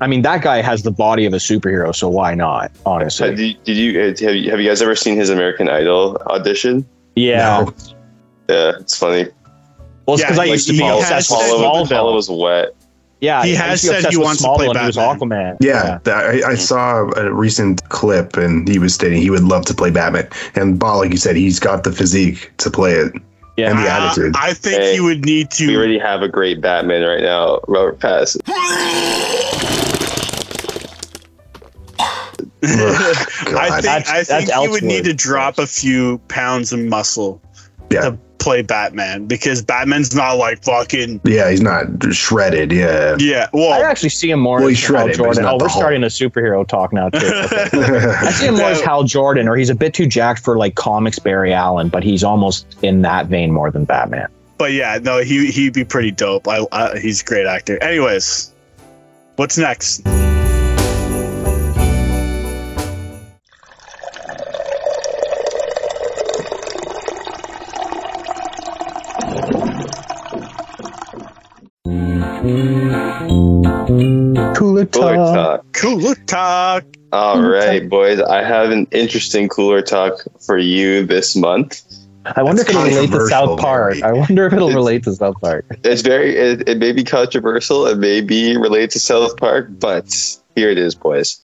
I 0.00 0.06
mean, 0.06 0.22
that 0.22 0.42
guy 0.42 0.62
has 0.62 0.82
the 0.84 0.92
body 0.92 1.26
of 1.26 1.32
a 1.32 1.38
superhero, 1.38 1.92
so 1.94 2.08
why 2.08 2.34
not? 2.34 2.70
Uh, 2.86 2.90
Honestly. 2.90 3.30
Did 3.34 3.38
you, 3.40 3.54
did 3.64 3.76
you 3.76 4.00
uh, 4.00 4.04
have, 4.26 4.36
you 4.36 4.50
have 4.50 4.60
you 4.60 4.68
guys 4.68 4.80
ever 4.80 4.94
seen 4.94 5.16
his 5.16 5.28
American 5.28 5.68
Idol 5.68 6.18
audition? 6.26 6.86
Yeah. 7.16 7.64
No. 7.64 7.74
Yeah, 8.48 8.72
it's 8.78 8.96
funny. 8.96 9.26
Well, 10.06 10.14
it's 10.14 10.20
Yeah, 10.22 10.28
because 10.28 10.38
I 10.38 10.46
he- 10.46 10.52
used 10.52 10.66
to 10.68 10.72
he 10.74 10.78
be 10.80 10.84
has 10.84 11.00
obsessed 11.00 11.30
with 11.30 11.40
said- 11.40 11.48
Follow, 11.50 11.84
follow 11.84 11.84
Smallville. 11.84 12.14
was 12.14 12.30
wet. 12.30 12.74
Yeah, 13.20 13.44
He 13.44 13.54
has 13.54 13.82
used 13.82 13.84
to 13.84 13.88
be 13.98 14.02
said 14.02 14.10
he 14.10 14.16
obsessed 14.16 14.18
with 14.18 14.24
wants 14.24 14.42
to 14.42 14.48
play 14.54 14.66
Smallville 14.68 14.86
was 14.86 14.96
Batman. 14.96 15.54
Aquaman. 15.54 15.56
Yeah, 15.60 15.98
that- 16.04 16.44
I, 16.44 16.50
I 16.50 16.54
saw 16.54 17.10
a 17.16 17.32
recent 17.32 17.88
clip 17.88 18.36
and 18.36 18.68
he 18.68 18.78
was 18.78 18.94
stating 18.94 19.20
he 19.22 19.30
would 19.30 19.44
love 19.44 19.64
to 19.66 19.74
play 19.74 19.90
Batman. 19.90 20.28
And 20.54 20.78
Ball, 20.78 20.98
like 20.98 21.10
you 21.12 21.16
said, 21.18 21.34
he's 21.36 21.58
got 21.58 21.82
the 21.84 21.92
physique 21.92 22.50
to 22.58 22.70
play 22.70 22.92
it 22.94 23.12
Yeah. 23.56 23.70
and 23.70 23.78
the 23.78 23.82
Uh, 23.90 24.06
attitude. 24.06 24.34
I 24.36 24.54
think 24.54 24.80
Hey, 24.82 24.94
he 24.94 25.00
would 25.00 25.24
need 25.24 25.50
to. 25.52 25.66
We 25.66 25.72
to. 25.74 25.78
already 25.78 25.98
have 25.98 26.22
a 26.22 26.28
great 26.28 26.60
Batman 26.60 27.02
right 27.02 27.20
now, 27.22 27.60
Robert 27.68 27.98
Pattinson. 27.98 28.40
I 32.64 33.80
think 33.80 33.82
That's- 33.84 34.08
I 34.10 34.22
think 34.24 34.48
that's 34.48 34.62
he 34.62 34.68
would 34.68 34.82
need 34.84 35.04
to 35.04 35.14
drop 35.14 35.58
a 35.58 35.66
few 35.66 36.18
pounds 36.28 36.72
of 36.72 36.78
muscle 36.80 37.42
Yeah. 37.90 38.02
to 38.02 38.18
play 38.42 38.62
Batman 38.62 39.26
because 39.26 39.62
Batman's 39.62 40.14
not 40.14 40.32
like 40.36 40.62
fucking 40.64 41.20
Yeah, 41.24 41.48
he's 41.50 41.60
not 41.60 41.86
shredded. 42.12 42.72
Yeah. 42.72 43.16
yeah. 43.18 43.48
Well, 43.52 43.72
I 43.72 43.80
actually 43.88 44.08
see 44.10 44.30
him 44.30 44.40
more 44.40 44.58
Well, 44.58 44.68
as 44.68 44.78
he's 44.78 44.86
Hal 44.88 44.96
shredded, 44.96 45.18
but 45.18 45.24
Jordan. 45.24 45.42
not 45.44 45.54
Oh, 45.54 45.56
we're 45.60 45.68
Hulk. 45.68 45.80
starting 45.80 46.02
a 46.04 46.06
superhero 46.08 46.66
talk 46.66 46.92
now 46.92 47.08
too. 47.08 47.18
Okay. 47.22 47.68
I 47.72 48.30
see 48.32 48.46
him 48.46 48.56
more 48.56 48.66
as 48.70 48.80
Hal 48.80 49.04
Jordan, 49.04 49.48
or 49.48 49.56
he's 49.56 49.70
a 49.70 49.74
bit 49.74 49.94
too 49.94 50.06
jacked 50.06 50.40
for 50.42 50.56
like 50.58 50.74
comics 50.74 51.18
Barry 51.18 51.52
Allen, 51.52 51.88
but 51.88 52.02
he's 52.02 52.22
almost 52.24 52.66
in 52.82 53.02
that 53.02 53.26
vein 53.26 53.52
more 53.52 53.70
than 53.70 53.84
Batman. 53.84 54.28
but 54.58 54.72
yeah, 54.72 54.98
no, 55.02 55.18
he 55.18 55.50
he'd 55.50 55.72
be 55.72 55.84
pretty 55.84 56.10
dope. 56.10 56.46
I, 56.48 56.66
I 56.72 56.98
he's 56.98 57.22
a 57.22 57.24
great 57.24 57.46
actor. 57.46 57.82
Anyways, 57.82 58.52
what's 59.36 59.56
next? 59.58 60.02
Cooler 73.96 74.54
Cooler 74.54 74.86
talk. 74.86 75.72
Cooler 75.72 76.14
talk. 76.26 76.84
All 77.12 77.42
right, 77.42 77.86
boys. 77.86 78.20
I 78.20 78.42
have 78.42 78.70
an 78.70 78.86
interesting 78.90 79.48
cooler 79.50 79.82
talk 79.82 80.14
for 80.40 80.56
you 80.56 81.04
this 81.04 81.36
month. 81.36 81.82
I 82.24 82.42
wonder 82.42 82.62
if 82.62 82.70
it'll 82.70 82.84
relate 82.84 83.10
to 83.10 83.26
South 83.28 83.60
Park. 83.60 83.90
Mary. 83.98 84.02
I 84.02 84.12
wonder 84.12 84.46
if 84.46 84.52
it'll 84.54 84.68
It's- 84.68 84.76
relate 84.76 85.02
to 85.04 85.12
South 85.14 85.34
Park. 85.42 85.66
It's 85.84 86.00
very. 86.00 86.34
It, 86.36 86.66
it 86.68 86.78
may 86.78 86.92
be 86.92 87.04
controversial. 87.04 87.86
It 87.86 87.98
may 87.98 88.22
be 88.22 88.56
related 88.56 88.90
to 88.92 89.00
South 89.00 89.36
Park, 89.36 89.68
but 89.78 90.06
here 90.56 90.70
it 90.70 90.78
is, 90.78 90.94
boys. 90.94 91.44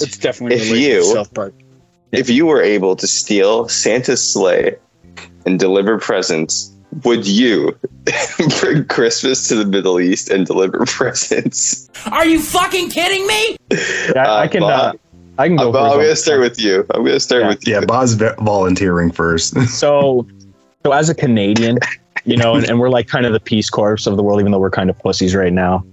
It's 0.00 0.18
definitely 0.18 0.56
If 0.56 0.62
related 0.70 0.74
to 0.74 0.80
you- 0.80 1.04
South 1.14 1.32
Park. 1.32 1.54
If 2.12 2.28
you 2.28 2.44
were 2.46 2.60
able 2.62 2.94
to 2.96 3.06
steal 3.06 3.68
Santa's 3.68 4.22
sleigh 4.22 4.76
and 5.46 5.58
deliver 5.58 5.98
presents, 5.98 6.72
would 7.04 7.26
you 7.26 7.76
bring 8.60 8.84
Christmas 8.86 9.46
to 9.48 9.54
the 9.56 9.66
Middle 9.66 10.00
East 10.00 10.30
and 10.30 10.46
deliver 10.46 10.78
presents? 10.86 11.88
Are 12.10 12.26
you 12.26 12.40
fucking 12.40 12.90
kidding 12.90 13.26
me? 13.26 13.56
Yeah, 14.14 14.26
I, 14.30 14.40
I 14.42 14.48
can. 14.48 14.62
Uh, 14.62 14.68
Bob. 14.68 14.98
I 15.40 15.46
can 15.46 15.56
go. 15.56 15.68
I'm, 15.68 15.72
first 15.72 15.92
I'm 15.92 16.00
gonna 16.00 16.16
start 16.16 16.38
one. 16.40 16.48
with 16.48 16.60
you. 16.60 16.86
I'm 16.94 17.04
gonna 17.04 17.20
start 17.20 17.42
Yeah. 17.42 17.48
with 17.48 17.66
you. 17.66 17.74
Yeah, 17.74 17.84
Bob's 17.84 18.14
ve- 18.14 18.30
volunteering 18.40 19.10
first. 19.12 19.54
so 19.68 20.26
so 20.84 20.92
as 20.92 21.08
a 21.10 21.14
canadian 21.14 21.78
you 22.24 22.36
know 22.36 22.54
and, 22.54 22.64
and 22.68 22.78
we're 22.80 22.88
like 22.88 23.08
kind 23.08 23.26
of 23.26 23.32
the 23.32 23.40
peace 23.40 23.68
corps 23.68 24.06
of 24.06 24.16
the 24.16 24.22
world 24.22 24.40
even 24.40 24.52
though 24.52 24.58
we're 24.58 24.70
kind 24.70 24.88
of 24.90 24.98
pussies 25.00 25.34
right 25.34 25.52
now 25.52 25.84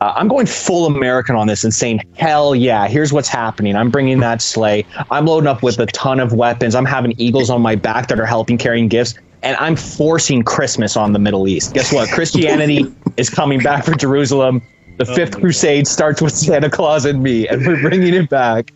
uh, 0.00 0.12
i'm 0.16 0.28
going 0.28 0.44
full 0.46 0.86
american 0.86 1.34
on 1.34 1.46
this 1.46 1.64
and 1.64 1.72
saying 1.74 2.00
hell 2.16 2.54
yeah 2.54 2.86
here's 2.86 3.10
what's 3.12 3.28
happening 3.28 3.74
i'm 3.74 3.90
bringing 3.90 4.20
that 4.20 4.40
sleigh 4.42 4.84
i'm 5.10 5.24
loading 5.26 5.46
up 5.48 5.62
with 5.62 5.78
a 5.78 5.86
ton 5.86 6.20
of 6.20 6.32
weapons 6.34 6.74
i'm 6.74 6.84
having 6.84 7.12
eagles 7.18 7.48
on 7.50 7.60
my 7.62 7.74
back 7.74 8.08
that 8.08 8.20
are 8.20 8.26
helping 8.26 8.56
carrying 8.58 8.86
gifts 8.88 9.14
and 9.44 9.56
i'm 9.58 9.76
forcing 9.76 10.42
christmas 10.42 10.96
on 10.96 11.12
the 11.12 11.18
middle 11.18 11.46
east 11.46 11.74
guess 11.74 11.92
what 11.92 12.08
christianity 12.12 12.84
is 13.16 13.30
coming 13.30 13.60
back 13.60 13.84
for 13.84 13.94
jerusalem 13.94 14.60
the 14.98 15.08
oh 15.08 15.14
fifth 15.14 15.38
crusade 15.40 15.86
starts 15.86 16.20
with 16.20 16.32
santa 16.32 16.70
claus 16.70 17.04
and 17.04 17.22
me 17.22 17.46
and 17.48 17.64
we're 17.66 17.80
bringing 17.80 18.14
it 18.14 18.28
back 18.28 18.72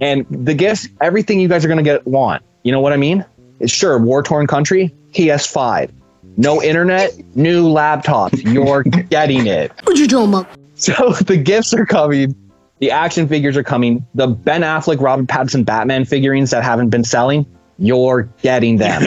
and 0.00 0.26
the 0.30 0.54
gifts 0.54 0.88
everything 1.00 1.38
you 1.38 1.48
guys 1.48 1.64
are 1.64 1.68
going 1.68 1.78
to 1.78 1.84
get 1.84 2.06
want 2.06 2.42
you 2.62 2.72
know 2.72 2.80
what 2.80 2.92
i 2.92 2.96
mean 2.96 3.24
sure, 3.66 3.98
war 3.98 4.22
torn 4.22 4.46
country, 4.46 4.94
PS5. 5.12 5.90
No 6.36 6.62
internet, 6.62 7.12
new 7.36 7.66
laptops. 7.66 8.42
You're 8.52 8.82
getting 8.82 9.46
it. 9.46 9.72
What 9.84 9.96
you 9.96 10.08
talking 10.08 10.34
about? 10.34 10.48
So 10.74 11.12
the 11.12 11.36
gifts 11.36 11.72
are 11.72 11.86
coming. 11.86 12.34
The 12.80 12.90
action 12.90 13.28
figures 13.28 13.56
are 13.56 13.62
coming. 13.62 14.04
The 14.14 14.26
Ben 14.26 14.62
Affleck, 14.62 15.00
Robert 15.00 15.26
Pattinson 15.26 15.64
Batman 15.64 16.04
figurines 16.04 16.50
that 16.50 16.64
haven't 16.64 16.90
been 16.90 17.04
selling, 17.04 17.46
you're 17.78 18.28
getting 18.42 18.76
them. 18.78 19.02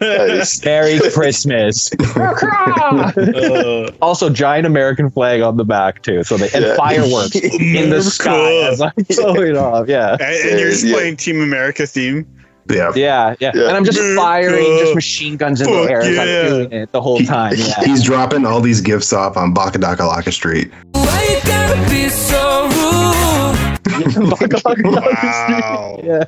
Nice. 0.00 0.64
Merry 0.64 0.98
Christmas. 1.12 1.90
Uh, 2.16 3.90
also, 4.02 4.30
giant 4.30 4.66
American 4.66 5.10
flag 5.10 5.40
on 5.40 5.56
the 5.56 5.64
back 5.64 6.02
too. 6.02 6.22
So 6.24 6.36
they 6.36 6.48
and 6.54 6.64
Yeah. 6.64 6.76
fireworks 6.76 7.34
in 7.36 7.90
the 7.90 7.96
That's 8.02 8.14
sky 8.14 8.30
cool. 8.30 8.64
as 8.64 8.80
I'm 8.80 8.92
blowing 9.08 9.56
off. 9.56 9.88
Yeah. 9.88 10.12
and, 10.12 10.22
and 10.22 10.60
you're 10.60 10.70
just 10.70 10.84
Yeah. 10.84 10.94
playing 10.94 11.16
Team 11.16 11.40
America 11.40 11.86
theme. 11.86 12.26
yeah. 12.70 12.92
Yeah, 12.94 13.34
yeah, 13.40 13.50
Yeah. 13.54 13.66
and 13.68 13.76
I'm 13.76 13.84
just 13.84 13.98
firing 14.16 14.64
just 14.78 14.94
machine 14.94 15.36
guns 15.36 15.60
in 15.60 15.66
the 15.66 15.72
Fuck 15.72 15.90
air 15.90 16.00
as. 16.02 16.18
I'm 16.18 16.48
doing 16.50 16.72
it 16.72 16.92
the 16.92 17.00
whole 17.02 17.18
He- 17.18 17.26
time. 17.26 17.54
Yeah, 17.56 17.84
He's 17.84 18.02
dropping 18.04 18.46
all 18.46 18.60
these 18.60 18.80
gifts 18.80 19.12
off 19.12 19.36
on 19.36 19.52
Bakadakalaka 19.52 20.32
Street. 20.32 20.70
Why 20.92 21.26
you 21.28 21.40
gotta 21.48 21.90
be 21.90 22.08
so 22.08 22.68
rude? 22.68 22.78
Wow. 24.84 26.00
yeah. 26.02 26.24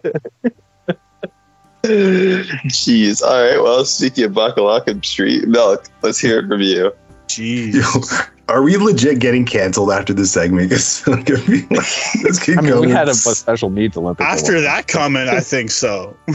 Jeez. 1.84 3.22
All 3.22 3.42
right. 3.42 3.62
Well, 3.62 3.84
speaking 3.84 4.24
of 4.24 4.32
Bakalaka 4.32 5.04
Street, 5.04 5.46
Milk, 5.48 5.86
let's 6.02 6.18
hear 6.18 6.40
it 6.40 6.48
from 6.48 6.60
you. 6.60 6.92
Jeez. 7.28 7.74
Yo, 7.74 8.24
are 8.54 8.62
we 8.62 8.76
legit 8.76 9.18
getting 9.18 9.44
canceled 9.46 9.90
after 9.90 10.12
this 10.12 10.32
segment? 10.32 10.70
It's 10.72 11.02
gonna 11.04 11.22
be 11.22 11.62
like, 11.62 11.86
let's 12.22 12.38
keep 12.38 12.58
I 12.58 12.60
mean, 12.62 12.70
going. 12.70 12.86
we 12.88 12.90
had 12.90 13.08
a, 13.08 13.12
a 13.12 13.14
special 13.14 13.70
needs 13.70 13.96
Olympic. 13.96 14.24
After 14.26 14.60
that 14.60 14.88
comment, 14.88 15.28
I 15.30 15.40
think 15.40 15.70
so. 15.70 16.16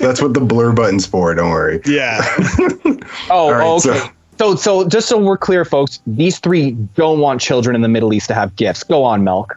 That's 0.00 0.20
what 0.20 0.34
the 0.34 0.40
blur 0.40 0.72
button's 0.72 1.06
for. 1.06 1.34
Don't 1.34 1.50
worry. 1.50 1.80
Yeah. 1.86 2.20
Oh, 3.30 3.34
All 3.48 3.52
right, 3.52 3.66
okay. 3.66 3.98
so- 3.98 4.10
So, 4.38 4.54
so 4.54 4.88
just 4.88 5.08
so 5.08 5.18
we're 5.18 5.36
clear, 5.38 5.64
folks, 5.64 6.00
these 6.06 6.38
three 6.38 6.72
don't 6.94 7.18
want 7.20 7.40
children 7.40 7.74
in 7.74 7.80
the 7.82 7.88
Middle 7.88 8.12
East 8.12 8.28
to 8.28 8.34
have 8.34 8.54
gifts. 8.56 8.84
Go 8.84 9.02
on, 9.02 9.24
Milk. 9.24 9.56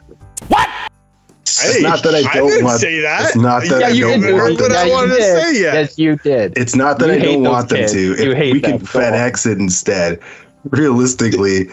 It's 1.64 1.82
not 1.82 2.04
that 2.04 2.16
I 2.16 2.22
don't 2.22 2.47
I 2.47 2.49
didn't 2.49 2.66
want. 2.66 2.80
say 2.80 2.99
that. 3.02 3.26
It's 3.26 3.36
not 3.36 3.64
that 3.64 3.80
Yeah, 3.82 3.88
I 3.88 3.89
you 3.89 4.04
don't 4.06 4.22
didn't 4.22 4.36
want 4.38 4.58
them. 4.58 4.70
what 4.70 4.78
I 4.78 4.86
you 4.86 4.91
wanted 4.91 5.16
to 5.16 5.22
say 5.22 5.62
yet. 5.62 5.74
Yes, 5.74 5.97
you 5.97 6.16
did. 6.18 6.58
It's 6.58 6.76
not 6.76 6.99
that 6.99 7.08
You 7.08 7.14
I 7.14 7.20
don't 7.20 7.43
those 7.43 7.52
want 7.52 7.70
them 7.70 7.88
to. 7.89 8.24
You 8.24 8.36
hate 8.36 8.54
we 8.54 8.60
them. 8.62 8.80
can 8.80 8.86
Go 8.91 8.99
on. 8.99 9.14
FedEx 9.14 9.45
it 9.52 9.58
instead. 9.58 10.20
Realistically, 10.70 11.70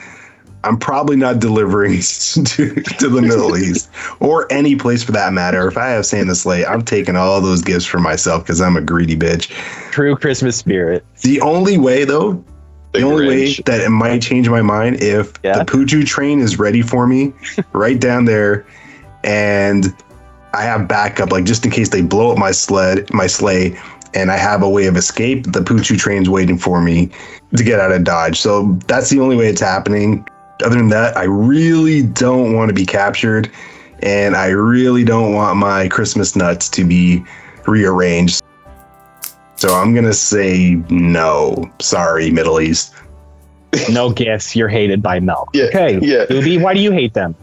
I'm 0.65 0.77
probably 0.79 1.17
not 1.17 1.39
delivering 1.39 1.93
to, 2.01 2.75
to 2.75 3.09
the 3.09 3.23
Middle 3.23 3.57
East 3.57 3.91
or 4.21 4.51
any 4.53 4.75
place 4.77 5.03
for 5.05 5.13
that 5.13 5.33
matter. 5.33 5.69
If 5.69 5.77
I 5.77 5.89
have 5.91 6.05
Santa's 6.05 6.41
sleigh, 6.41 6.65
I'm 6.67 6.83
taking 6.83 7.17
all 7.17 7.41
those 7.41 7.63
gifts 7.63 7.85
for 7.85 7.99
myself 8.01 8.43
because 8.43 8.61
I'm 8.61 8.77
a 8.77 8.81
greedy 8.81 9.17
bitch. 9.17 9.49
True 9.93 10.17
Christmas 10.17 10.57
spirit. 10.57 11.05
The 11.23 11.41
only 11.43 11.79
way, 11.79 12.05
though, 12.05 12.43
The 12.93 13.03
only 13.03 13.29
way 13.29 13.55
that 13.67 13.81
it 13.81 13.91
might 13.91 14.21
change 14.23 14.49
my 14.49 14.63
mind 14.63 15.03
if 15.03 15.35
the 15.43 15.65
Poochoo 15.67 16.05
train 16.07 16.41
is 16.41 16.59
ready 16.59 16.83
for 16.83 17.07
me 17.07 17.33
right 17.73 18.01
down 18.01 18.25
there 18.25 18.67
and 19.25 19.95
I 20.55 20.63
have 20.63 20.89
backup, 20.89 21.31
like 21.31 21.45
just 21.45 21.65
in 21.65 21.71
case 21.71 21.91
they 21.91 22.03
blow 22.03 22.33
up 22.33 22.39
my 22.39 22.51
sled, 22.51 23.13
my 23.13 23.27
sleigh, 23.27 23.79
and 24.15 24.31
I 24.31 24.37
have 24.37 24.63
a 24.63 24.69
way 24.69 24.87
of 24.87 24.97
escape, 24.97 25.45
the 25.45 25.61
Poochoo 25.61 25.99
train's 25.99 26.31
waiting 26.31 26.59
for 26.59 26.81
me 26.81 27.11
to 27.57 27.63
get 27.63 27.81
out 27.81 27.93
of 27.93 28.05
Dodge. 28.05 28.41
So 28.41 28.79
that's 28.87 29.11
the 29.11 29.21
only 29.21 29.37
way 29.37 29.49
it's 29.49 29.61
happening. 29.61 30.27
Other 30.65 30.77
than 30.77 30.89
that, 30.89 31.17
I 31.17 31.25
really 31.25 32.03
don't 32.03 32.55
want 32.55 32.69
to 32.69 32.75
be 32.75 32.87
captured 32.87 33.51
and 34.01 34.37
I 34.37 34.49
really 34.49 35.05
don't 35.05 35.35
want 35.35 35.59
my 35.59 35.89
Christmas 35.89 36.37
nuts 36.37 36.69
to 36.71 36.85
be 36.85 37.23
rearranged. 37.67 38.43
So 39.57 39.75
I'm 39.75 39.95
gonna 39.95 40.13
say 40.13 40.81
no. 40.89 41.69
Sorry, 41.81 42.31
Middle 42.31 42.61
East. 42.61 42.95
No 43.91 44.11
gifts. 44.11 44.55
You're 44.55 44.69
hated 44.69 45.03
by 45.03 45.21
Mel. 45.21 45.47
Yeah, 45.55 45.65
okay. 45.65 45.99
yeah. 46.01 46.27
Gooby, 46.27 46.63
why 46.63 46.75
do 46.75 46.81
you 46.81 46.93
hate 46.93 47.15
them? 47.15 47.35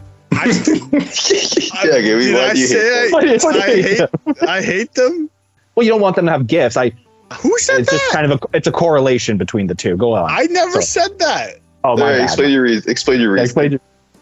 yeah, 1.84 2.00
Gibby, 2.00 2.26
Did 2.26 2.34
why 2.34 2.40
I 2.50 2.52
do 2.54 2.60
you 2.60 2.66
hate 2.68 2.74
say 2.74 3.10
Why 3.10 3.20
do 3.20 3.26
you- 3.28 3.34
I, 3.34 3.38
why 3.42 3.52
do 3.52 3.58
you 3.58 3.62
I 3.62 3.66
hate 3.66 3.84
hate? 3.84 3.98
them? 3.98 4.34
I 4.48 4.62
hate 4.62 4.92
them. 4.94 5.30
Well, 5.74 5.84
you 5.84 5.90
don't 5.92 6.00
want 6.00 6.16
them 6.16 6.26
to 6.26 6.32
have 6.32 6.46
gifts. 6.46 6.76
I. 6.76 6.92
Who 7.40 7.58
said 7.58 7.80
It's 7.80 7.90
just 7.90 8.12
kind 8.12 8.30
of 8.30 8.40
a. 8.40 8.56
It's 8.56 8.66
a 8.68 8.72
correlation 8.72 9.36
between 9.36 9.66
the 9.66 9.74
two. 9.74 9.96
Go 9.96 10.14
on. 10.14 10.30
I 10.30 10.44
never 10.50 10.80
So- 10.82 11.00
said 11.02 11.18
that. 11.18 11.50
Oh 11.84 11.96
my 11.96 12.12
right, 12.12 12.20
explain 12.22 12.50
your 12.50 12.62
reason. 12.62 12.90
Explain 12.90 13.20
your 13.20 13.32
reason. 13.32 13.44
explain 13.44 13.70
your- 13.72 13.80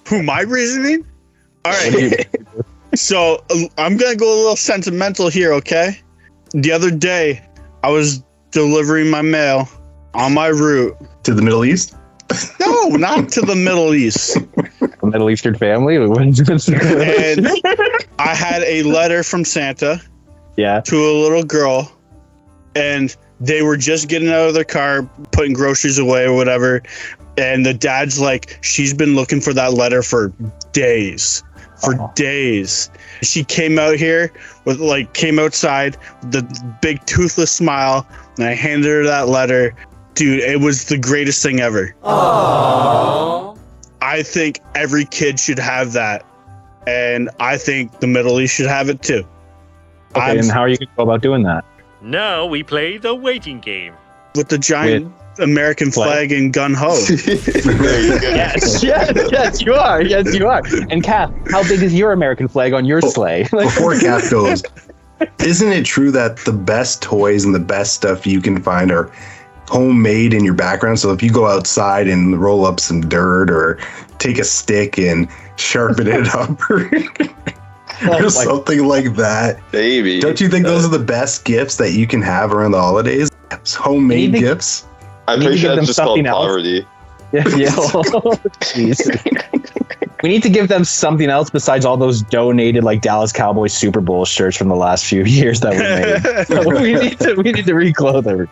Who 0.09 0.23
my 0.23 0.41
reasoning? 0.43 1.05
All 1.65 1.73
what 1.73 1.93
do 1.93 2.09
right. 2.09 2.27
you- 2.55 2.65
So 2.97 3.43
uh, 3.51 3.55
I'm 3.79 3.97
gonna 3.97 4.17
go 4.17 4.33
a 4.33 4.39
little 4.39 4.57
sentimental 4.57 5.29
here, 5.29 5.53
okay? 5.55 5.99
The 6.53 6.71
other 6.73 6.91
day, 6.93 7.43
I 7.83 7.91
was 7.91 8.23
delivering 8.53 9.11
my 9.11 9.23
mail 9.23 9.69
on 10.15 10.33
my 10.35 10.47
route. 10.49 10.97
To 11.25 11.35
the 11.35 11.43
Middle 11.43 11.65
East? 11.65 11.97
No, 12.61 12.89
not 12.91 13.29
to 13.31 13.41
the 13.41 13.55
Middle 13.57 13.95
East. 13.95 14.37
a 15.05 15.11
Middle 15.11 15.31
Eastern 15.31 15.55
family. 15.55 15.97
And 17.35 17.47
I 18.19 18.35
had 18.35 18.63
a 18.63 18.83
letter 18.83 19.23
from 19.23 19.45
Santa 19.45 20.01
yeah. 20.57 20.81
to 20.81 20.97
a 20.97 21.15
little 21.23 21.45
girl, 21.45 21.93
and 22.75 23.15
they 23.41 23.63
were 23.63 23.77
just 23.77 24.09
getting 24.09 24.29
out 24.29 24.49
of 24.49 24.55
their 24.55 24.65
car, 24.65 25.09
putting 25.33 25.53
groceries 25.53 25.99
away 25.99 26.25
or 26.25 26.35
whatever. 26.35 26.83
And 27.37 27.67
the 27.67 27.75
dad's 27.75 28.21
like, 28.21 28.59
she's 28.63 28.95
been 28.95 29.15
looking 29.15 29.41
for 29.41 29.53
that 29.55 29.75
letter 29.75 30.03
for 30.03 30.33
days, 30.73 31.43
for 31.77 32.13
days. 32.15 32.91
She 33.23 33.43
came 33.45 33.79
out 33.79 33.97
here 33.97 34.33
with 34.65 34.79
like 34.79 35.13
came 35.15 35.39
outside 35.39 35.97
with 36.23 36.33
the 36.33 36.75
big 36.81 37.05
toothless 37.07 37.51
smile, 37.51 38.07
and 38.37 38.47
I 38.47 38.55
handed 38.55 38.89
her 38.89 39.05
that 39.05 39.29
letter. 39.29 39.75
Dude, 40.15 40.41
it 40.41 40.61
was 40.61 40.85
the 40.85 40.97
greatest 40.97 41.43
thing 41.43 41.61
ever. 41.61 41.95
I 44.05 44.23
think 44.23 44.61
every 44.75 45.07
kid 45.07 45.41
should 45.41 45.59
have 45.59 45.93
that, 45.95 46.25
and 46.87 47.31
I 47.41 47.57
think 47.57 48.01
the 48.01 48.07
Middle 48.07 48.39
East 48.41 48.55
should 48.55 48.67
have 48.67 48.89
it 48.91 49.01
too. 49.03 49.25
Okay, 50.15 50.21
I'm- 50.21 50.39
and 50.39 50.51
how 50.51 50.61
are 50.61 50.69
you 50.69 50.77
going 50.77 50.89
to 50.89 50.95
go 50.97 51.03
about 51.05 51.23
doing 51.23 51.43
that? 51.45 51.65
Now 52.03 52.45
we 52.45 52.63
play 52.63 52.99
the 52.99 53.15
waiting 53.15 53.61
game. 53.61 53.95
with 54.37 54.49
the 54.49 54.59
giant 54.59 55.11
American 55.39 55.91
flag 55.91 56.31
and 56.33 56.53
gun 56.53 56.75
ho. 56.75 56.93
yes, 57.09 58.83
yes, 58.83 59.29
yes, 59.33 59.63
you 59.63 59.73
are. 59.73 60.03
Yes, 60.03 60.35
you 60.35 60.47
are. 60.49 60.61
And 60.91 61.03
Kath, 61.03 61.33
how 61.51 61.63
big 61.63 61.83
is 61.83 61.95
your 61.95 62.13
American 62.13 62.47
flag 62.49 62.73
on 62.75 62.85
your 62.85 63.01
sleigh? 63.01 63.45
Before 63.51 63.99
Kath 63.99 64.31
goes, 64.31 64.63
isn't 65.41 65.73
it 65.73 65.85
true 65.87 66.11
that 66.11 66.37
the 66.39 66.53
best 66.53 67.01
toys 67.01 67.45
and 67.45 67.55
the 67.55 67.59
best 67.61 67.95
stuff 67.95 68.27
you 68.27 68.41
can 68.41 68.61
find 68.63 68.91
are 68.93 69.11
homemade 69.69 70.35
in 70.35 70.45
your 70.45 70.55
background? 70.55 70.99
So 70.99 71.13
if 71.13 71.23
you 71.23 71.31
go 71.33 71.47
outside 71.47 72.09
and 72.09 72.41
roll 72.41 72.67
up 72.67 72.81
some 72.81 73.01
dirt 73.09 73.51
or 73.51 73.79
take 74.19 74.39
a 74.39 74.45
stick 74.45 74.99
and 74.99 75.29
sharpen 75.57 76.07
it 76.09 76.29
up 76.35 76.61
or, 76.71 76.91
or 78.11 78.31
something 78.31 78.87
like 78.87 79.15
that, 79.17 79.59
Baby. 79.71 80.21
don't 80.21 80.41
you 80.41 80.49
think 80.49 80.67
uh, 80.67 80.71
those 80.71 80.85
are 80.85 80.89
the 80.97 80.99
best 81.05 81.45
gifts 81.45 81.77
that 81.77 81.93
you 81.93 82.07
can 82.07 82.23
have 82.23 82.53
around 82.53 82.73
the 82.73 82.81
holidays? 82.81 83.31
Homemade 83.77 84.33
Maybe- 84.33 84.41
gifts? 84.45 84.87
I'm 85.27 85.39
pretty 85.39 85.53
need 85.53 85.57
to 85.57 85.61
sure 85.63 85.77
give 85.77 85.77
that's 85.77 85.77
them 85.77 85.87
just 85.87 85.99
called 85.99 86.09
something 86.09 86.27
else. 86.27 86.47
poverty. 86.47 86.87
yeah, 87.33 87.49
yeah. 87.57 87.71
Oh, 88.15 88.39
we 90.23 90.29
need 90.31 90.43
to 90.43 90.49
give 90.49 90.69
them 90.69 90.85
something 90.85 91.29
else 91.29 91.51
besides 91.51 91.85
all 91.85 91.97
those 91.99 92.23
donated 92.23 92.83
like 92.85 93.03
Dallas 93.03 93.31
Cowboys 93.33 93.75
Super 93.75 94.01
Bowl 94.01 94.25
shirts 94.25 94.57
from 94.57 94.69
the 94.69 94.75
last 94.77 95.05
few 95.05 95.25
years 95.25 95.61
that 95.61 95.75
were 95.75 95.81
made. 95.81 96.47
So 96.47 96.81
we 96.81 96.95
need 96.95 97.19
to 97.21 97.35
we 97.35 97.53
need 97.53 97.67
to 97.67 97.75
reclothe 97.75 98.25
them. 98.25 98.49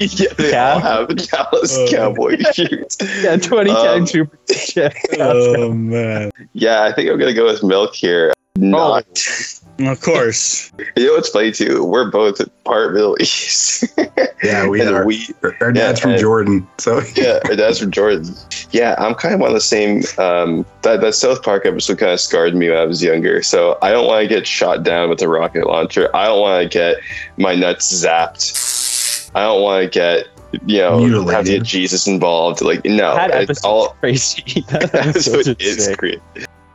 Yeah, 0.00 0.32
they 0.36 0.50
Yeah. 0.52 0.72
all 0.74 0.80
have 0.80 1.08
Dallas 1.16 1.76
Uh. 1.76 1.86
Cowboy 1.90 2.36
shirts. 2.52 2.96
Yeah, 3.22 3.36
2010 3.36 3.76
Um, 4.00 4.06
Super 4.06 4.38
shit. 4.52 4.94
oh 5.18 5.72
man! 5.72 6.30
Yeah, 6.52 6.82
I 6.84 6.92
think 6.92 7.10
I'm 7.10 7.18
gonna 7.18 7.34
go 7.34 7.46
with 7.46 7.62
milk 7.62 7.94
here. 7.94 8.32
Not. 8.56 9.06
Of 9.80 10.00
course. 10.00 10.72
You 10.96 11.06
know 11.06 11.12
what's 11.12 11.28
funny 11.28 11.52
too? 11.52 11.84
We're 11.84 12.10
both 12.10 12.40
part 12.64 12.92
Middle 12.94 13.16
East. 13.20 13.84
Yeah, 14.42 14.68
we 14.68 14.80
And 14.80 14.90
are. 14.94 15.04
we 15.04 15.28
Our 15.60 15.72
dad's 15.72 15.98
Yeah, 15.98 16.02
from 16.02 16.10
and- 16.12 16.20
Jordan. 16.20 16.66
So 16.78 17.00
yeah, 17.16 17.40
and 17.50 17.58
that's 17.58 17.80
from 17.80 17.90
Jordan. 17.90 18.32
Yeah, 18.70 18.94
I'm 18.98 19.14
kind 19.14 19.34
of 19.34 19.42
on 19.42 19.52
the 19.52 19.60
same. 19.60 20.02
Um, 20.16 20.64
that 20.82 21.00
that 21.00 21.14
South 21.14 21.42
Park 21.42 21.66
episode 21.66 21.98
kind 21.98 22.12
of 22.12 22.20
scarred 22.20 22.54
me 22.54 22.68
when 22.68 22.78
I 22.78 22.84
was 22.84 23.02
younger. 23.02 23.42
So 23.42 23.78
I 23.82 23.90
don't 23.90 24.06
want 24.06 24.22
to 24.22 24.28
get 24.28 24.46
shot 24.46 24.82
down 24.84 25.08
with 25.10 25.20
a 25.22 25.28
rocket 25.28 25.66
launcher. 25.66 26.08
I 26.14 26.26
don't 26.26 26.40
want 26.40 26.62
to 26.62 26.68
get 26.68 26.96
my 27.36 27.54
nuts 27.56 27.92
zapped. 27.92 28.40
I 29.34 29.42
don't 29.44 29.62
want 29.62 29.84
to 29.84 29.88
get 29.90 30.26
you 30.66 30.78
know 30.78 31.26
have 31.28 31.44
to 31.44 31.58
get 31.58 31.62
Jesus 31.62 32.06
involved. 32.06 32.60
Like 32.62 32.84
no, 32.84 33.14
That 33.14 33.30
it's 33.30 33.42
episode's 33.50 33.64
all 33.64 33.88
crazy. 34.00 34.64
That 34.68 34.94
episode 34.94 35.34
episode's 35.48 35.64
is 35.64 35.84
sick. 35.84 35.98
great. 35.98 36.20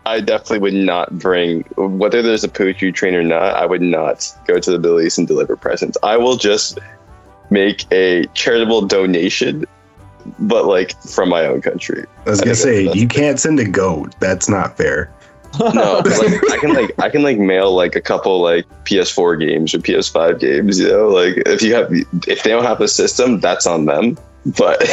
I 0.06 0.20
definitely 0.20 0.60
would 0.60 0.74
not 0.74 1.18
bring 1.18 1.62
whether 1.78 2.22
there's 2.22 2.44
a 2.44 2.50
Poochoo 2.50 2.94
train 2.94 3.16
or 3.16 3.24
not. 3.24 3.56
I 3.56 3.66
would 3.66 3.82
not 3.82 4.30
go 4.46 4.60
to 4.60 4.72
the 4.72 4.78
Middle 4.78 5.00
East 5.02 5.18
and 5.18 5.28
deliver 5.28 5.56
presents. 5.56 5.98
I 6.04 6.18
will 6.18 6.36
just 6.36 6.78
make 7.50 7.86
a 7.92 8.26
charitable 8.34 8.82
donation, 8.88 9.66
but 10.40 10.66
like 10.66 11.00
from 11.04 11.30
my 11.30 11.46
own 11.46 11.62
country. 11.62 12.06
I 12.26 12.30
was 12.30 12.42
I 12.42 12.46
gonna 12.46 12.56
think 12.56 12.94
say 12.94 13.00
you 13.00 13.08
can't 13.08 13.40
send 13.40 13.60
a 13.60 13.68
goat. 13.68 14.14
That's 14.20 14.50
not 14.50 14.76
fair. 14.78 15.12
No, 15.60 16.00
like 16.06 16.52
I 16.52 16.58
can 16.60 16.74
like 16.74 17.00
I 17.00 17.10
can 17.10 17.24
like 17.24 17.38
mail 17.38 17.74
like 17.74 17.96
a 17.96 18.02
couple 18.02 18.42
like 18.42 18.66
PS4 18.86 19.40
games 19.40 19.74
or 19.74 19.80
PS5 19.80 20.40
games. 20.40 20.80
You 20.80 20.88
know, 20.88 21.10
like 21.10 21.38
if 21.46 21.62
you 21.62 21.74
have 21.76 21.92
if 22.28 22.44
they 22.44 22.50
don't 22.50 22.64
have 22.64 22.80
the 22.80 22.88
system, 22.88 23.40
that's 23.40 23.68
on 23.68 23.86
them. 23.86 24.18
But 24.58 24.80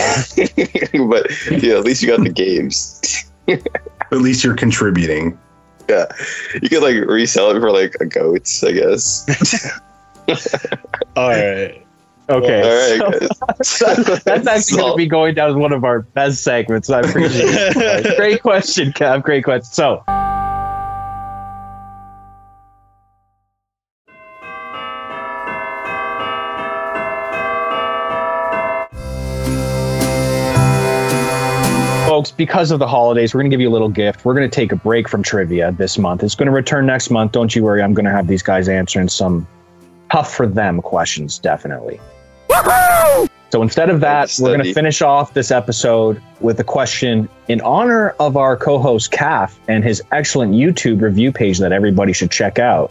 but 1.08 1.62
yeah, 1.62 1.76
at 1.76 1.84
least 1.84 2.02
you 2.02 2.08
got 2.08 2.22
the 2.22 2.32
games. 2.32 3.24
At 4.12 4.18
least 4.18 4.42
you're 4.42 4.56
contributing. 4.56 5.38
Yeah, 5.88 6.06
you 6.61 6.68
could 6.68 6.82
like 6.82 6.96
resell 7.08 7.50
it 7.50 7.61
for 7.61 7.70
like 7.70 7.96
a 8.00 8.06
goat, 8.06 8.48
I 8.64 8.72
guess. 8.72 9.70
All 11.16 11.28
right. 11.28 11.84
Okay. 12.28 12.62
All 12.62 13.08
right, 13.11 13.64
so- 13.64 13.86
guys. 13.96 14.22
that's 14.22 14.46
actually 14.46 14.78
going 14.78 14.92
to 14.92 14.96
be 14.96 15.06
going 15.06 15.34
down 15.34 15.50
as 15.50 15.56
one 15.56 15.72
of 15.72 15.82
our 15.82 16.02
best 16.02 16.44
segments. 16.44 16.88
I 16.88 17.00
appreciate 17.00 17.48
it. 17.48 18.16
Great 18.16 18.42
question, 18.42 18.92
Kev. 18.92 19.22
Great 19.22 19.42
question. 19.42 19.64
So, 19.64 20.04
because 32.41 32.70
of 32.70 32.78
the 32.78 32.86
holidays, 32.86 33.34
we're 33.34 33.43
going 33.43 33.51
to 33.51 33.55
give 33.55 33.61
you 33.61 33.68
a 33.68 33.70
little 33.70 33.91
gift. 33.91 34.24
We're 34.24 34.32
going 34.32 34.49
to 34.49 34.55
take 34.55 34.72
a 34.72 34.76
break 34.76 35.11
from 35.11 35.22
trivia 35.22 35.72
this 35.72 35.99
month. 35.99 36.22
It's 36.22 36.34
going 36.34 36.47
to 36.47 36.53
return 36.53 36.86
next 36.86 37.11
month. 37.11 37.32
Don't 37.32 37.55
you 37.55 37.62
worry. 37.62 37.82
I'm 37.82 37.93
going 37.93 38.07
to 38.07 38.11
have 38.11 38.28
these 38.28 38.43
guys 38.43 38.66
answering 38.66 39.11
some 39.11 39.47
tough 40.11 40.34
for 40.34 40.47
them 40.47 40.80
questions, 40.80 41.38
definitely. 41.38 42.01
So 43.51 43.61
instead 43.61 43.91
of 43.91 44.01
that, 44.01 44.34
we're 44.41 44.57
going 44.57 44.64
to 44.64 44.72
finish 44.72 45.03
off 45.03 45.34
this 45.34 45.51
episode 45.51 46.22
with 46.41 46.59
a 46.61 46.64
question 46.64 47.28
in 47.49 47.61
honor 47.61 48.14
of 48.18 48.38
our 48.38 48.57
co-host 48.57 49.11
Calf 49.11 49.61
and 49.68 49.84
his 49.84 50.03
excellent 50.11 50.55
YouTube 50.55 51.03
review 51.03 51.32
page 51.32 51.59
that 51.59 51.72
everybody 51.72 52.14
should 52.14 52.30
check 52.30 52.59
out. 52.59 52.91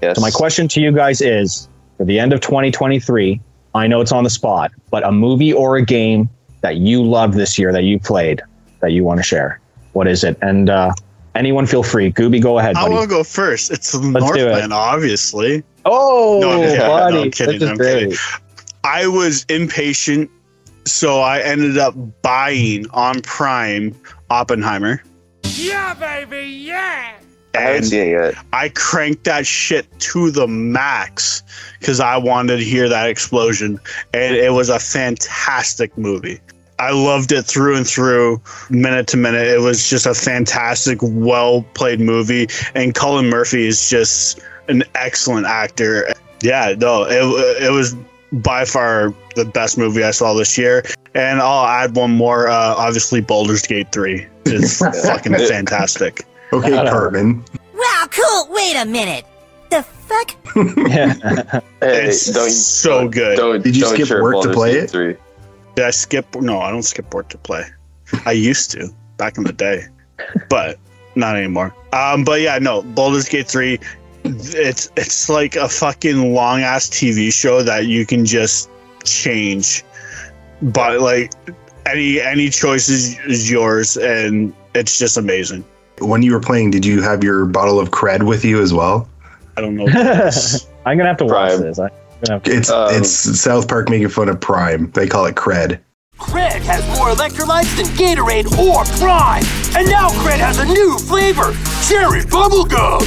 Yes. 0.00 0.16
So 0.16 0.22
my 0.22 0.30
question 0.30 0.66
to 0.68 0.80
you 0.80 0.92
guys 0.92 1.20
is: 1.20 1.68
for 1.98 2.06
the 2.06 2.18
end 2.18 2.32
of 2.32 2.40
2023, 2.40 3.38
I 3.74 3.86
know 3.86 4.00
it's 4.00 4.12
on 4.12 4.24
the 4.24 4.30
spot, 4.30 4.72
but 4.90 5.06
a 5.06 5.12
movie 5.12 5.52
or 5.52 5.76
a 5.76 5.84
game 5.84 6.30
that 6.62 6.76
you 6.76 7.04
loved 7.04 7.34
this 7.34 7.58
year 7.58 7.70
that 7.70 7.82
you 7.82 8.00
played 8.00 8.40
that 8.80 8.92
you 8.92 9.04
want 9.04 9.18
to 9.18 9.22
share. 9.24 9.60
What 9.92 10.06
is 10.08 10.24
it? 10.24 10.36
And 10.42 10.70
uh, 10.70 10.92
anyone, 11.34 11.66
feel 11.66 11.82
free. 11.82 12.12
Gooby, 12.12 12.40
go 12.42 12.58
ahead, 12.58 12.76
I 12.76 12.82
buddy. 12.82 12.94
want 12.94 13.08
to 13.10 13.16
go 13.16 13.24
first. 13.24 13.70
It's 13.70 13.92
the 13.92 13.98
Let's 13.98 14.26
do 14.32 14.40
it. 14.40 14.44
Northland, 14.50 14.72
obviously. 14.72 15.62
Oh, 15.84 16.38
No, 16.40 16.50
I'm 16.52 16.60
kidding. 16.62 16.78
No, 16.78 17.22
I'm 17.22 17.30
kidding. 17.30 17.68
I'm 17.68 17.76
great. 17.76 18.00
kidding. 18.10 18.16
I 18.84 19.06
was 19.06 19.44
impatient, 19.48 20.30
so 20.84 21.20
I 21.20 21.40
ended 21.40 21.76
up 21.78 21.94
buying 22.22 22.88
on 22.90 23.20
Prime 23.22 23.94
Oppenheimer. 24.30 25.02
Yeah, 25.44 25.94
baby, 25.94 26.46
yeah! 26.46 27.14
I 27.54 27.60
haven't 27.60 27.84
seen 27.84 28.14
it. 28.14 28.34
I 28.52 28.68
cranked 28.68 29.24
that 29.24 29.46
shit 29.46 29.86
to 30.00 30.30
the 30.30 30.46
max 30.46 31.42
because 31.80 31.98
I 31.98 32.16
wanted 32.16 32.58
to 32.58 32.64
hear 32.64 32.88
that 32.88 33.08
explosion, 33.08 33.80
and 34.14 34.36
it 34.36 34.52
was 34.52 34.68
a 34.68 34.78
fantastic 34.78 35.96
movie. 35.98 36.40
I 36.78 36.92
loved 36.92 37.32
it 37.32 37.42
through 37.42 37.76
and 37.76 37.86
through, 37.86 38.40
minute 38.70 39.06
to 39.08 39.16
minute. 39.16 39.46
It 39.46 39.60
was 39.60 39.88
just 39.88 40.06
a 40.06 40.14
fantastic, 40.14 40.98
well 41.02 41.62
played 41.74 42.00
movie, 42.00 42.46
and 42.74 42.94
Cillian 42.94 43.28
Murphy 43.30 43.66
is 43.66 43.90
just 43.90 44.40
an 44.68 44.84
excellent 44.94 45.46
actor. 45.46 46.08
Yeah, 46.42 46.74
no, 46.78 47.02
it 47.04 47.62
it 47.64 47.72
was 47.72 47.96
by 48.32 48.64
far 48.64 49.12
the 49.34 49.44
best 49.44 49.78
movie 49.78 50.04
I 50.04 50.10
saw 50.12 50.34
this 50.34 50.56
year. 50.58 50.84
And 51.14 51.40
I'll 51.40 51.66
add 51.66 51.96
one 51.96 52.12
more. 52.12 52.48
Uh, 52.48 52.74
obviously, 52.76 53.20
Baldur's 53.20 53.62
Gate 53.62 53.90
Three 53.90 54.26
is 54.44 54.78
fucking 55.04 55.34
fantastic. 55.34 56.26
Okay, 56.52 56.70
Cartman. 56.70 57.44
Wow, 57.74 58.06
cool. 58.10 58.48
Wait 58.54 58.76
a 58.76 58.84
minute. 58.84 59.24
The 59.70 59.82
fuck? 59.82 60.34
Hey, 61.80 62.08
It's 62.08 62.26
don't 62.32 62.50
so 62.50 63.08
good. 63.08 63.36
don't 63.36 63.62
Did 63.62 63.76
you 63.76 63.82
don't 63.82 63.94
skip 63.94 64.20
work 64.20 64.42
to 64.42 64.52
play 64.52 64.72
Gate 64.72 64.84
it? 64.84 64.90
Three. 64.90 65.16
Did 65.78 65.84
I 65.84 65.90
skip? 65.90 66.34
No, 66.34 66.58
I 66.58 66.72
don't 66.72 66.82
skip 66.82 67.14
work 67.14 67.28
to 67.28 67.38
play. 67.38 67.62
I 68.26 68.32
used 68.32 68.72
to 68.72 68.88
back 69.16 69.38
in 69.38 69.44
the 69.44 69.52
day, 69.52 69.84
but 70.50 70.76
not 71.14 71.36
anymore. 71.36 71.72
Um, 71.92 72.24
but 72.24 72.40
yeah, 72.40 72.58
no, 72.58 72.82
Baldur's 72.82 73.28
Gate 73.28 73.46
Three. 73.46 73.78
It's 74.24 74.90
it's 74.96 75.28
like 75.28 75.54
a 75.54 75.68
fucking 75.68 76.34
long 76.34 76.62
ass 76.62 76.88
TV 76.88 77.32
show 77.32 77.62
that 77.62 77.86
you 77.86 78.04
can 78.04 78.26
just 78.26 78.68
change, 79.04 79.84
but 80.62 81.00
like 81.00 81.32
any 81.86 82.20
any 82.20 82.50
choice 82.50 82.88
is, 82.88 83.16
is 83.20 83.48
yours, 83.48 83.96
and 83.96 84.52
it's 84.74 84.98
just 84.98 85.16
amazing. 85.16 85.64
When 86.00 86.24
you 86.24 86.32
were 86.32 86.40
playing, 86.40 86.72
did 86.72 86.84
you 86.84 87.02
have 87.02 87.22
your 87.22 87.46
bottle 87.46 87.78
of 87.78 87.92
cred 87.92 88.24
with 88.24 88.44
you 88.44 88.60
as 88.60 88.74
well? 88.74 89.08
I 89.56 89.60
don't 89.60 89.76
know. 89.76 89.84
what 89.84 89.94
it 89.94 90.26
is. 90.26 90.66
I'm 90.84 90.98
gonna 90.98 91.10
have 91.10 91.18
to 91.18 91.24
watch 91.24 91.50
Prime. 91.50 91.60
this. 91.60 91.78
I'm 91.78 91.90
gonna 92.22 92.34
have 92.34 92.42
to- 92.44 92.52
It's 92.56 92.70
Um, 92.70 92.88
it's 92.94 93.40
South 93.40 93.68
Park 93.68 93.88
making 93.90 94.08
fun 94.08 94.28
of 94.28 94.40
Prime. 94.40 94.90
They 94.94 95.06
call 95.06 95.26
it 95.26 95.34
cred. 95.34 95.78
Cred 96.18 96.60
has 96.62 96.84
more 96.98 97.10
electrolytes 97.10 97.74
than 97.76 97.86
Gatorade 97.96 98.46
or 98.58 98.84
Prime. 98.98 99.44
And 99.76 99.88
now 99.88 100.08
Cred 100.10 100.38
has 100.38 100.58
a 100.58 100.64
new 100.64 100.98
flavor 100.98 101.54
cherry 101.88 102.22
bubblegum. 102.22 103.06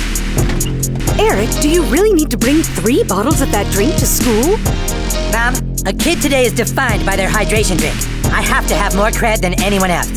Eric, 1.20 1.50
do 1.62 1.68
you 1.70 1.84
really 1.84 2.14
need 2.14 2.32
to 2.32 2.38
bring 2.38 2.64
three 2.64 3.04
bottles 3.04 3.42
of 3.42 3.52
that 3.52 3.70
drink 3.72 3.94
to 3.98 4.06
school? 4.08 4.58
Mom, 5.34 5.54
a 5.86 5.94
kid 5.94 6.22
today 6.22 6.46
is 6.46 6.54
defined 6.54 7.06
by 7.06 7.16
their 7.18 7.28
hydration 7.30 7.78
drink. 7.78 7.96
I 8.34 8.42
have 8.42 8.66
to 8.68 8.76
have 8.76 8.96
more 8.96 9.10
cred 9.12 9.42
than 9.42 9.62
anyone 9.62 9.92
else. 9.92 10.10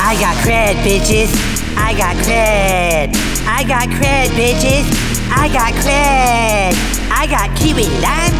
I 0.00 0.16
got 0.18 0.34
cred, 0.44 0.74
bitches. 0.82 1.30
I 1.76 1.92
got 1.96 2.16
cred. 2.24 3.14
I 3.46 3.64
got 3.64 3.88
cred, 3.88 4.28
bitches. 4.30 5.11
I 5.34 5.48
got 5.52 5.72
cred. 5.74 6.74
I 7.10 7.26
got 7.26 7.56
kiwi 7.58 7.84
lime. 8.00 8.34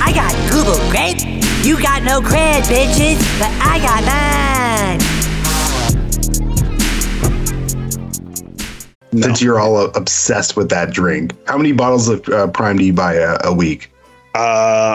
I 0.00 0.12
got 0.14 0.32
Google 0.50 0.78
grape. 0.90 1.18
You 1.64 1.80
got 1.82 2.02
no 2.02 2.20
cred, 2.20 2.62
bitches, 2.62 3.18
but 3.38 3.50
I 3.60 3.78
got 3.80 4.04
mine. 4.04 5.00
Since 9.22 9.40
you're 9.40 9.60
all 9.60 9.78
obsessed 9.96 10.56
with 10.56 10.68
that 10.70 10.90
drink, 10.92 11.32
how 11.46 11.56
many 11.56 11.72
bottles 11.72 12.08
of 12.08 12.28
uh, 12.28 12.48
Prime 12.48 12.76
do 12.76 12.84
you 12.84 12.92
buy 12.92 13.14
a, 13.14 13.38
a 13.44 13.54
week? 13.54 13.90
Uh, 14.34 14.38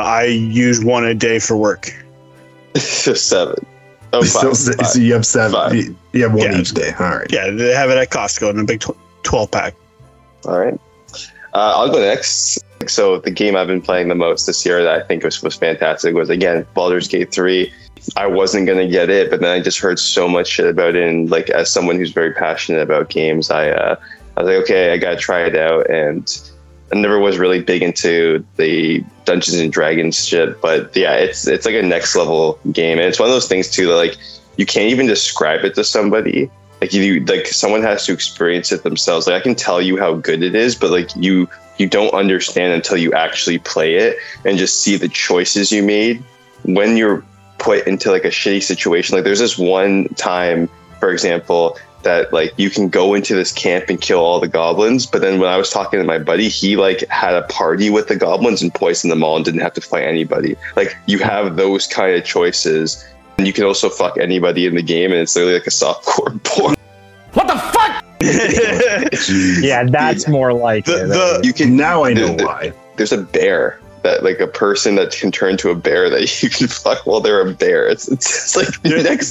I 0.05 0.23
use 0.25 0.83
one 0.83 1.05
a 1.05 1.13
day 1.13 1.39
for 1.39 1.55
work. 1.55 1.89
Seven. 2.75 3.65
Oh, 4.11 4.21
so, 4.23 4.53
five, 4.53 4.87
so 4.87 4.99
you 4.99 5.13
have 5.13 5.25
seven. 5.25 5.51
Five. 5.53 5.75
You, 5.75 5.95
you 6.13 6.23
have 6.23 6.33
one 6.33 6.51
Yeah. 6.51 6.57
each 6.59 6.71
day. 6.71 6.91
All 6.99 7.09
right. 7.09 7.31
Yeah, 7.31 7.51
they 7.51 7.73
have 7.75 7.91
it 7.91 7.97
at 7.97 8.09
Costco 8.09 8.49
in 8.49 8.59
a 8.59 8.63
big 8.63 8.79
tw- 8.79 8.97
twelve 9.21 9.51
pack. 9.51 9.75
All 10.45 10.57
right. 10.59 10.79
Uh, 11.53 11.73
I'll 11.75 11.91
go 11.91 11.99
next. 11.99 12.63
So 12.87 13.19
the 13.19 13.31
game 13.31 13.55
I've 13.55 13.67
been 13.67 13.81
playing 13.81 14.07
the 14.07 14.15
most 14.15 14.45
this 14.45 14.65
year 14.65 14.83
that 14.83 15.01
I 15.01 15.05
think 15.05 15.23
was, 15.23 15.41
was 15.43 15.55
fantastic 15.55 16.15
was 16.15 16.29
again 16.29 16.65
Baldur's 16.73 17.07
Gate 17.07 17.31
3. 17.31 17.71
I 18.15 18.27
wasn't 18.27 18.67
gonna 18.67 18.87
get 18.87 19.09
it, 19.09 19.29
but 19.29 19.41
then 19.41 19.49
I 19.49 19.61
just 19.61 19.79
heard 19.79 19.99
so 19.99 20.27
much 20.27 20.47
shit 20.47 20.65
about 20.65 20.95
it, 20.95 21.07
and 21.07 21.29
like 21.29 21.49
as 21.49 21.69
someone 21.69 21.97
who's 21.97 22.11
very 22.11 22.33
passionate 22.33 22.81
about 22.81 23.09
games, 23.09 23.51
I 23.51 23.69
uh, 23.69 23.95
I 24.37 24.41
was 24.41 24.47
like, 24.47 24.63
okay, 24.63 24.93
I 24.93 24.97
gotta 24.97 25.17
try 25.17 25.41
it 25.41 25.55
out, 25.55 25.89
and 25.89 26.41
I 26.91 26.95
never 26.95 27.19
was 27.19 27.37
really 27.37 27.61
big 27.61 27.83
into 27.83 28.43
the 28.55 29.03
Dungeons 29.25 29.59
and 29.59 29.71
Dragons 29.71 30.25
shit, 30.25 30.59
but 30.61 30.95
yeah, 30.95 31.15
it's 31.15 31.45
it's 31.45 31.65
like 31.65 31.75
a 31.75 31.83
next 31.83 32.15
level 32.15 32.57
game, 32.71 32.97
and 32.97 33.07
it's 33.07 33.19
one 33.19 33.29
of 33.29 33.35
those 33.35 33.47
things 33.47 33.69
too 33.69 33.87
that 33.87 33.95
like 33.95 34.17
you 34.57 34.65
can't 34.65 34.89
even 34.89 35.05
describe 35.05 35.63
it 35.65 35.75
to 35.75 35.83
somebody. 35.83 36.49
Like 36.81 36.93
you, 36.93 37.23
like 37.25 37.47
someone 37.47 37.81
has 37.83 38.05
to 38.05 38.13
experience 38.13 38.71
it 38.71 38.83
themselves. 38.83 39.27
Like 39.27 39.41
I 39.41 39.43
can 39.43 39.55
tell 39.55 39.81
you 39.81 39.97
how 39.97 40.15
good 40.15 40.43
it 40.43 40.55
is, 40.55 40.75
but 40.75 40.91
like 40.91 41.13
you, 41.15 41.49
you 41.77 41.87
don't 41.87 42.13
understand 42.13 42.73
until 42.73 42.97
you 42.97 43.13
actually 43.13 43.59
play 43.59 43.95
it 43.95 44.17
and 44.45 44.57
just 44.57 44.81
see 44.81 44.97
the 44.97 45.09
choices 45.09 45.71
you 45.71 45.83
made 45.83 46.23
when 46.63 46.97
you're 46.97 47.23
put 47.57 47.85
into 47.87 48.11
like 48.11 48.25
a 48.25 48.29
shitty 48.29 48.63
situation. 48.63 49.15
Like 49.15 49.23
there's 49.23 49.39
this 49.39 49.57
one 49.57 50.07
time, 50.15 50.69
for 50.99 51.11
example, 51.11 51.77
that 52.03 52.31
like 52.31 52.53
you 52.57 52.69
can 52.69 52.89
go 52.89 53.13
into 53.13 53.35
this 53.35 53.51
camp 53.51 53.85
and 53.89 53.99
kill 53.99 54.19
all 54.19 54.39
the 54.39 54.47
goblins, 54.47 55.05
but 55.05 55.21
then 55.21 55.39
when 55.39 55.49
I 55.49 55.57
was 55.57 55.69
talking 55.69 55.99
to 55.99 56.05
my 56.05 56.17
buddy, 56.17 56.47
he 56.47 56.77
like 56.77 57.05
had 57.09 57.35
a 57.35 57.43
party 57.43 57.89
with 57.89 58.07
the 58.07 58.15
goblins 58.15 58.61
and 58.61 58.73
poisoned 58.73 59.11
them 59.11 59.23
all 59.23 59.35
and 59.35 59.45
didn't 59.45 59.61
have 59.61 59.73
to 59.73 59.81
fight 59.81 60.03
anybody. 60.03 60.55
Like 60.75 60.95
you 61.07 61.19
have 61.19 61.55
those 61.55 61.87
kind 61.87 62.15
of 62.15 62.23
choices. 62.23 63.05
And 63.39 63.47
you 63.47 63.53
can 63.53 63.63
also 63.63 63.87
fuck 63.87 64.17
anybody 64.17 64.65
in 64.65 64.75
the 64.75 64.81
game, 64.81 65.11
and 65.13 65.21
it's 65.21 65.33
literally 65.33 65.53
like 65.59 65.67
a 65.67 65.69
softcore 65.69 66.43
porn. 66.43 66.75
What 67.31 67.47
the 67.47 67.55
fuck? 67.57 68.03
yeah, 69.63 69.85
that's 69.85 70.27
more 70.27 70.51
like 70.51 70.83
The, 70.83 71.05
it. 71.05 71.07
the 71.07 71.39
You 71.45 71.53
can 71.53 71.77
now 71.77 72.03
I 72.03 72.11
know 72.11 72.27
There- 72.27 72.35
there- 72.35 72.45
why. 72.45 72.73
There's 72.97 73.13
a 73.13 73.17
bear 73.21 73.79
that 74.03 74.23
like 74.25 74.41
a 74.41 74.47
person 74.47 74.95
that 74.95 75.11
can 75.13 75.31
turn 75.31 75.55
to 75.55 75.69
a 75.69 75.75
bear 75.75 76.09
that 76.09 76.43
you 76.43 76.49
can 76.49 76.67
fuck 76.67 77.05
while 77.07 77.21
they're 77.21 77.39
a 77.47 77.53
bear. 77.53 77.87
It's 77.87 78.09
it's, 78.09 78.27
it's 78.29 78.57
like 78.57 78.81
the 78.81 79.01
next. 79.03 79.29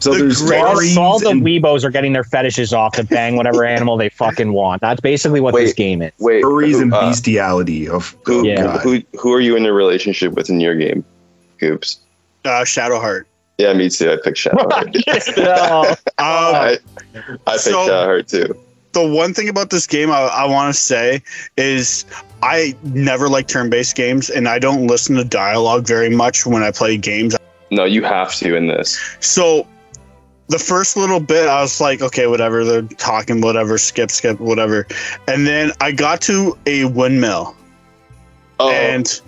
So 0.00 0.14
The 0.14 0.18
there's 0.20 0.38
So 0.38 0.56
all, 0.56 0.72
stories 0.76 0.94
so 0.94 1.02
all 1.02 1.18
the 1.18 1.28
and 1.28 1.42
weebos 1.42 1.84
are 1.84 1.90
getting 1.90 2.14
their 2.14 2.24
fetishes 2.24 2.72
off 2.72 2.94
to 2.94 3.04
bang 3.04 3.36
whatever 3.36 3.64
animal 3.76 3.98
they 3.98 4.08
fucking 4.08 4.54
want. 4.54 4.80
That's 4.80 5.02
basically 5.02 5.42
what 5.42 5.54
this 5.54 5.74
game 5.74 6.00
is. 6.00 6.12
Wait, 6.20 6.42
furries 6.42 6.80
and 6.80 6.94
uh, 6.94 7.00
bestiality 7.10 7.86
of 7.86 8.16
who, 8.24 8.40
oh, 8.40 8.42
Yeah. 8.44 8.62
God. 8.62 8.80
who 8.80 9.02
who 9.20 9.30
are 9.34 9.40
you 9.40 9.56
in 9.56 9.66
a 9.66 9.72
relationship 9.74 10.32
with 10.32 10.48
in 10.48 10.58
your 10.58 10.74
game, 10.74 11.04
Goops? 11.58 11.98
uh, 12.46 12.62
Shadowheart. 12.64 13.24
Yeah, 13.58 13.72
me 13.74 13.88
too. 13.90 14.10
I 14.12 14.16
picked 14.22 14.38
Shadow. 14.38 14.66
No. 15.36 15.82
Um, 15.90 15.96
I, 16.18 16.78
I 17.46 17.52
picked 17.52 17.60
So- 17.60 17.88
Shadowheart 17.88 18.28
too. 18.28 18.56
the 18.92 19.06
one 19.06 19.32
thing 19.34 19.48
about 19.48 19.70
this 19.70 19.86
game 19.86 20.10
I, 20.10 20.20
I 20.22 20.46
want 20.46 20.74
to 20.74 20.80
say 20.80 21.22
is 21.56 22.04
I 22.42 22.74
never 22.82 23.28
like 23.28 23.46
turn-based 23.48 23.94
games, 23.94 24.28
and 24.30 24.48
I 24.48 24.58
don't 24.58 24.86
listen 24.86 25.16
to 25.16 25.24
dialogue 25.24 25.86
very 25.86 26.10
much 26.10 26.44
when 26.44 26.62
I 26.62 26.70
play 26.72 26.96
games. 26.96 27.36
No, 27.70 27.84
you 27.84 28.02
have 28.02 28.34
to 28.36 28.54
in 28.56 28.66
this. 28.66 28.98
So 29.20 29.66
the 30.48 30.58
first 30.58 30.96
little 30.96 31.20
bit, 31.20 31.48
I 31.48 31.62
was 31.62 31.80
like, 31.80 32.02
okay, 32.02 32.26
whatever. 32.26 32.64
They're 32.64 32.82
talking, 32.82 33.40
whatever. 33.40 33.78
Skip, 33.78 34.10
skip, 34.10 34.38
whatever. 34.40 34.86
And 35.28 35.46
then 35.46 35.70
I 35.80 35.92
got 35.92 36.20
to 36.22 36.58
a 36.66 36.84
windmill, 36.86 37.54
Oh, 38.60 38.70
and 38.70 39.20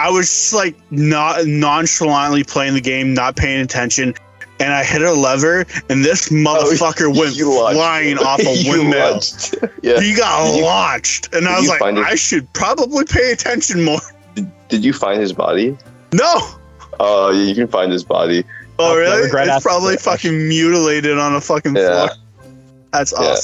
I 0.00 0.10
was 0.10 0.26
just 0.28 0.52
like 0.54 0.76
not 0.90 1.46
nonchalantly 1.46 2.44
playing 2.44 2.74
the 2.74 2.80
game, 2.80 3.14
not 3.14 3.36
paying 3.36 3.60
attention. 3.60 4.14
And 4.58 4.74
I 4.74 4.84
hit 4.84 5.00
a 5.00 5.12
lever, 5.12 5.64
and 5.88 6.04
this 6.04 6.28
oh, 6.30 6.34
motherfucker 6.34 7.06
went 7.08 7.32
Oh, 7.32 7.34
you 7.34 7.54
launched. 7.54 7.76
flying 7.76 8.18
off 8.18 8.40
a 8.40 8.54
You 8.56 8.72
windmill. 8.72 9.12
launched. 9.12 9.54
yeah. 9.82 10.00
He 10.00 10.14
got 10.14 10.54
you- 10.54 10.62
launched, 10.64 11.34
and 11.34 11.48
I 11.48 11.58
was 11.58 11.68
like, 11.68 11.78
find 11.80 11.96
it- 11.96 12.04
I 12.04 12.14
should 12.14 12.52
probably 12.52 13.04
pay 13.06 13.32
attention 13.32 13.84
more. 13.84 14.00
Did 14.34 14.50
did 14.68 14.84
you 14.84 14.92
find 14.92 15.18
his 15.20 15.32
body? 15.32 15.76
No, 16.12 16.40
Oh, 17.00 17.30
yeah, 17.30 17.42
you 17.44 17.54
can 17.54 17.68
find 17.68 17.90
his 17.90 18.04
body. 18.04 18.44
oh 18.78 18.96
really? 18.96 19.28
It's 19.32 19.62
probably 19.64 19.96
fucking 19.96 20.48
mutilated 20.48 21.18
on 21.18 21.34
a 21.34 21.40
fucking 21.40 21.74
Yeah. 21.76 22.08
floor. 22.08 22.08
That's 22.92 23.14
Yeah. 23.18 23.34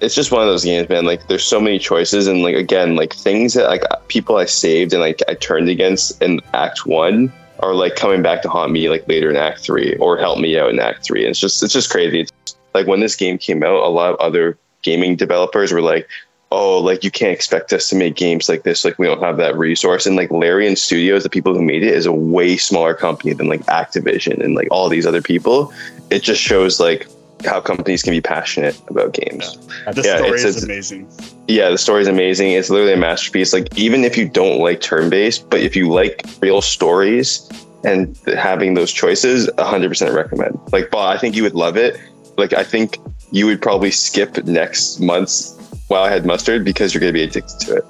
It's 0.00 0.14
just 0.14 0.30
one 0.30 0.42
of 0.42 0.48
those 0.48 0.64
games, 0.64 0.88
man. 0.88 1.04
Like 1.04 1.26
there's 1.28 1.44
so 1.44 1.60
many 1.60 1.78
choices, 1.78 2.26
and 2.26 2.42
like 2.42 2.54
again, 2.54 2.96
like 2.96 3.14
things 3.14 3.54
that 3.54 3.68
like 3.68 3.82
people 4.08 4.36
I 4.36 4.44
saved 4.44 4.92
and 4.92 5.00
like 5.00 5.20
I 5.28 5.34
turned 5.34 5.68
against 5.68 6.20
in 6.22 6.40
Act 6.54 6.86
One 6.86 7.32
are 7.60 7.74
like 7.74 7.96
coming 7.96 8.22
back 8.22 8.42
to 8.42 8.48
haunt 8.48 8.72
me 8.72 8.90
like 8.90 9.08
later 9.08 9.30
in 9.30 9.36
Act 9.36 9.60
Three 9.60 9.96
or 9.96 10.18
help 10.18 10.38
me 10.38 10.58
out 10.58 10.70
in 10.70 10.78
Act 10.78 11.04
Three. 11.04 11.22
And 11.22 11.30
it's 11.30 11.40
just 11.40 11.62
it's 11.62 11.72
just 11.72 11.90
crazy. 11.90 12.20
It's, 12.20 12.32
like 12.74 12.86
when 12.86 13.00
this 13.00 13.16
game 13.16 13.38
came 13.38 13.62
out, 13.62 13.82
a 13.82 13.88
lot 13.88 14.12
of 14.12 14.16
other 14.20 14.58
gaming 14.82 15.16
developers 15.16 15.72
were 15.72 15.80
like, 15.80 16.06
"Oh, 16.52 16.78
like 16.78 17.02
you 17.02 17.10
can't 17.10 17.32
expect 17.32 17.72
us 17.72 17.88
to 17.88 17.96
make 17.96 18.16
games 18.16 18.50
like 18.50 18.64
this. 18.64 18.84
Like 18.84 18.98
we 18.98 19.06
don't 19.06 19.22
have 19.22 19.38
that 19.38 19.56
resource." 19.56 20.04
And 20.04 20.14
like 20.14 20.30
Larian 20.30 20.76
Studios, 20.76 21.22
the 21.22 21.30
people 21.30 21.54
who 21.54 21.62
made 21.62 21.82
it, 21.82 21.94
is 21.94 22.04
a 22.04 22.12
way 22.12 22.58
smaller 22.58 22.92
company 22.92 23.32
than 23.32 23.48
like 23.48 23.64
Activision 23.64 24.44
and 24.44 24.54
like 24.54 24.68
all 24.70 24.90
these 24.90 25.06
other 25.06 25.22
people. 25.22 25.72
It 26.10 26.22
just 26.22 26.42
shows 26.42 26.78
like 26.78 27.08
how 27.44 27.60
companies 27.60 28.02
can 28.02 28.12
be 28.12 28.20
passionate 28.20 28.80
about 28.88 29.12
games. 29.12 29.58
Yeah. 29.86 29.92
The 29.92 30.02
Yeah, 30.02 30.16
story 30.16 30.28
it's- 30.30 30.44
is 30.44 30.56
it's- 30.56 30.64
amazing. 30.64 31.08
Yeah, 31.48 31.70
the 31.70 31.78
story 31.78 32.02
is 32.02 32.08
amazing. 32.08 32.52
It's 32.52 32.70
literally 32.70 32.94
a 32.94 32.96
masterpiece. 32.96 33.52
Like 33.52 33.68
even 33.78 34.04
if 34.04 34.16
you 34.16 34.28
don't 34.28 34.58
like 34.58 34.80
turn-based, 34.80 35.48
but 35.50 35.60
if 35.60 35.76
you 35.76 35.88
like 35.90 36.24
real 36.40 36.60
stories 36.62 37.48
and 37.84 38.18
having 38.36 38.74
those 38.74 38.90
choices, 38.92 39.48
100% 39.58 40.14
recommend. 40.14 40.58
Like, 40.72 40.90
Bob, 40.90 41.14
I 41.14 41.18
think 41.18 41.36
you 41.36 41.42
would 41.44 41.54
love 41.54 41.76
it. 41.76 42.00
Like, 42.36 42.52
I 42.52 42.64
think 42.64 42.98
you 43.30 43.46
would 43.46 43.62
probably 43.62 43.90
skip 43.92 44.44
next 44.44 44.98
month's 45.00 45.54
Wow 45.88 46.02
I 46.02 46.10
Had 46.10 46.26
Mustard 46.26 46.64
because 46.64 46.92
you're 46.92 47.00
going 47.00 47.12
to 47.12 47.18
be 47.18 47.22
addicted 47.22 47.60
to 47.60 47.76
it. 47.76 47.84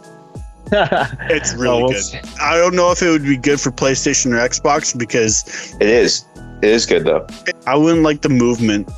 It's 1.30 1.54
really 1.54 1.82
we'll 1.84 1.92
good. 1.92 2.02
see. 2.02 2.18
I 2.40 2.58
don't 2.58 2.74
know 2.74 2.90
if 2.90 3.00
it 3.00 3.08
would 3.08 3.22
be 3.22 3.36
good 3.36 3.60
for 3.60 3.70
PlayStation 3.70 4.32
or 4.32 4.48
Xbox 4.48 4.96
because 4.98 5.44
It 5.80 5.88
is. 5.88 6.24
It 6.62 6.70
is 6.70 6.84
good 6.86 7.04
though. 7.04 7.26
I 7.66 7.76
wouldn't 7.76 8.02
like 8.02 8.22
the 8.22 8.28
movement. 8.28 8.90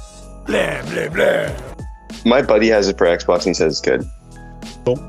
Blah, 0.49 0.81
blah, 0.91 1.09
blah. 1.11 1.55
My 2.25 2.41
buddy 2.41 2.69
has 2.69 2.89
it 2.89 2.97
for 2.97 3.07
Xbox 3.07 3.41
and 3.41 3.49
he 3.49 3.55
says 3.55 3.79
it's 3.79 3.81
good. 3.83 4.03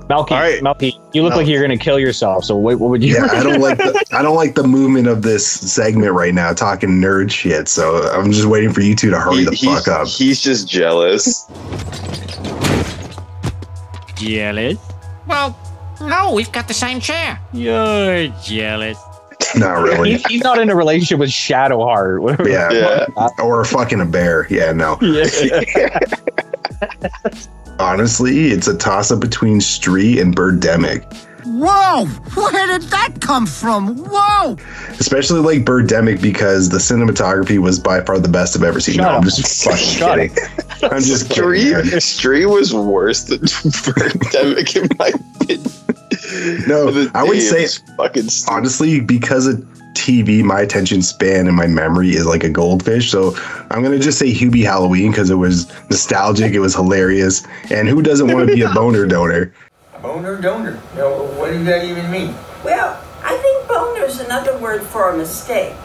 Melky, 0.10 0.62
Melky, 0.62 1.00
you 1.14 1.24
look 1.24 1.34
like 1.36 1.48
you're 1.48 1.62
gonna 1.62 1.78
kill 1.78 1.98
yourself. 1.98 2.44
So 2.44 2.58
what, 2.58 2.80
what 2.80 2.90
would 2.90 3.02
you? 3.02 3.16
Yeah, 3.16 3.28
I 3.32 3.42
don't 3.42 3.62
like 3.62 3.78
the 3.78 4.06
I 4.12 4.22
don't 4.22 4.36
like 4.36 4.56
the 4.56 4.68
movement 4.68 5.08
of 5.08 5.22
this 5.22 5.48
segment 5.48 6.12
right 6.12 6.34
now, 6.34 6.52
talking 6.52 6.90
nerd 6.90 7.32
shit. 7.32 7.70
So 7.70 8.02
I'm 8.12 8.34
just 8.34 8.48
waiting 8.48 8.74
for 8.74 8.82
you 8.82 8.94
two 8.94 9.10
to 9.12 9.18
hurry 9.18 9.46
the 9.46 9.56
fuck 9.56 9.88
up. 9.88 10.10
He's 10.10 10.42
just 10.42 10.68
jealous. 10.68 11.46
Jealous? 14.16 14.78
Well, 15.26 15.58
no, 16.02 16.34
we've 16.34 16.52
got 16.52 16.68
the 16.68 16.74
same 16.74 17.00
chair. 17.00 17.40
You're 17.54 18.28
jealous. 18.44 18.98
Not 19.56 19.74
really. 19.82 20.18
He- 20.18 20.24
he's 20.30 20.44
not 20.44 20.60
in 20.60 20.70
a 20.70 20.76
relationship 20.76 21.20
with 21.20 21.30
Shadowheart. 21.30 22.22
whatever. 22.24 22.50
Yeah, 22.50 23.06
or 23.42 23.64
fucking 23.66 24.02
a 24.02 24.06
bear. 24.06 24.48
Yeah, 24.50 24.72
no. 24.72 24.98
Yeah. 25.76 26.00
Honestly, 27.80 28.48
it's 28.48 28.68
a 28.68 28.78
toss 28.78 29.12
up 29.12 29.20
between 29.20 29.62
Street 29.62 30.20
and 30.20 30.36
Birdemic. 30.36 31.04
Whoa! 31.46 32.06
Where 32.36 32.68
did 32.68 32.84
that 32.90 33.16
come 33.22 33.46
from? 33.46 33.98
Whoa! 33.98 34.58
Especially 35.00 35.40
like 35.40 35.66
Birdemic 35.66 36.22
because 36.22 36.70
the 36.70 36.78
cinematography 36.78 37.58
was 37.58 37.80
by 37.80 38.02
far 38.02 38.20
the 38.20 38.28
best 38.30 38.56
I've 38.56 38.64
ever 38.64 38.80
seen. 38.80 38.96
Shut 38.96 39.04
no, 39.06 39.10
up. 39.12 39.18
I'm 39.18 39.24
just 39.24 39.64
fucking 39.64 39.78
Shut 39.78 40.20
kidding. 40.20 40.92
I'm 40.92 41.02
just 41.02 41.30
kidding. 41.30 41.44
Stree, 41.44 41.72
man. 41.72 41.84
Stree 42.00 42.50
was 42.54 42.74
worse 42.74 43.24
than 43.24 43.40
Birdemic 43.40 44.76
in 44.76 44.90
my 45.00 45.08
opinion. 45.08 45.72
No, 46.68 47.10
I 47.14 47.24
would 47.24 47.34
day 47.34 47.40
say 47.40 47.64
is 47.64 47.78
fucking 47.98 48.30
stupid. 48.30 48.54
honestly 48.54 49.00
because 49.00 49.48
of 49.48 49.58
TV, 49.94 50.44
my 50.44 50.62
attention 50.62 51.02
span 51.02 51.48
and 51.48 51.56
my 51.56 51.68
memory 51.68 52.12
is 52.12 52.26
like 52.26 52.44
a 52.44 52.50
goldfish. 52.50 53.12
So 53.12 53.36
I'm 53.70 53.84
gonna 53.84 54.00
just 54.00 54.18
say 54.18 54.34
Hubie 54.34 54.64
Halloween 54.64 55.12
because 55.12 55.30
it 55.30 55.36
was 55.36 55.68
nostalgic, 55.90 56.54
it 56.54 56.60
was 56.60 56.74
hilarious, 56.74 57.46
and 57.70 57.88
who 57.88 58.02
doesn't 58.02 58.32
want 58.32 58.48
to 58.48 58.56
be 58.56 58.62
a 58.62 58.70
boner 58.74 59.06
donor? 59.06 59.54
Boner 60.02 60.40
donor. 60.40 60.80
No, 60.96 61.26
what 61.38 61.52
does 61.52 61.66
that 61.66 61.84
even 61.84 62.10
mean? 62.10 62.34
Well, 62.64 63.02
I 63.24 63.38
think 63.38 63.68
boner 63.68 64.06
is 64.06 64.20
another 64.22 64.58
word 64.60 64.84
for 64.84 65.10
a 65.10 65.18
mistake. 65.18 65.76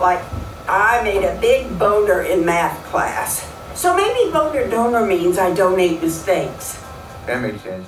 Like, 0.00 0.22
I 0.68 1.02
made 1.02 1.24
a 1.24 1.38
big 1.40 1.78
boner 1.78 2.22
in 2.22 2.44
math 2.44 2.84
class. 2.86 3.50
So 3.74 3.96
maybe 3.96 4.30
boner 4.30 4.68
donor 4.68 5.06
means 5.06 5.38
I 5.38 5.54
donate 5.54 6.02
mistakes. 6.02 6.82
That 7.26 7.40
makes 7.40 7.62
sense. 7.62 7.86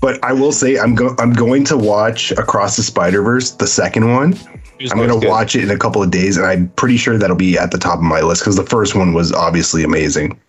But 0.00 0.22
I 0.24 0.32
will 0.32 0.52
say 0.52 0.78
I'm 0.78 0.94
go- 0.94 1.14
I'm 1.18 1.32
going 1.32 1.64
to 1.64 1.76
watch 1.76 2.32
Across 2.32 2.76
the 2.76 2.82
Spider 2.82 3.22
Verse, 3.22 3.50
the 3.50 3.66
second 3.66 4.10
one. 4.12 4.34
I'm 4.90 4.96
going 4.96 5.20
to 5.20 5.28
watch 5.28 5.54
it 5.54 5.62
in 5.62 5.70
a 5.70 5.76
couple 5.76 6.02
of 6.02 6.10
days, 6.10 6.38
and 6.38 6.46
I'm 6.46 6.68
pretty 6.70 6.96
sure 6.96 7.18
that'll 7.18 7.36
be 7.36 7.58
at 7.58 7.70
the 7.70 7.76
top 7.76 7.96
of 7.98 8.02
my 8.02 8.22
list 8.22 8.40
because 8.42 8.56
the 8.56 8.64
first 8.64 8.94
one 8.94 9.12
was 9.12 9.30
obviously 9.30 9.84
amazing. 9.84 10.40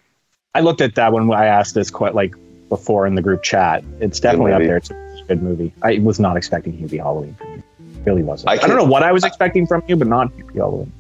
I 0.56 0.62
looked 0.62 0.80
at 0.80 0.96
that 0.96 1.12
when 1.12 1.30
I 1.34 1.46
asked 1.48 1.76
this 1.76 1.90
quite 1.90 2.16
like 2.16 2.34
before 2.70 3.06
in 3.06 3.16
the 3.16 3.22
group 3.22 3.44
chat. 3.44 3.84
It's 4.00 4.22
definitely 4.22 4.54
up 4.54 4.62
there. 4.62 4.78
It's 4.78 4.90
a 4.90 5.24
good 5.28 5.44
movie. 5.44 5.74
I 5.82 6.00
was 6.00 6.18
not 6.18 6.38
expecting 6.38 6.72
Hubie 6.78 6.98
Halloween 6.98 7.36
from 7.36 7.56
you. 7.56 7.64
Really 8.06 8.24
wasn't. 8.24 8.50
I 8.52 8.54
I, 8.54 8.68
don't 8.68 8.78
know 8.78 8.86
what 8.86 9.04
I 9.04 9.12
was 9.12 9.26
expecting 9.26 9.68
from 9.68 9.84
you, 9.88 9.98
but 9.98 10.08
not 10.08 10.32
Hubie 10.38 10.56
Halloween. 10.56 10.92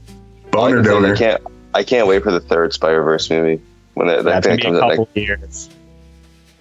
Boner 0.51 0.81
I 0.81 0.83
donor. 0.83 1.15
can't. 1.15 1.41
I 1.73 1.83
can't 1.85 2.07
wait 2.07 2.21
for 2.23 2.31
the 2.33 2.41
third 2.41 2.73
Spider 2.73 3.01
Verse 3.01 3.29
movie 3.29 3.61
when 3.93 4.09
it, 4.09 4.17
that 4.17 4.23
That's 4.25 4.47
gonna 4.47 4.61
thing 4.61 4.73
be 4.73 4.77
a 4.77 4.81
comes 4.81 4.83
out. 4.83 4.89
couple 4.89 5.07
Like, 5.15 5.27
years. 5.27 5.69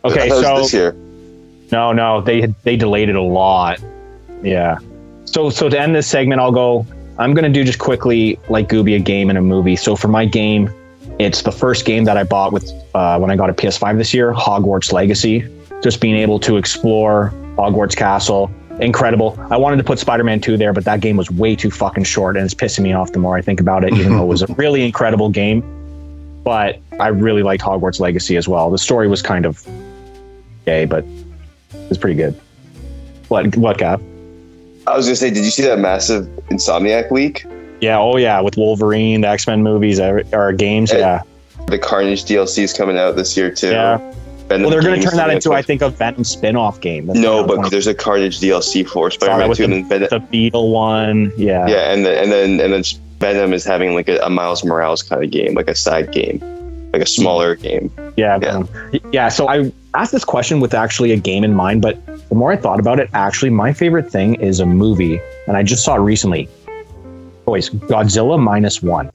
Okay, 0.04 0.28
thought 0.30 0.42
so 0.44 0.56
this 0.62 0.72
year. 0.72 0.96
No, 1.72 1.92
no, 1.92 2.20
they 2.20 2.46
they 2.64 2.76
delayed 2.76 3.08
it 3.08 3.16
a 3.16 3.22
lot. 3.22 3.80
Yeah. 4.42 4.78
So 5.24 5.50
so 5.50 5.68
to 5.68 5.78
end 5.78 5.94
this 5.94 6.06
segment, 6.06 6.40
I'll 6.40 6.52
go. 6.52 6.86
I'm 7.18 7.34
gonna 7.34 7.50
do 7.50 7.64
just 7.64 7.78
quickly 7.78 8.38
like 8.48 8.68
Gooby 8.68 8.96
a 8.96 8.98
game 8.98 9.28
and 9.28 9.38
a 9.38 9.42
movie. 9.42 9.76
So 9.76 9.94
for 9.94 10.08
my 10.08 10.24
game, 10.24 10.70
it's 11.18 11.42
the 11.42 11.52
first 11.52 11.84
game 11.84 12.04
that 12.04 12.16
I 12.16 12.24
bought 12.24 12.52
with 12.52 12.70
uh, 12.94 13.18
when 13.18 13.30
I 13.30 13.36
got 13.36 13.50
a 13.50 13.52
PS5 13.52 13.98
this 13.98 14.14
year, 14.14 14.32
Hogwarts 14.32 14.92
Legacy. 14.92 15.46
Just 15.82 16.00
being 16.00 16.16
able 16.16 16.38
to 16.40 16.56
explore 16.56 17.32
Hogwarts 17.56 17.96
Castle, 17.96 18.50
incredible. 18.80 19.38
I 19.50 19.56
wanted 19.56 19.76
to 19.76 19.84
put 19.84 19.98
Spider-Man 19.98 20.40
2 20.40 20.56
there, 20.56 20.72
but 20.72 20.84
that 20.84 21.00
game 21.00 21.16
was 21.16 21.30
way 21.30 21.56
too 21.56 21.70
fucking 21.70 22.04
short, 22.04 22.36
and 22.36 22.44
it's 22.44 22.54
pissing 22.54 22.80
me 22.80 22.92
off 22.92 23.12
the 23.12 23.18
more 23.18 23.36
I 23.36 23.42
think 23.42 23.60
about 23.60 23.84
it. 23.84 23.94
Even 23.94 24.16
though 24.16 24.22
it 24.24 24.28
was 24.28 24.42
a 24.42 24.46
really 24.54 24.84
incredible 24.84 25.30
game, 25.30 25.62
but 26.44 26.78
I 26.98 27.08
really 27.08 27.42
liked 27.42 27.62
Hogwarts 27.62 28.00
Legacy 28.00 28.36
as 28.36 28.48
well. 28.48 28.70
The 28.70 28.78
story 28.78 29.08
was 29.08 29.22
kind 29.22 29.46
of 29.46 29.66
gay, 30.66 30.84
but 30.84 31.04
it's 31.72 31.98
pretty 31.98 32.16
good. 32.16 32.38
What 33.28 33.56
what 33.56 33.78
Gav? 33.78 34.02
I 34.86 34.96
was 34.96 35.06
gonna 35.06 35.16
say, 35.16 35.30
did 35.30 35.44
you 35.44 35.50
see 35.50 35.62
that 35.62 35.78
massive 35.78 36.26
Insomniac 36.50 37.10
leak? 37.10 37.44
Yeah, 37.80 37.98
oh 37.98 38.16
yeah, 38.16 38.40
with 38.40 38.56
Wolverine, 38.56 39.22
the 39.22 39.28
X 39.28 39.46
Men 39.46 39.62
movies, 39.62 40.00
or 40.00 40.52
games, 40.52 40.92
yeah. 40.92 41.22
The 41.66 41.78
Carnage 41.78 42.24
DLC 42.24 42.64
is 42.64 42.72
coming 42.72 42.98
out 42.98 43.16
this 43.16 43.36
year 43.36 43.54
too. 43.54 43.70
Yeah. 43.70 43.98
Venom 44.50 44.62
Well, 44.62 44.70
they're 44.70 44.82
going 44.82 45.00
to 45.00 45.06
turn 45.06 45.16
that 45.16 45.30
into, 45.30 45.52
I 45.52 45.62
think, 45.62 45.80
a 45.80 45.88
Venom 45.88 46.24
spin-off 46.24 46.80
game. 46.80 47.06
That's 47.06 47.20
No, 47.20 47.46
but 47.46 47.70
there's 47.70 47.86
a 47.86 47.94
Carnage 47.94 48.40
DLC 48.40 48.86
for 48.86 49.08
Spider-Man 49.12 49.48
with 49.48 49.58
2, 49.58 49.64
and 49.64 49.72
the, 49.72 49.76
then 49.76 49.88
Venom, 49.88 50.08
the 50.10 50.18
Beetle 50.18 50.72
one. 50.72 51.32
Yeah. 51.36 51.68
yeah, 51.68 51.92
and 51.92 52.04
then 52.04 52.20
and 52.20 52.32
then 52.32 52.60
and 52.60 52.72
then 52.72 52.82
Venom 53.20 53.52
is 53.52 53.64
having 53.64 53.94
like 53.94 54.08
a, 54.08 54.18
a 54.18 54.28
Miles 54.28 54.64
Morales 54.64 55.04
kind 55.04 55.22
of 55.22 55.30
game, 55.30 55.54
like 55.54 55.68
a 55.68 55.74
side 55.76 56.10
game, 56.10 56.40
like 56.92 57.02
a 57.02 57.06
smaller 57.06 57.54
game. 57.54 57.90
Yeah, 58.16 58.38
Venom. 58.38 58.68
yeah. 59.12 59.28
So 59.28 59.48
I 59.48 59.72
asked 59.94 60.12
this 60.12 60.24
question 60.24 60.60
with 60.60 60.74
actually 60.74 61.12
a 61.12 61.16
game 61.16 61.44
in 61.44 61.54
mind, 61.54 61.82
but 61.82 62.04
the 62.28 62.34
more 62.34 62.52
I 62.52 62.56
thought 62.56 62.80
about 62.80 62.98
it, 63.00 63.08
actually, 63.12 63.50
my 63.50 63.72
favorite 63.72 64.10
thing 64.10 64.34
is 64.36 64.60
a 64.60 64.66
movie, 64.66 65.20
and 65.46 65.56
I 65.56 65.62
just 65.62 65.84
saw 65.84 65.96
it 65.96 66.00
recently. 66.00 66.48
Boys, 67.44 67.70
Godzilla 67.70 68.38
minus 68.40 68.82
one. 68.82 69.10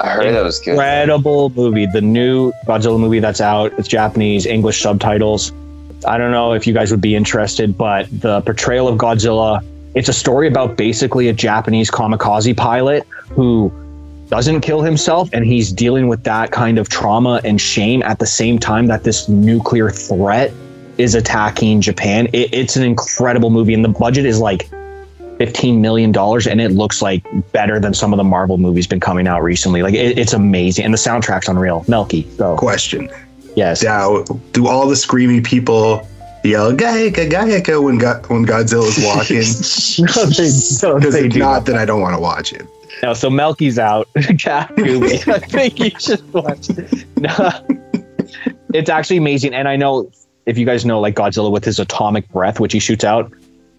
I 0.00 0.08
heard 0.08 0.34
that 0.34 0.42
was 0.42 0.58
good. 0.60 0.72
Incredible 0.72 1.50
movie. 1.50 1.86
The 1.86 2.00
new 2.00 2.52
Godzilla 2.66 2.98
movie 2.98 3.20
that's 3.20 3.40
out. 3.40 3.72
It's 3.78 3.88
Japanese, 3.88 4.44
English 4.44 4.82
subtitles. 4.82 5.52
I 6.06 6.18
don't 6.18 6.30
know 6.30 6.52
if 6.52 6.66
you 6.66 6.74
guys 6.74 6.90
would 6.90 7.00
be 7.00 7.14
interested, 7.14 7.76
but 7.76 8.08
the 8.20 8.40
portrayal 8.42 8.88
of 8.88 8.98
Godzilla, 8.98 9.64
it's 9.94 10.08
a 10.08 10.12
story 10.12 10.48
about 10.48 10.76
basically 10.76 11.28
a 11.28 11.32
Japanese 11.32 11.90
kamikaze 11.90 12.56
pilot 12.56 13.06
who 13.30 13.72
doesn't 14.28 14.62
kill 14.62 14.82
himself 14.82 15.28
and 15.32 15.44
he's 15.44 15.72
dealing 15.72 16.08
with 16.08 16.24
that 16.24 16.50
kind 16.50 16.78
of 16.78 16.88
trauma 16.88 17.40
and 17.44 17.60
shame 17.60 18.02
at 18.02 18.18
the 18.18 18.26
same 18.26 18.58
time 18.58 18.86
that 18.86 19.04
this 19.04 19.28
nuclear 19.28 19.90
threat 19.90 20.52
is 20.98 21.14
attacking 21.14 21.80
Japan. 21.80 22.26
It, 22.32 22.52
it's 22.52 22.76
an 22.76 22.82
incredible 22.82 23.50
movie 23.50 23.74
and 23.74 23.84
the 23.84 23.88
budget 23.88 24.24
is 24.24 24.40
like 24.40 24.68
15 25.38 25.80
million 25.80 26.12
dollars 26.12 26.46
and 26.46 26.60
it 26.60 26.70
looks 26.70 27.02
like 27.02 27.24
better 27.52 27.80
than 27.80 27.92
some 27.92 28.12
of 28.12 28.16
the 28.16 28.24
Marvel 28.24 28.56
movies 28.56 28.86
been 28.86 29.00
coming 29.00 29.26
out 29.26 29.42
recently. 29.42 29.82
Like 29.82 29.94
it, 29.94 30.18
it's 30.18 30.32
amazing 30.32 30.84
and 30.84 30.94
the 30.94 30.98
soundtrack's 30.98 31.48
unreal. 31.48 31.84
Melky, 31.88 32.22
go. 32.36 32.56
Question. 32.56 33.10
Yes. 33.56 33.82
Now, 33.82 34.22
do 34.52 34.66
all 34.66 34.88
the 34.88 34.96
screaming 34.96 35.42
people 35.42 36.06
yell 36.42 36.72
"Gaika 36.72 37.30
Gaika" 37.30 37.82
when 37.82 37.98
Go- 37.98 38.22
when 38.28 38.46
Godzilla's 38.46 38.98
walking? 39.04 39.44
no, 40.06 40.26
they, 40.30 40.48
no, 40.86 40.98
Because 40.98 41.14
if 41.14 41.36
not, 41.36 41.66
then 41.66 41.76
I 41.76 41.84
don't 41.84 42.00
want 42.00 42.14
to 42.14 42.20
watch 42.20 42.52
it. 42.52 42.66
No, 43.02 43.14
so 43.14 43.28
Melky's 43.28 43.78
out. 43.78 44.08
I 44.16 44.64
think 45.48 45.78
you 45.78 45.90
should 45.98 46.32
watch 46.32 46.70
it. 46.70 47.04
No. 47.18 47.50
It's 48.72 48.88
actually 48.88 49.18
amazing. 49.18 49.54
And 49.54 49.68
I 49.68 49.76
know 49.76 50.10
if 50.46 50.58
you 50.58 50.66
guys 50.66 50.84
know 50.84 51.00
like 51.00 51.14
Godzilla 51.14 51.50
with 51.50 51.64
his 51.64 51.78
atomic 51.78 52.28
breath, 52.28 52.60
which 52.60 52.72
he 52.72 52.78
shoots 52.78 53.04
out, 53.04 53.32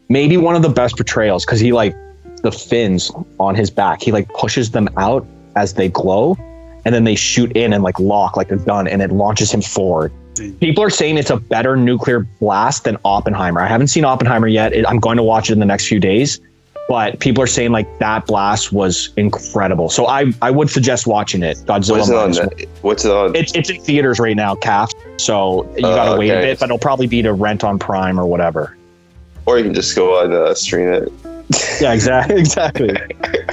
maybe 0.09 0.37
one 0.37 0.55
of 0.55 0.61
the 0.61 0.69
best 0.69 0.95
portrayals 0.95 1.45
because 1.45 1.59
he 1.59 1.71
like 1.71 1.95
the 2.43 2.51
fins 2.51 3.11
on 3.39 3.55
his 3.55 3.69
back, 3.69 4.01
he 4.01 4.11
like 4.11 4.27
pushes 4.33 4.71
them 4.71 4.89
out 4.97 5.25
as 5.55 5.73
they 5.73 5.89
glow 5.89 6.37
and 6.85 6.93
then 6.95 7.03
they 7.03 7.15
shoot 7.15 7.51
in 7.57 7.73
and 7.73 7.83
like 7.83 7.99
lock 7.99 8.37
like 8.37 8.51
a 8.51 8.57
gun 8.57 8.87
and 8.87 9.01
it 9.01 9.11
launches 9.11 9.51
him 9.51 9.61
forward. 9.61 10.11
People 10.59 10.83
are 10.83 10.89
saying 10.89 11.17
it's 11.17 11.29
a 11.29 11.37
better 11.37 11.75
nuclear 11.75 12.21
blast 12.39 12.83
than 12.83 12.97
Oppenheimer. 13.05 13.61
I 13.61 13.67
haven't 13.67 13.87
seen 13.87 14.05
Oppenheimer 14.05 14.47
yet. 14.47 14.73
It- 14.73 14.85
I'm 14.87 14.99
going 14.99 15.17
to 15.17 15.23
watch 15.23 15.49
it 15.49 15.53
in 15.53 15.59
the 15.59 15.65
next 15.65 15.87
few 15.87 15.99
days 15.99 16.39
but 16.87 17.19
people 17.19 17.43
are 17.43 17.47
saying 17.47 17.71
like 17.71 17.97
that 17.97 18.27
blast 18.27 18.71
was 18.71 19.09
incredible. 19.17 19.89
So 19.89 20.05
I 20.05 20.31
I 20.43 20.51
would 20.51 20.69
suggest 20.69 21.07
watching 21.07 21.41
it. 21.41 21.57
Godzilla. 21.65 21.97
What's 21.97 22.09
it 22.09 22.15
on? 22.15 22.21
minus 22.21 22.37
one. 22.37 22.49
What's 22.83 23.05
it 23.05 23.11
on? 23.11 23.35
It's 23.35 23.55
it's 23.55 23.71
in 23.71 23.81
theaters 23.81 24.19
right 24.19 24.35
now, 24.35 24.53
Calf. 24.53 24.91
So 25.17 25.63
you 25.79 25.87
Oh, 25.87 25.95
gotta 25.95 26.19
wait 26.19 26.29
a 26.29 26.35
bit, 26.41 26.59
but 26.59 26.65
it'll 26.65 26.77
probably 26.77 27.07
be 27.07 27.23
to 27.23 27.33
rent 27.33 27.63
on 27.63 27.79
Prime 27.79 28.19
or 28.19 28.27
whatever. 28.27 28.77
Or 29.47 29.57
you 29.57 29.63
can 29.63 29.73
just 29.73 29.95
go 29.95 30.19
on 30.21 30.31
uh, 30.31 30.53
stream 30.53 30.89
it. 30.89 31.11
Yeah, 31.79 31.93
exactly, 31.93 32.35
exactly. 32.39 32.95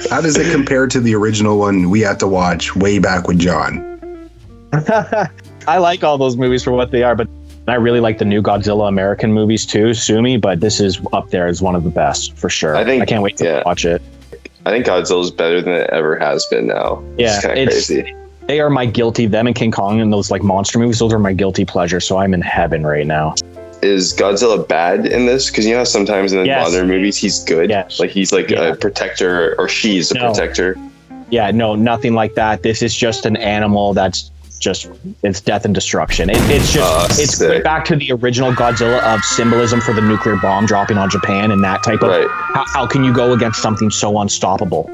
How 0.09 0.21
does 0.21 0.37
it 0.37 0.51
compare 0.51 0.87
to 0.87 0.99
the 0.99 1.15
original 1.15 1.59
one 1.59 1.89
we 1.89 2.01
had 2.01 2.19
to 2.19 2.27
watch 2.27 2.75
way 2.75 2.99
back 2.99 3.27
with 3.27 3.39
John? 3.39 4.29
I 5.67 5.77
like 5.77 6.03
all 6.03 6.17
those 6.17 6.35
movies 6.35 6.63
for 6.63 6.71
what 6.71 6.91
they 6.91 7.03
are, 7.03 7.15
but 7.15 7.27
I 7.67 7.75
really 7.75 7.99
like 7.99 8.17
the 8.17 8.25
new 8.25 8.41
Godzilla 8.41 8.87
American 8.87 9.31
movies 9.33 9.65
too, 9.65 9.93
sue 9.93 10.21
me, 10.21 10.37
but 10.37 10.59
this 10.59 10.79
is 10.79 10.99
up 11.13 11.29
there 11.29 11.47
as 11.47 11.61
one 11.61 11.75
of 11.75 11.83
the 11.83 11.89
best 11.89 12.35
for 12.37 12.49
sure. 12.49 12.75
I 12.75 12.83
think- 12.83 13.01
I 13.01 13.05
can't 13.05 13.23
wait 13.23 13.37
to 13.37 13.45
yeah. 13.45 13.63
watch 13.65 13.85
it. 13.85 14.01
I 14.65 14.71
think 14.71 14.85
Godzilla's 14.85 15.31
better 15.31 15.61
than 15.61 15.73
it 15.73 15.89
ever 15.91 16.17
has 16.17 16.45
been 16.47 16.67
now. 16.67 17.03
Yeah, 17.17 17.35
it's 17.35 17.45
kind 17.45 17.59
of 17.59 17.67
it's- 17.67 17.87
crazy. 17.87 18.15
They 18.47 18.59
are 18.59 18.69
my 18.69 18.85
guilty. 18.85 19.25
Them 19.25 19.47
and 19.47 19.55
King 19.55 19.71
Kong 19.71 20.01
and 20.01 20.11
those 20.11 20.29
like 20.29 20.43
monster 20.43 20.77
movies. 20.77 20.99
Those 20.99 21.13
are 21.13 21.19
my 21.19 21.31
guilty 21.31 21.63
pleasure. 21.63 22.01
So 22.01 22.17
I'm 22.17 22.33
in 22.33 22.41
heaven 22.41 22.85
right 22.85 23.07
now. 23.07 23.35
Is 23.83 24.13
Godzilla 24.13 24.65
bad 24.67 25.05
in 25.05 25.25
this? 25.25 25.49
Because 25.49 25.65
you 25.65 25.75
know 25.75 25.83
sometimes 25.83 26.31
in 26.31 26.39
the 26.39 26.45
Yes. 26.45 26.71
modern 26.71 26.87
movies 26.87 27.17
he's 27.17 27.43
good. 27.43 27.69
Yes. 27.69 27.99
Like 27.99 28.11
he's 28.11 28.31
like 28.31 28.49
a 28.51 28.75
protector 28.79 29.55
or 29.59 29.67
she's 29.67 30.11
a 30.11 30.15
No. 30.15 30.27
protector. 30.27 30.77
Yeah, 31.29 31.51
no, 31.51 31.75
nothing 31.75 32.13
like 32.13 32.35
that. 32.35 32.63
This 32.63 32.81
is 32.81 32.95
just 32.95 33.25
an 33.25 33.35
animal 33.37 33.93
that's 33.93 34.29
just 34.59 34.87
it's 35.23 35.41
death 35.41 35.65
and 35.65 35.75
destruction. 35.75 36.29
It, 36.29 36.37
it's 36.49 36.71
just 36.71 36.77
Oh, 37.19 37.21
it's 37.21 37.37
sick. 37.37 37.63
back 37.65 37.83
to 37.85 37.97
the 37.97 38.13
original 38.13 38.53
Godzilla 38.53 39.01
of 39.03 39.21
symbolism 39.25 39.81
for 39.81 39.93
the 39.93 40.01
nuclear 40.01 40.37
bomb 40.37 40.65
dropping 40.65 40.97
on 40.97 41.09
Japan 41.09 41.51
and 41.51 41.61
that 41.65 41.83
type 41.83 42.01
of. 42.01 42.09
Right. 42.09 42.27
How, 42.29 42.63
how 42.67 42.87
can 42.87 43.03
you 43.03 43.11
go 43.13 43.33
against 43.33 43.61
something 43.61 43.89
so 43.91 44.17
unstoppable? 44.19 44.89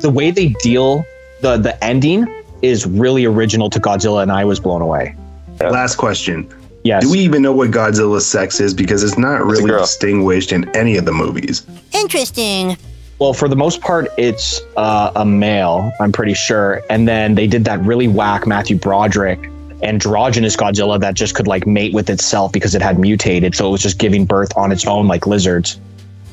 The 0.00 0.10
way 0.10 0.30
they 0.30 0.48
deal 0.62 1.06
the 1.40 1.56
the 1.56 1.82
ending 1.82 2.26
is 2.60 2.86
really 2.86 3.24
original 3.24 3.70
to 3.70 3.80
Godzilla, 3.80 4.22
and 4.22 4.30
I 4.32 4.44
was 4.44 4.60
blown 4.60 4.82
away. 4.82 5.14
Last 5.60 5.96
question. 5.96 6.48
Yes. 6.84 7.02
Do 7.02 7.10
we 7.10 7.18
even 7.20 7.40
know 7.42 7.52
what 7.52 7.70
Godzilla's 7.70 8.26
sex 8.26 8.60
is? 8.60 8.74
Because 8.74 9.02
it's 9.02 9.16
not 9.18 9.42
really 9.44 9.68
girl. 9.70 9.80
distinguished 9.80 10.52
in 10.52 10.68
any 10.76 10.96
of 10.96 11.06
the 11.06 11.12
movies. 11.12 11.66
Interesting. 11.92 12.76
Well, 13.18 13.32
for 13.32 13.48
the 13.48 13.56
most 13.56 13.80
part, 13.80 14.08
it's 14.18 14.60
uh, 14.76 15.10
a 15.16 15.24
male, 15.24 15.90
I'm 16.00 16.12
pretty 16.12 16.34
sure. 16.34 16.82
And 16.90 17.08
then 17.08 17.34
they 17.36 17.46
did 17.46 17.64
that 17.64 17.80
really 17.80 18.06
whack 18.08 18.46
Matthew 18.46 18.76
Broderick 18.76 19.50
androgynous 19.82 20.56
Godzilla 20.56 20.98
that 21.00 21.14
just 21.14 21.34
could 21.34 21.46
like 21.46 21.66
mate 21.66 21.92
with 21.94 22.08
itself 22.10 22.52
because 22.52 22.74
it 22.74 22.82
had 22.82 22.98
mutated. 22.98 23.54
So 23.54 23.68
it 23.68 23.70
was 23.72 23.82
just 23.82 23.98
giving 23.98 24.24
birth 24.26 24.54
on 24.56 24.72
its 24.72 24.86
own 24.86 25.06
like 25.08 25.26
lizards. 25.26 25.78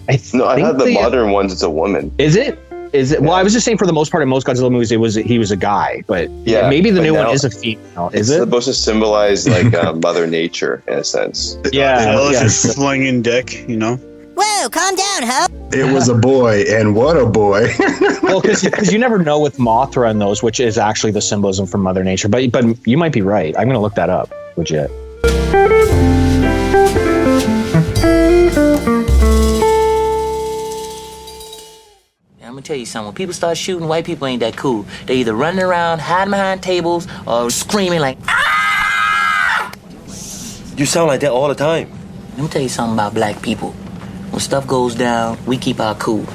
I 0.10 0.14
th- 0.18 0.34
No, 0.34 0.48
I 0.48 0.56
think 0.56 0.68
thought 0.68 0.78
the 0.80 0.86
they- 0.86 0.94
modern 0.96 1.32
ones 1.32 1.52
it's 1.54 1.64
a 1.64 1.70
woman. 1.70 2.14
Is 2.18 2.36
it? 2.36 2.60
Is 2.94 3.12
it? 3.12 3.22
Well, 3.22 3.34
I 3.34 3.44
was 3.44 3.54
just 3.54 3.66
saying 3.66 3.78
for 3.78 3.88
the 3.88 3.94
most 3.94 4.12
part 4.12 4.22
in 4.22 4.30
most 4.30 4.46
Godzilla 4.46 4.72
movies, 4.72 4.92
it 4.92 4.98
was 4.98 5.16
he 5.16 5.40
was 5.40 5.52
a 5.52 5.58
guy, 5.58 6.04
but 6.08 6.30
Yeah, 6.46 6.70
maybe 6.70 6.92
the 6.92 7.02
new 7.02 7.14
now 7.14 7.26
one 7.26 7.34
is 7.34 7.46
a 7.46 7.50
female. 7.50 8.10
Is 8.14 8.30
it's 8.30 8.38
it? 8.38 8.44
supposed 8.44 8.68
to 8.68 8.74
symbolize 8.74 9.48
like 9.48 9.74
uh, 9.74 9.94
Mother 10.04 10.28
Nature 10.28 10.84
in 10.88 10.96
a 10.96 11.04
sense. 11.04 11.58
Yeah. 11.72 12.06
Godzilla's 12.06 12.34
yeah. 12.34 12.44
just 12.44 12.74
slinging 12.74 13.22
dick, 13.22 13.68
you 13.68 13.78
know? 13.78 13.98
Whoa, 14.36 14.70
calm 14.70 14.96
down, 14.96 15.24
ho. 15.24 15.48
It 15.72 15.94
was 15.94 16.10
a 16.10 16.16
boy, 16.16 16.64
and 16.68 16.96
what 16.96 17.16
a 17.16 17.26
boy. 17.26 17.68
well, 18.24 18.42
because 18.42 18.92
you 18.92 18.98
never 18.98 19.20
know 19.20 19.40
with 19.40 19.58
Mothra 19.58 20.10
and 20.10 20.20
those, 20.20 20.42
which 20.42 20.60
is 20.60 20.78
actually 20.78 21.12
the 21.12 21.22
symbolism 21.22 21.68
from 21.68 21.82
Mother 21.82 22.04
Nature. 22.04 22.28
But 22.28 22.52
but 22.52 22.66
you 22.88 22.98
might 22.98 23.14
be 23.14 23.22
right. 23.22 23.56
I'm 23.58 23.68
gonna 23.68 23.82
look 23.82 23.96
that 23.96 24.10
up. 24.10 24.34
Legit. 24.58 24.90
Gonna 32.62 32.68
tell 32.68 32.78
you 32.78 32.86
something. 32.86 33.08
When 33.08 33.16
people 33.16 33.34
start 33.34 33.58
shooting, 33.58 33.88
white 33.88 34.06
people 34.06 34.28
ain't 34.28 34.42
that 34.42 34.56
cool. 34.56 34.86
They 35.08 35.16
either 35.18 35.34
running 35.34 35.64
around, 35.64 36.00
hiding 36.00 36.32
behind 36.32 36.62
tables, 36.62 37.08
or 37.26 37.50
screaming 37.50 38.00
like, 38.00 38.18
ah! 38.28 39.72
You 40.78 40.86
sound 40.86 41.08
like 41.08 41.22
that 41.22 41.32
all 41.32 41.48
the 41.48 41.56
time. 41.56 41.90
Let 42.32 42.44
me 42.44 42.48
tell 42.48 42.62
you 42.62 42.70
something 42.70 42.94
about 42.94 43.14
black 43.14 43.42
people. 43.42 43.72
When 44.32 44.40
stuff 44.40 44.68
goes 44.68 44.96
down, 44.96 45.38
we 45.46 45.58
keep 45.58 45.80
our 45.80 45.96
cool. 45.96 46.26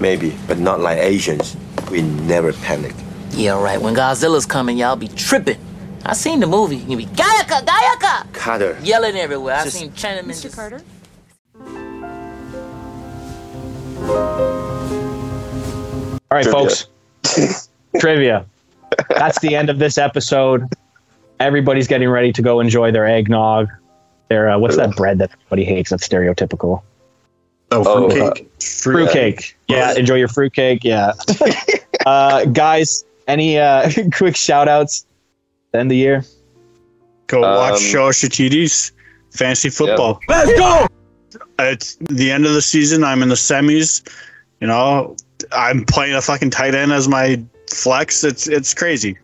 Maybe, 0.00 0.34
but 0.48 0.58
not 0.58 0.80
like 0.80 0.98
Asians. 0.98 1.56
We 1.90 2.02
never 2.02 2.52
panic. 2.52 2.94
Yeah, 3.32 3.62
right. 3.62 3.80
When 3.80 3.94
Godzilla's 3.94 4.46
coming, 4.46 4.76
y'all 4.78 4.96
be 4.96 5.08
tripping. 5.08 5.58
I 6.04 6.14
seen 6.14 6.40
the 6.40 6.46
movie. 6.46 6.76
You 6.76 6.96
be 6.96 7.06
Gayaka, 7.06 7.64
Gayaka, 7.64 8.32
Carter. 8.32 8.78
yelling 8.82 9.16
everywhere. 9.16 9.56
I 9.56 9.68
seen 9.68 9.90
Chinamen. 9.92 10.24
Mr. 10.24 10.42
just- 10.42 10.56
Carter? 10.56 10.80
All 16.30 16.36
right, 16.38 16.44
Trivia. 16.44 16.70
folks. 17.24 17.68
Trivia. 17.98 18.46
That's 19.10 19.38
the 19.40 19.54
end 19.56 19.70
of 19.70 19.78
this 19.78 19.98
episode. 19.98 20.64
Everybody's 21.38 21.88
getting 21.88 22.08
ready 22.08 22.32
to 22.32 22.42
go 22.42 22.60
enjoy 22.60 22.90
their 22.92 23.06
eggnog. 23.06 23.68
Their 24.28 24.50
uh, 24.50 24.58
what's 24.58 24.76
that 24.76 24.94
bread 24.96 25.18
that 25.18 25.30
everybody 25.32 25.64
hates? 25.64 25.90
That's 25.90 26.06
stereotypical. 26.06 26.82
Oh, 27.72 27.84
Oh, 27.86 28.06
uh, 28.06 28.10
fruitcake. 28.10 28.50
Fruitcake. 28.60 29.56
Yeah, 29.68 29.94
enjoy 29.94 30.16
your 30.16 30.28
fruitcake. 30.28 30.84
Yeah. 30.84 31.12
uh, 32.06 32.44
guys, 32.46 33.04
any 33.26 33.58
uh, 33.58 33.90
quick 34.12 34.36
shout 34.36 34.68
outs 34.68 35.06
to 35.72 35.78
end 35.80 35.90
the 35.90 35.96
year? 35.96 36.24
Go 37.28 37.40
watch 37.42 37.74
Um, 37.74 37.78
Show 37.78 38.08
Shachidis 38.10 38.92
fantasy 39.30 39.70
football. 39.70 40.20
Let's 40.28 40.52
go. 40.58 40.86
It's 41.60 41.94
the 41.96 42.30
end 42.30 42.46
of 42.46 42.54
the 42.54 42.62
season. 42.62 43.04
I'm 43.04 43.22
in 43.22 43.28
the 43.28 43.34
semis. 43.36 44.02
You 44.60 44.66
know, 44.66 45.16
I'm 45.52 45.84
playing 45.84 46.14
a 46.14 46.22
fucking 46.22 46.50
tight 46.50 46.74
end 46.74 46.92
as 46.92 47.08
my 47.08 47.42
flex. 47.68 48.24
It's 48.24 48.46
it's 48.48 48.74
crazy. 48.74 49.18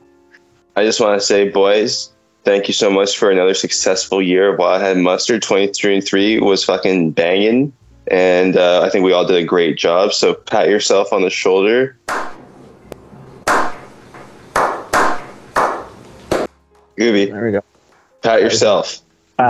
I 0.77 0.85
just 0.85 1.01
want 1.01 1.19
to 1.21 1.25
say, 1.27 1.49
boys, 1.49 2.12
thank 2.45 2.69
you 2.69 2.75
so 2.75 2.91
much 2.91 3.17
for 3.19 3.31
another 3.31 3.55
successful 3.55 4.21
year 4.21 4.53
of 4.53 4.59
Wild 4.59 4.83
Head 4.83 4.99
Mustard. 4.99 5.43
23 5.43 5.95
and 5.97 6.05
3 6.05 6.41
was 6.41 6.64
fucking 6.64 7.12
banging. 7.12 7.73
And 8.09 8.57
uh, 8.57 8.83
I 8.83 8.91
think 8.91 9.05
we 9.05 9.12
all 9.12 9.25
did 9.27 9.37
a 9.37 9.45
great 9.45 9.79
job. 9.79 10.12
So 10.12 10.35
pat 10.35 10.69
yourself 10.69 11.12
on 11.12 11.23
the 11.23 11.31
shoulder. 11.31 11.97
Gooby, 16.97 17.31
There 17.31 17.45
we 17.45 17.53
go. 17.53 17.62
pat 18.23 18.41
yourself. 18.41 19.01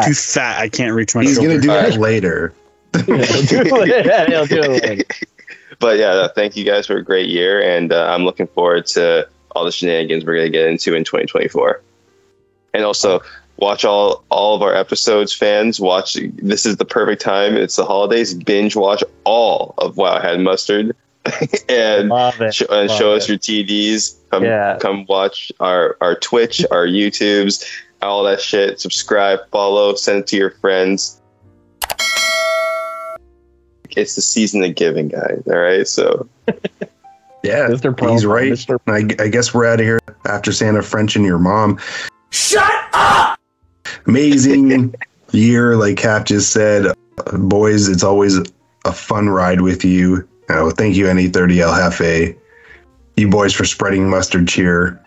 Too 0.04 0.14
fat. 0.14 0.58
I 0.60 0.68
can't 0.68 0.94
reach 0.94 1.14
my 1.14 1.22
He's 1.22 1.34
shoulder. 1.36 1.48
gonna 1.50 1.60
do 1.60 1.66
that 1.68 1.84
Alright. 1.84 2.00
later. 2.00 2.52
Yeah, 3.06 4.26
he'll 4.26 4.46
do 4.46 4.62
it. 4.62 5.12
But 5.78 5.98
yeah, 5.98 6.28
thank 6.34 6.56
you 6.56 6.64
guys 6.64 6.86
for 6.86 6.96
a 6.96 7.02
great 7.04 7.28
year. 7.28 7.60
And 7.62 7.92
uh, 7.92 8.06
I'm 8.12 8.24
looking 8.24 8.46
forward 8.48 8.86
to 8.88 9.28
all 9.54 9.64
the 9.64 9.72
shenanigans 9.72 10.24
we're 10.24 10.34
going 10.34 10.46
to 10.46 10.58
get 10.58 10.66
into 10.66 10.94
in 10.94 11.04
2024. 11.04 11.80
And 12.74 12.84
also, 12.84 13.20
watch 13.58 13.84
all 13.84 14.22
all 14.30 14.54
of 14.54 14.62
our 14.62 14.74
episodes, 14.74 15.32
fans. 15.32 15.80
Watch. 15.80 16.14
This 16.34 16.66
is 16.66 16.76
the 16.76 16.84
perfect 16.84 17.22
time. 17.22 17.56
It's 17.56 17.76
the 17.76 17.84
holidays. 17.86 18.34
Binge 18.34 18.76
watch 18.76 19.02
all 19.24 19.74
of 19.78 19.96
Wow 19.96 20.20
Had 20.20 20.40
Mustard, 20.40 20.94
and 21.68 22.12
sh- 22.54 22.62
and 22.70 22.90
show 22.90 23.14
it. 23.14 23.16
us 23.22 23.28
your 23.28 23.38
TDs. 23.38 24.16
Come 24.30 24.44
Yeah. 24.44 24.76
come 24.78 25.06
watch 25.08 25.50
our 25.60 25.96
our 26.02 26.14
Twitch, 26.16 26.64
our 26.70 26.86
YouTubes, 26.86 27.64
all 28.02 28.22
that 28.24 28.40
shit. 28.42 28.78
Subscribe, 28.78 29.40
follow, 29.50 29.94
send 29.94 30.18
it 30.20 30.26
to 30.28 30.36
your 30.36 30.50
friends. 30.50 31.20
It's 33.96 34.14
the 34.14 34.22
season 34.22 34.62
of 34.62 34.74
giving, 34.74 35.08
guys. 35.08 35.42
All 35.46 35.58
right, 35.58 35.88
so 35.88 36.28
Yeah, 37.46 37.68
Mr. 37.68 37.96
Pearl, 37.96 38.12
he's 38.12 38.26
right. 38.26 38.52
Mr. 38.52 38.78
I, 38.88 39.22
I 39.22 39.28
guess 39.28 39.54
we're 39.54 39.66
out 39.66 39.78
of 39.78 39.86
here 39.86 40.00
after 40.24 40.52
Santa 40.52 40.82
French 40.82 41.14
and 41.14 41.24
your 41.24 41.38
mom. 41.38 41.78
Shut 42.30 42.72
up! 42.92 43.38
Amazing 44.06 44.94
year, 45.30 45.76
like 45.76 45.96
Cap 45.96 46.26
just 46.26 46.52
said. 46.52 46.86
Uh, 46.86 47.36
boys, 47.38 47.88
it's 47.88 48.02
always 48.02 48.38
a 48.84 48.92
fun 48.92 49.28
ride 49.28 49.60
with 49.60 49.84
you. 49.84 50.28
Uh, 50.48 50.70
thank 50.70 50.96
you, 50.96 51.06
NE30L 51.06 51.72
Hefe. 51.72 52.36
You 53.16 53.28
boys 53.28 53.52
for 53.52 53.64
spreading 53.64 54.10
mustard 54.10 54.48
cheer. 54.48 55.00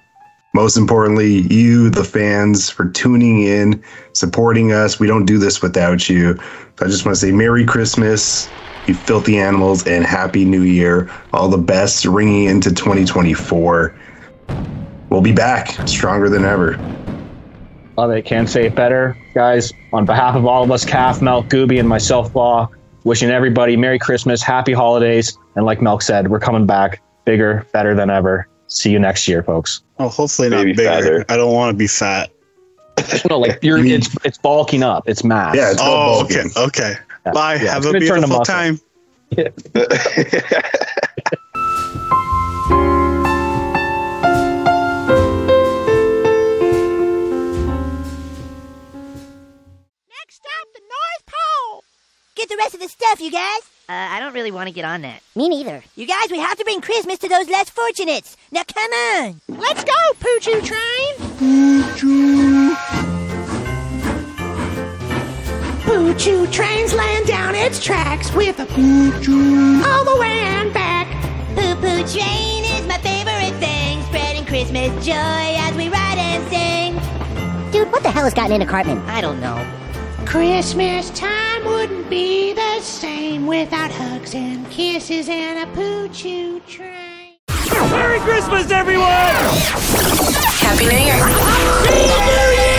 Most 0.53 0.77
importantly, 0.77 1.41
you, 1.53 1.89
the 1.89 2.05
fans, 2.05 2.69
for 2.69 2.89
tuning 2.89 3.43
in, 3.43 3.83
supporting 4.13 4.71
us. 4.71 4.97
We 4.97 5.07
don't 5.07 5.25
do 5.25 5.37
this 5.37 5.61
without 5.61 6.07
you. 6.09 6.35
So 6.77 6.85
I 6.85 6.87
just 6.87 7.05
want 7.05 7.17
to 7.17 7.19
say 7.19 7.31
Merry 7.31 7.65
Christmas, 7.65 8.49
you 8.89 8.95
filthy 8.95 9.37
animals, 9.37 9.85
and 9.87 10.05
Happy 10.05 10.43
New 10.45 10.63
Year. 10.63 11.09
All 11.31 11.47
the 11.47 11.57
best 11.57 12.03
ringing 12.05 12.45
into 12.45 12.69
2024. 12.73 13.95
We'll 15.09 15.21
be 15.21 15.31
back 15.31 15.69
stronger 15.87 16.29
than 16.29 16.43
ever. 16.45 16.77
Oh, 17.97 18.01
Love 18.01 18.11
it. 18.11 18.25
Can't 18.25 18.49
say 18.49 18.65
it 18.65 18.75
better. 18.75 19.17
Guys, 19.33 19.71
on 19.93 20.05
behalf 20.05 20.35
of 20.35 20.45
all 20.45 20.63
of 20.63 20.71
us, 20.71 20.85
Calf, 20.85 21.21
Melk, 21.21 21.49
Gooby, 21.49 21.79
and 21.79 21.87
myself, 21.89 22.33
Law, 22.35 22.69
wishing 23.03 23.29
everybody 23.29 23.75
Merry 23.77 23.99
Christmas, 23.99 24.41
Happy 24.41 24.73
Holidays. 24.73 25.37
And 25.55 25.65
like 25.65 25.81
Melk 25.81 26.01
said, 26.01 26.29
we're 26.29 26.39
coming 26.39 26.65
back 26.65 27.01
bigger, 27.25 27.65
better 27.73 27.95
than 27.95 28.09
ever. 28.09 28.47
See 28.67 28.91
you 28.91 28.99
next 28.99 29.27
year, 29.27 29.43
folks. 29.43 29.81
Oh, 29.97 30.07
hopefully 30.09 30.49
not 30.49 30.57
Maybe 30.57 30.73
bigger. 30.73 30.89
fatter. 30.89 31.25
I 31.29 31.37
don't 31.37 31.53
want 31.53 31.73
to 31.73 31.77
be 31.77 31.87
fat. 31.87 32.29
No, 33.29 33.39
like 33.39 33.59
you're, 33.63 33.77
You 33.79 33.83
mean- 33.83 33.93
it's 33.95 34.15
it's 34.23 34.37
bulking 34.37 34.83
up. 34.83 35.03
It's 35.07 35.23
mass. 35.23 35.55
Yeah, 35.55 35.71
it's 35.71 35.81
Oh, 35.81 35.85
called 35.85 36.25
okay, 36.25 36.43
bulking. 36.43 36.63
okay. 36.63 36.93
Yeah. 37.29 37.33
Bye. 37.33 37.55
Yeah, 37.55 37.73
Have 37.73 37.77
it's 37.77 37.85
a 37.87 37.91
gonna 37.93 38.05
turn 38.05 38.21
to 38.21 38.27
beautiful 38.27 38.39
muscle. 38.39 38.45
time. 38.45 38.79
Next 50.09 50.35
stop, 50.35 50.67
the 50.73 50.81
North 50.81 51.25
Pole. 51.27 51.83
Get 52.35 52.49
the 52.49 52.57
rest 52.57 52.73
of 52.73 52.79
the 52.81 52.87
stuff, 52.87 53.19
you 53.21 53.31
guys. 53.31 53.61
Uh, 53.87 53.93
I 53.93 54.19
don't 54.19 54.33
really 54.33 54.51
want 54.51 54.67
to 54.67 54.73
get 54.73 54.85
on 54.85 55.01
that. 55.01 55.21
Me 55.35 55.49
neither. 55.49 55.83
You 55.95 56.05
guys, 56.05 56.27
we 56.29 56.39
have 56.39 56.57
to 56.57 56.63
bring 56.63 56.81
Christmas 56.81 57.17
to 57.19 57.27
those 57.27 57.47
less 57.49 57.69
fortunates. 57.69 58.37
Now, 58.51 58.63
come 58.71 58.91
on. 58.91 59.41
Let's 59.47 59.83
go, 59.83 59.93
Poochoo 60.19 60.63
Train. 60.63 61.15
Poo 65.89 66.13
choo 66.13 66.45
train's 66.51 66.93
laying 66.93 67.25
down 67.25 67.55
its 67.55 67.83
tracks 67.83 68.31
with 68.33 68.59
a 68.59 68.65
poo 68.67 69.09
choo 69.23 69.81
all 69.83 70.05
the 70.05 70.15
way 70.21 70.39
and 70.39 70.71
back. 70.71 71.07
Poo 71.55 71.73
poo 71.77 72.03
train 72.07 72.63
is 72.63 72.85
my 72.85 72.99
favorite 72.99 73.57
thing, 73.59 73.99
spreading 74.03 74.45
Christmas 74.45 74.91
joy 75.03 75.45
as 75.65 75.75
we 75.75 75.89
ride 75.89 76.19
and 76.19 76.43
sing. 76.51 77.71
Dude, 77.71 77.91
what 77.91 78.03
the 78.03 78.11
hell 78.11 78.23
has 78.23 78.35
gotten 78.35 78.53
into 78.53 78.67
Cartman? 78.67 78.99
I 79.09 79.19
don't 79.19 79.41
know. 79.41 79.57
Christmas 80.27 81.09
time 81.09 81.65
wouldn't 81.65 82.07
be 82.07 82.53
the 82.53 82.81
same 82.81 83.47
without 83.47 83.89
hugs 83.89 84.35
and 84.35 84.69
kisses 84.69 85.27
and 85.27 85.67
a 85.67 85.73
poo 85.73 86.07
choo 86.09 86.59
train. 86.67 87.37
Merry 87.89 88.19
Christmas, 88.19 88.69
everyone! 88.69 89.07
Happy 90.61 90.85
New 90.85 90.91
Year! 90.91 91.15
Happy 91.15 91.95
New 91.95 92.61
Year. 92.61 92.78